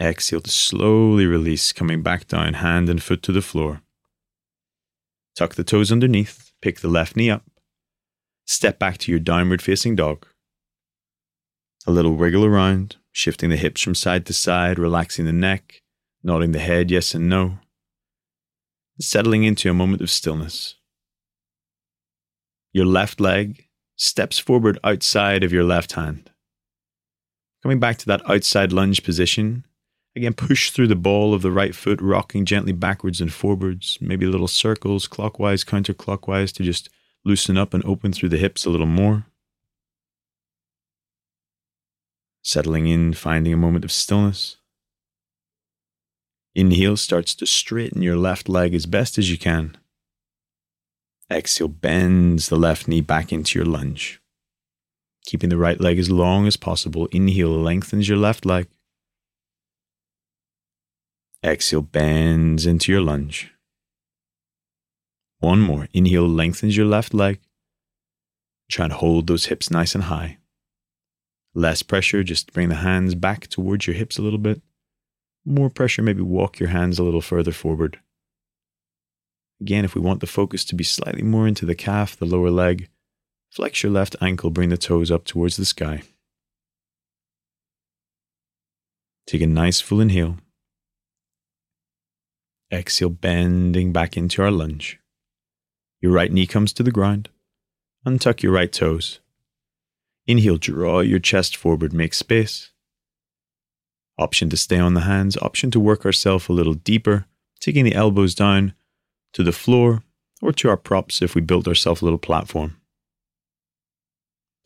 Exhale 0.00 0.40
to 0.40 0.50
slowly 0.50 1.26
release, 1.26 1.72
coming 1.72 2.02
back 2.02 2.28
down, 2.28 2.54
hand 2.54 2.88
and 2.88 3.02
foot 3.02 3.22
to 3.24 3.32
the 3.32 3.42
floor. 3.42 3.82
Tuck 5.38 5.54
the 5.54 5.62
toes 5.62 5.92
underneath, 5.92 6.50
pick 6.60 6.80
the 6.80 6.88
left 6.88 7.14
knee 7.14 7.30
up. 7.30 7.44
Step 8.44 8.76
back 8.76 8.98
to 8.98 9.12
your 9.12 9.20
downward 9.20 9.62
facing 9.62 9.94
dog. 9.94 10.26
A 11.86 11.92
little 11.92 12.16
wriggle 12.16 12.44
around, 12.44 12.96
shifting 13.12 13.48
the 13.48 13.56
hips 13.56 13.80
from 13.80 13.94
side 13.94 14.26
to 14.26 14.32
side, 14.32 14.80
relaxing 14.80 15.26
the 15.26 15.32
neck, 15.32 15.80
nodding 16.24 16.50
the 16.50 16.58
head 16.58 16.90
yes 16.90 17.14
and 17.14 17.28
no. 17.28 17.60
Settling 19.00 19.44
into 19.44 19.70
a 19.70 19.74
moment 19.74 20.02
of 20.02 20.10
stillness. 20.10 20.74
Your 22.72 22.86
left 22.86 23.20
leg 23.20 23.68
steps 23.94 24.40
forward 24.40 24.80
outside 24.82 25.44
of 25.44 25.52
your 25.52 25.62
left 25.62 25.92
hand. 25.92 26.32
Coming 27.62 27.78
back 27.78 27.98
to 27.98 28.06
that 28.06 28.28
outside 28.28 28.72
lunge 28.72 29.04
position, 29.04 29.64
Again, 30.16 30.34
push 30.34 30.70
through 30.70 30.88
the 30.88 30.96
ball 30.96 31.32
of 31.32 31.42
the 31.42 31.52
right 31.52 31.74
foot, 31.74 32.00
rocking 32.00 32.44
gently 32.44 32.72
backwards 32.72 33.20
and 33.20 33.32
forwards, 33.32 33.98
maybe 34.00 34.26
little 34.26 34.48
circles, 34.48 35.06
clockwise, 35.06 35.64
counterclockwise, 35.64 36.52
to 36.54 36.62
just 36.62 36.88
loosen 37.24 37.56
up 37.56 37.74
and 37.74 37.84
open 37.84 38.12
through 38.12 38.30
the 38.30 38.36
hips 38.36 38.64
a 38.64 38.70
little 38.70 38.86
more. 38.86 39.26
Settling 42.42 42.86
in, 42.86 43.12
finding 43.12 43.52
a 43.52 43.58
moment 43.58 43.84
of 43.84 43.92
stillness. 43.92 44.56
Inhale 46.54 46.96
starts 46.96 47.34
to 47.36 47.46
straighten 47.46 48.02
your 48.02 48.16
left 48.16 48.48
leg 48.48 48.74
as 48.74 48.86
best 48.86 49.18
as 49.18 49.30
you 49.30 49.38
can. 49.38 49.76
Exhale 51.30 51.68
bends 51.68 52.48
the 52.48 52.56
left 52.56 52.88
knee 52.88 53.02
back 53.02 53.32
into 53.32 53.58
your 53.58 53.66
lunge. 53.66 54.20
Keeping 55.26 55.50
the 55.50 55.58
right 55.58 55.78
leg 55.78 55.98
as 55.98 56.10
long 56.10 56.46
as 56.46 56.56
possible. 56.56 57.06
Inhale 57.12 57.50
lengthens 57.50 58.08
your 58.08 58.16
left 58.16 58.46
leg. 58.46 58.66
Exhale 61.44 61.82
bends 61.82 62.66
into 62.66 62.92
your 62.92 63.00
lunge. 63.00 63.52
One 65.38 65.60
more. 65.60 65.88
Inhale 65.92 66.28
lengthens 66.28 66.76
your 66.76 66.86
left 66.86 67.14
leg. 67.14 67.40
Try 68.70 68.86
and 68.86 68.92
hold 68.92 69.26
those 69.26 69.46
hips 69.46 69.70
nice 69.70 69.94
and 69.94 70.04
high. 70.04 70.38
Less 71.54 71.82
pressure, 71.82 72.22
just 72.22 72.52
bring 72.52 72.68
the 72.68 72.76
hands 72.76 73.14
back 73.14 73.46
towards 73.46 73.86
your 73.86 73.96
hips 73.96 74.18
a 74.18 74.22
little 74.22 74.38
bit. 74.38 74.60
More 75.44 75.70
pressure, 75.70 76.02
maybe 76.02 76.22
walk 76.22 76.58
your 76.58 76.68
hands 76.68 76.98
a 76.98 77.04
little 77.04 77.22
further 77.22 77.52
forward. 77.52 77.98
Again, 79.60 79.84
if 79.84 79.94
we 79.94 80.00
want 80.00 80.20
the 80.20 80.26
focus 80.26 80.64
to 80.66 80.74
be 80.74 80.84
slightly 80.84 81.22
more 81.22 81.48
into 81.48 81.66
the 81.66 81.74
calf, 81.74 82.16
the 82.16 82.26
lower 82.26 82.50
leg, 82.50 82.88
Flex 83.50 83.82
your 83.82 83.92
left 83.92 84.14
ankle, 84.20 84.50
bring 84.50 84.68
the 84.68 84.76
toes 84.76 85.10
up 85.10 85.24
towards 85.24 85.56
the 85.56 85.64
sky. 85.64 86.02
Take 89.26 89.42
a 89.42 89.46
nice 89.46 89.80
full 89.80 90.00
inhale. 90.00 90.36
Exhale, 92.72 93.08
bending 93.08 93.92
back 93.92 94.16
into 94.16 94.42
our 94.42 94.50
lunge. 94.50 94.98
Your 96.00 96.12
right 96.12 96.30
knee 96.30 96.46
comes 96.46 96.72
to 96.74 96.82
the 96.82 96.90
ground. 96.90 97.30
Untuck 98.06 98.42
your 98.42 98.52
right 98.52 98.72
toes. 98.72 99.20
Inhale, 100.26 100.58
draw 100.58 101.00
your 101.00 101.18
chest 101.18 101.56
forward, 101.56 101.92
make 101.92 102.12
space. 102.12 102.70
Option 104.18 104.50
to 104.50 104.56
stay 104.56 104.78
on 104.78 104.94
the 104.94 105.02
hands, 105.02 105.36
option 105.38 105.70
to 105.70 105.80
work 105.80 106.04
ourselves 106.04 106.48
a 106.48 106.52
little 106.52 106.74
deeper, 106.74 107.26
taking 107.60 107.84
the 107.84 107.94
elbows 107.94 108.34
down 108.34 108.74
to 109.32 109.42
the 109.42 109.52
floor 109.52 110.02
or 110.42 110.52
to 110.52 110.68
our 110.68 110.76
props 110.76 111.22
if 111.22 111.34
we 111.34 111.40
built 111.40 111.66
ourselves 111.66 112.02
a 112.02 112.04
little 112.04 112.18
platform. 112.18 112.76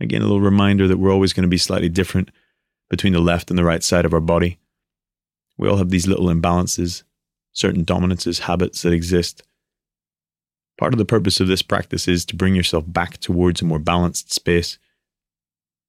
Again, 0.01 0.23
a 0.23 0.25
little 0.25 0.41
reminder 0.41 0.89
that 0.89 0.99
we're 0.99 1.13
always 1.13 1.33
going 1.33 1.43
to 1.43 1.49
be 1.49 1.59
slightly 1.59 1.89
different 1.89 2.31
between 2.91 3.13
the 3.13 3.21
left 3.21 3.51
and 3.51 3.59
the 3.59 3.65
right 3.65 3.83
side 3.83 4.05
of 4.05 4.13
our 4.13 4.21
body. 4.21 4.59
We 5.57 5.69
all 5.69 5.77
have 5.77 5.91
these 5.91 6.09
little 6.09 6.27
imbalances, 6.27 7.05
certain 7.53 7.85
dominances, 7.85 8.41
habits 8.41 8.83
that 8.83 8.93
exist. 8.93 9.43
Part 10.79 10.95
of 10.95 10.99
the 10.99 11.05
purpose 11.05 11.41
of 11.41 11.49
this 11.49 11.63
practice 11.63 12.09
is 12.09 12.25
to 12.27 12.37
bring 12.37 12.55
yourself 12.55 12.85
back 12.87 13.19
towards 13.19 13.63
a 13.63 13.65
more 13.65 13.79
balanced 13.79 14.33
space. 14.33 14.79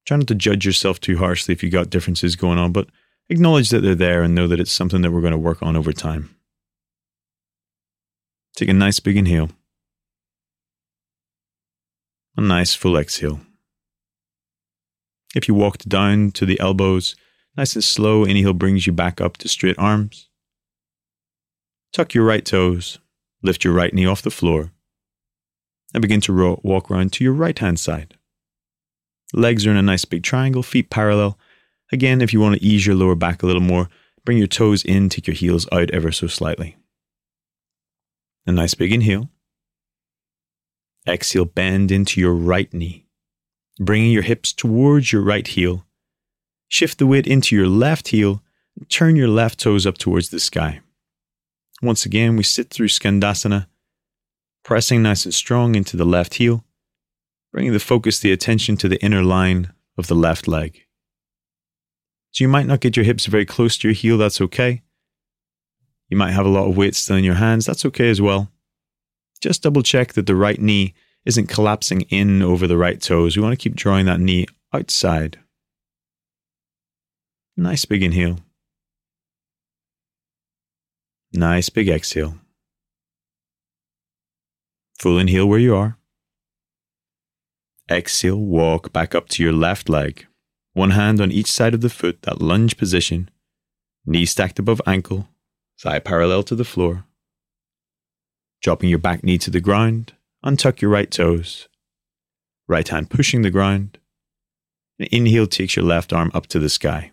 Try 0.06 0.18
not 0.18 0.28
to 0.28 0.34
judge 0.34 0.66
yourself 0.66 1.00
too 1.00 1.16
harshly 1.16 1.52
if 1.52 1.62
you 1.62 1.70
got 1.70 1.90
differences 1.90 2.36
going 2.36 2.58
on, 2.58 2.72
but 2.72 2.88
acknowledge 3.28 3.70
that 3.70 3.80
they're 3.80 3.94
there 3.94 4.22
and 4.22 4.34
know 4.34 4.46
that 4.46 4.60
it's 4.60 4.70
something 4.70 5.00
that 5.02 5.10
we're 5.10 5.22
going 5.22 5.32
to 5.32 5.38
work 5.38 5.62
on 5.62 5.76
over 5.76 5.92
time. 5.92 6.34
Take 8.56 8.68
a 8.68 8.74
nice 8.74 9.00
big 9.00 9.16
inhale. 9.16 9.50
A 12.36 12.40
nice 12.40 12.74
full 12.74 12.96
exhale. 12.96 13.40
If 15.34 15.48
you 15.48 15.54
walked 15.54 15.88
down 15.88 16.30
to 16.32 16.46
the 16.46 16.60
elbows, 16.60 17.16
nice 17.56 17.74
and 17.74 17.82
slow, 17.82 18.24
inhale 18.24 18.52
brings 18.52 18.86
you 18.86 18.92
back 18.92 19.20
up 19.20 19.36
to 19.38 19.48
straight 19.48 19.78
arms. 19.78 20.28
Tuck 21.94 22.12
your 22.12 22.24
right 22.24 22.44
toes, 22.44 22.98
lift 23.42 23.64
your 23.64 23.72
right 23.72 23.94
knee 23.94 24.04
off 24.04 24.20
the 24.20 24.30
floor, 24.30 24.72
and 25.94 26.02
begin 26.02 26.20
to 26.22 26.32
ro- 26.32 26.60
walk 26.62 26.90
around 26.90 27.12
to 27.14 27.24
your 27.24 27.32
right 27.32 27.58
hand 27.58 27.80
side. 27.80 28.18
Legs 29.32 29.66
are 29.66 29.70
in 29.70 29.78
a 29.78 29.82
nice 29.82 30.04
big 30.04 30.22
triangle, 30.22 30.62
feet 30.62 30.90
parallel. 30.90 31.38
Again, 31.90 32.20
if 32.20 32.32
you 32.32 32.40
want 32.40 32.56
to 32.56 32.64
ease 32.64 32.86
your 32.86 32.96
lower 32.96 33.14
back 33.14 33.42
a 33.42 33.46
little 33.46 33.62
more, 33.62 33.88
bring 34.26 34.36
your 34.36 34.46
toes 34.46 34.84
in, 34.84 35.08
take 35.08 35.26
your 35.26 35.34
heels 35.34 35.66
out 35.72 35.90
ever 35.90 36.12
so 36.12 36.26
slightly. 36.26 36.76
A 38.46 38.52
nice 38.52 38.74
big 38.74 38.92
inhale. 38.92 39.30
Exhale, 41.08 41.46
bend 41.46 41.90
into 41.90 42.20
your 42.20 42.34
right 42.34 42.72
knee 42.74 43.04
bringing 43.78 44.12
your 44.12 44.22
hips 44.22 44.52
towards 44.52 45.12
your 45.12 45.22
right 45.22 45.46
heel. 45.46 45.84
Shift 46.68 46.98
the 46.98 47.06
weight 47.06 47.26
into 47.26 47.54
your 47.56 47.68
left 47.68 48.08
heel 48.08 48.42
turn 48.88 49.14
your 49.14 49.28
left 49.28 49.60
toes 49.60 49.86
up 49.86 49.96
towards 49.96 50.30
the 50.30 50.40
sky. 50.40 50.80
Once 51.84 52.06
again, 52.06 52.34
we 52.34 52.42
sit 52.42 52.70
through 52.70 52.88
Skandasana, 52.88 53.66
pressing 54.64 55.02
nice 55.02 55.26
and 55.26 55.34
strong 55.34 55.74
into 55.74 55.98
the 55.98 56.06
left 56.06 56.34
heel, 56.34 56.64
bringing 57.52 57.74
the 57.74 57.78
focus, 57.78 58.18
the 58.18 58.32
attention 58.32 58.78
to 58.78 58.88
the 58.88 59.02
inner 59.04 59.22
line 59.22 59.70
of 59.98 60.06
the 60.06 60.14
left 60.14 60.48
leg. 60.48 60.80
So 62.30 62.42
you 62.42 62.48
might 62.48 62.66
not 62.66 62.80
get 62.80 62.96
your 62.96 63.04
hips 63.04 63.26
very 63.26 63.44
close 63.44 63.76
to 63.76 63.88
your 63.88 63.94
heel, 63.94 64.16
that's 64.16 64.40
okay. 64.40 64.80
You 66.08 66.16
might 66.16 66.32
have 66.32 66.46
a 66.46 66.48
lot 66.48 66.66
of 66.66 66.76
weight 66.76 66.94
still 66.94 67.16
in 67.16 67.24
your 67.24 67.34
hands, 67.34 67.66
that's 67.66 67.84
okay 67.84 68.08
as 68.08 68.20
well. 68.20 68.50
Just 69.42 69.62
double 69.62 69.82
check 69.82 70.14
that 70.14 70.26
the 70.26 70.34
right 70.34 70.58
knee 70.58 70.94
isn't 71.26 71.48
collapsing 71.48 72.00
in 72.08 72.40
over 72.40 72.66
the 72.66 72.78
right 72.78 73.00
toes. 73.00 73.36
We 73.36 73.42
want 73.42 73.52
to 73.52 73.62
keep 73.62 73.76
drawing 73.76 74.06
that 74.06 74.20
knee 74.20 74.46
outside. 74.72 75.38
Nice 77.58 77.84
big 77.84 78.02
inhale. 78.02 78.38
Nice 81.34 81.68
big 81.68 81.88
exhale. 81.88 82.38
Full 84.98 85.18
inhale 85.18 85.46
where 85.46 85.58
you 85.58 85.74
are. 85.74 85.98
Exhale, 87.90 88.38
walk 88.38 88.92
back 88.92 89.14
up 89.14 89.28
to 89.30 89.42
your 89.42 89.52
left 89.52 89.88
leg. 89.88 90.26
One 90.72 90.90
hand 90.90 91.20
on 91.20 91.30
each 91.30 91.50
side 91.50 91.74
of 91.74 91.80
the 91.80 91.90
foot, 91.90 92.22
that 92.22 92.40
lunge 92.40 92.76
position. 92.76 93.30
Knee 94.06 94.24
stacked 94.24 94.58
above 94.58 94.80
ankle, 94.86 95.28
thigh 95.78 95.98
parallel 95.98 96.42
to 96.44 96.54
the 96.54 96.64
floor. 96.64 97.04
Dropping 98.62 98.88
your 98.88 98.98
back 98.98 99.22
knee 99.22 99.38
to 99.38 99.50
the 99.50 99.60
ground, 99.60 100.14
Untuck 100.44 100.82
your 100.82 100.90
right 100.90 101.10
toes. 101.10 101.68
Right 102.68 102.86
hand 102.86 103.08
pushing 103.08 103.40
the 103.40 103.50
ground. 103.50 103.96
Inhale 104.98 105.46
takes 105.46 105.74
your 105.74 105.86
left 105.86 106.12
arm 106.12 106.30
up 106.34 106.46
to 106.48 106.58
the 106.58 106.68
sky. 106.68 107.12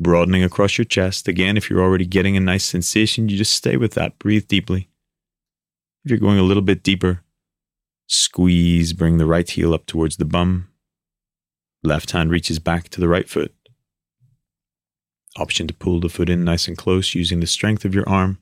Broadening 0.00 0.42
across 0.42 0.78
your 0.78 0.86
chest. 0.86 1.28
Again, 1.28 1.56
if 1.56 1.68
you're 1.68 1.82
already 1.82 2.06
getting 2.06 2.36
a 2.36 2.40
nice 2.40 2.64
sensation, 2.64 3.28
you 3.28 3.36
just 3.36 3.54
stay 3.54 3.76
with 3.76 3.92
that. 3.94 4.18
Breathe 4.18 4.48
deeply. 4.48 4.88
If 6.04 6.10
you're 6.10 6.18
going 6.18 6.38
a 6.38 6.42
little 6.42 6.62
bit 6.62 6.82
deeper, 6.82 7.22
squeeze, 8.06 8.94
bring 8.94 9.18
the 9.18 9.26
right 9.26 9.48
heel 9.48 9.74
up 9.74 9.84
towards 9.84 10.16
the 10.16 10.24
bum. 10.24 10.68
Left 11.82 12.12
hand 12.12 12.30
reaches 12.30 12.58
back 12.58 12.88
to 12.88 13.00
the 13.00 13.08
right 13.08 13.28
foot. 13.28 13.54
Option 15.36 15.66
to 15.66 15.74
pull 15.74 16.00
the 16.00 16.08
foot 16.08 16.30
in 16.30 16.44
nice 16.44 16.66
and 16.66 16.76
close 16.76 17.14
using 17.14 17.40
the 17.40 17.46
strength 17.46 17.84
of 17.84 17.94
your 17.94 18.08
arm 18.08 18.38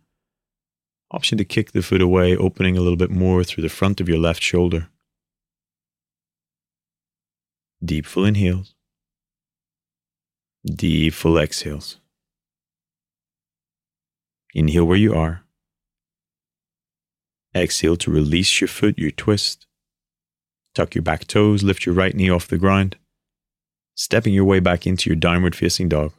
Option 1.11 1.39
to 1.39 1.45
kick 1.45 1.73
the 1.73 1.83
foot 1.83 2.03
away, 2.03 2.37
opening 2.37 2.77
a 2.77 2.83
little 2.83 2.97
bit 2.97 3.11
more 3.11 3.43
through 3.43 3.63
the 3.63 3.71
front 3.71 4.01
of 4.01 4.09
your 4.09 4.19
left 4.19 4.43
shoulder. 4.43 4.89
Deep 7.83 8.05
full 8.05 8.27
inhales. 8.27 8.75
Deep 10.65 11.15
full 11.15 11.39
exhales. 11.39 11.99
Inhale 14.55 14.85
where 14.85 14.97
you 14.97 15.15
are. 15.15 15.45
Exhale 17.55 17.97
to 17.97 18.11
release 18.11 18.61
your 18.61 18.69
foot, 18.69 18.99
your 18.99 19.11
twist. 19.11 19.67
Tuck 20.75 20.95
your 20.95 21.03
back 21.03 21.27
toes, 21.27 21.63
lift 21.63 21.87
your 21.87 21.95
right 21.95 22.15
knee 22.15 22.31
off 22.31 22.49
the 22.49 22.59
ground, 22.59 22.97
stepping 23.95 24.35
your 24.35 24.45
way 24.45 24.61
back 24.61 24.87
into 24.87 25.09
your 25.09 25.17
downward 25.17 25.57
facing 25.57 25.89
dog 25.89 26.13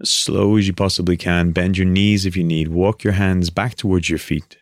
as 0.00 0.08
slow 0.08 0.56
as 0.56 0.66
you 0.66 0.72
possibly 0.72 1.16
can. 1.16 1.52
Bend 1.52 1.76
your 1.76 1.86
knees 1.86 2.24
if 2.24 2.36
you 2.36 2.44
need. 2.44 2.68
Walk 2.68 3.04
your 3.04 3.12
hands 3.14 3.50
back 3.50 3.74
towards 3.74 4.08
your 4.08 4.18
feet. 4.18 4.58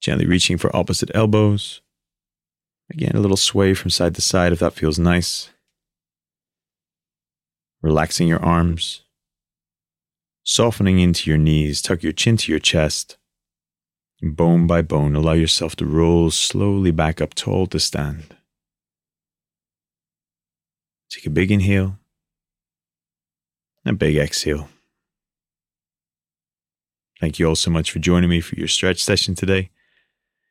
Gently 0.00 0.26
reaching 0.26 0.56
for 0.56 0.74
opposite 0.74 1.10
elbows. 1.14 1.80
Again, 2.90 3.12
a 3.14 3.20
little 3.20 3.36
sway 3.36 3.74
from 3.74 3.90
side 3.90 4.14
to 4.14 4.20
side 4.20 4.52
if 4.52 4.58
that 4.60 4.74
feels 4.74 4.98
nice. 4.98 5.50
Relaxing 7.82 8.28
your 8.28 8.42
arms. 8.42 9.02
Softening 10.44 10.98
into 10.98 11.28
your 11.28 11.38
knees. 11.38 11.82
Tuck 11.82 12.02
your 12.02 12.12
chin 12.12 12.36
to 12.38 12.52
your 12.52 12.58
chest. 12.58 13.16
Bone 14.22 14.68
by 14.68 14.82
bone, 14.82 15.16
allow 15.16 15.32
yourself 15.32 15.74
to 15.76 15.84
roll 15.84 16.30
slowly 16.30 16.92
back 16.92 17.20
up 17.20 17.34
tall 17.34 17.66
to 17.66 17.80
stand. 17.80 18.36
Take 21.10 21.26
a 21.26 21.30
big 21.30 21.50
inhale 21.50 21.98
a 23.84 23.92
big 23.92 24.16
exhale. 24.16 24.68
Thank 27.20 27.38
you 27.38 27.46
all 27.46 27.56
so 27.56 27.70
much 27.70 27.90
for 27.90 27.98
joining 27.98 28.30
me 28.30 28.40
for 28.40 28.56
your 28.56 28.68
stretch 28.68 29.02
session 29.02 29.34
today. 29.34 29.70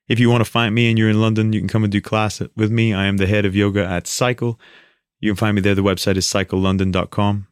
If 0.08 0.20
you 0.20 0.30
want 0.30 0.44
to 0.44 0.50
find 0.50 0.74
me 0.74 0.90
and 0.90 0.98
you're 0.98 1.10
in 1.10 1.22
London, 1.22 1.54
you 1.54 1.60
can 1.60 1.68
come 1.68 1.84
and 1.84 1.92
do 1.92 2.02
class 2.02 2.42
with 2.56 2.72
me. 2.72 2.94
I 2.94 3.06
am 3.06 3.18
the 3.18 3.28
head 3.28 3.46
of 3.46 3.56
yoga 3.56 3.86
at 3.86 4.06
Psycle. 4.06 4.58
You 5.22 5.32
can 5.32 5.38
find 5.38 5.56
me 5.56 5.62
there. 5.62 5.76
The 5.76 5.84
website 5.84 6.18
is 6.18 6.26
psyclelondon.com. 6.26 7.48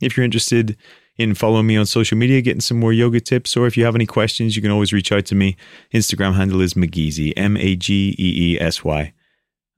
If 0.00 0.16
you're 0.16 0.24
interested 0.24 0.76
in 1.16 1.34
following 1.34 1.66
me 1.66 1.76
on 1.76 1.84
social 1.86 2.16
media, 2.16 2.40
getting 2.40 2.62
some 2.62 2.80
more 2.80 2.92
yoga 2.92 3.20
tips, 3.20 3.56
or 3.56 3.66
if 3.66 3.76
you 3.76 3.84
have 3.84 3.94
any 3.94 4.06
questions, 4.06 4.56
you 4.56 4.62
can 4.62 4.70
always 4.70 4.92
reach 4.92 5.12
out 5.12 5.26
to 5.26 5.34
me. 5.34 5.56
Instagram 5.92 6.34
handle 6.34 6.62
is 6.62 6.74
Mageesy, 6.74 7.32
M 7.36 7.56
A 7.58 7.76
G 7.76 8.14
E 8.18 8.54
E 8.54 8.60
S 8.60 8.82
Y. 8.82 9.12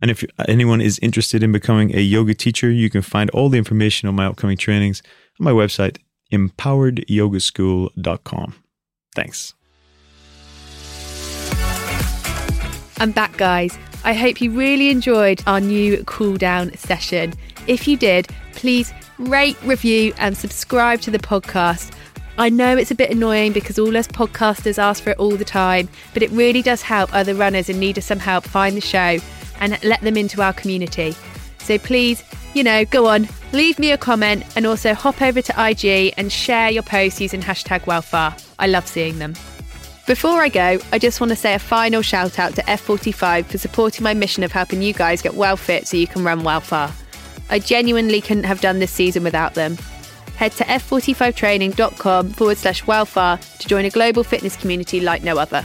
And 0.00 0.10
if 0.10 0.24
anyone 0.48 0.80
is 0.80 0.98
interested 1.00 1.42
in 1.42 1.52
becoming 1.52 1.94
a 1.96 2.00
yoga 2.00 2.34
teacher, 2.34 2.70
you 2.70 2.88
can 2.90 3.02
find 3.02 3.30
all 3.30 3.48
the 3.48 3.58
information 3.58 4.08
on 4.08 4.16
my 4.16 4.26
upcoming 4.26 4.56
trainings 4.56 5.00
on 5.40 5.44
my 5.44 5.52
website, 5.52 5.98
empoweredyogaschool.com. 6.32 8.54
Thanks. 9.14 9.54
I'm 12.98 13.12
back, 13.12 13.36
guys. 13.36 13.78
I 14.04 14.14
hope 14.14 14.40
you 14.40 14.50
really 14.50 14.88
enjoyed 14.90 15.42
our 15.46 15.60
new 15.60 16.02
cool 16.04 16.36
down 16.36 16.76
session. 16.76 17.34
If 17.66 17.86
you 17.86 17.96
did, 17.96 18.28
please 18.52 18.92
rate, 19.18 19.56
review, 19.62 20.12
and 20.18 20.36
subscribe 20.36 21.00
to 21.02 21.10
the 21.12 21.20
podcast. 21.20 21.92
I 22.36 22.48
know 22.48 22.76
it's 22.76 22.90
a 22.90 22.96
bit 22.96 23.10
annoying 23.10 23.52
because 23.52 23.78
all 23.78 23.96
us 23.96 24.08
podcasters 24.08 24.78
ask 24.78 25.04
for 25.04 25.10
it 25.10 25.18
all 25.18 25.36
the 25.36 25.44
time, 25.44 25.88
but 26.14 26.22
it 26.22 26.30
really 26.30 26.62
does 26.62 26.82
help 26.82 27.14
other 27.14 27.34
runners 27.34 27.68
in 27.68 27.78
need 27.78 27.98
of 27.98 28.04
some 28.04 28.18
help 28.18 28.44
find 28.44 28.76
the 28.76 28.80
show 28.80 29.18
and 29.60 29.78
let 29.84 30.00
them 30.00 30.16
into 30.16 30.42
our 30.42 30.52
community. 30.52 31.14
So 31.58 31.78
please, 31.78 32.24
you 32.54 32.64
know, 32.64 32.84
go 32.86 33.06
on, 33.06 33.28
leave 33.52 33.78
me 33.78 33.92
a 33.92 33.98
comment 33.98 34.44
and 34.56 34.66
also 34.66 34.94
hop 34.94 35.22
over 35.22 35.40
to 35.40 35.68
IG 35.68 36.14
and 36.16 36.32
share 36.32 36.70
your 36.70 36.82
posts 36.82 37.20
using 37.20 37.40
hashtag 37.40 37.86
Welfare. 37.86 38.34
I 38.58 38.66
love 38.66 38.88
seeing 38.88 39.18
them. 39.20 39.34
Before 40.06 40.42
I 40.42 40.48
go, 40.48 40.80
I 40.90 40.98
just 40.98 41.20
want 41.20 41.30
to 41.30 41.36
say 41.36 41.54
a 41.54 41.60
final 41.60 42.02
shout 42.02 42.38
out 42.38 42.56
to 42.56 42.62
F45 42.62 43.46
for 43.46 43.58
supporting 43.58 44.02
my 44.02 44.14
mission 44.14 44.42
of 44.42 44.50
helping 44.50 44.82
you 44.82 44.92
guys 44.92 45.22
get 45.22 45.34
well 45.34 45.56
fit 45.56 45.86
so 45.86 45.96
you 45.96 46.08
can 46.08 46.24
run 46.24 46.42
well 46.42 46.60
far. 46.60 46.92
I 47.50 47.60
genuinely 47.60 48.20
couldn't 48.20 48.44
have 48.44 48.60
done 48.60 48.80
this 48.80 48.90
season 48.90 49.22
without 49.22 49.54
them. 49.54 49.76
Head 50.36 50.52
to 50.52 50.64
f45training.com 50.64 52.30
forward 52.30 52.58
slash 52.58 52.82
wellfar 52.82 53.58
to 53.58 53.68
join 53.68 53.84
a 53.84 53.90
global 53.90 54.24
fitness 54.24 54.56
community 54.56 54.98
like 54.98 55.22
no 55.22 55.38
other. 55.38 55.64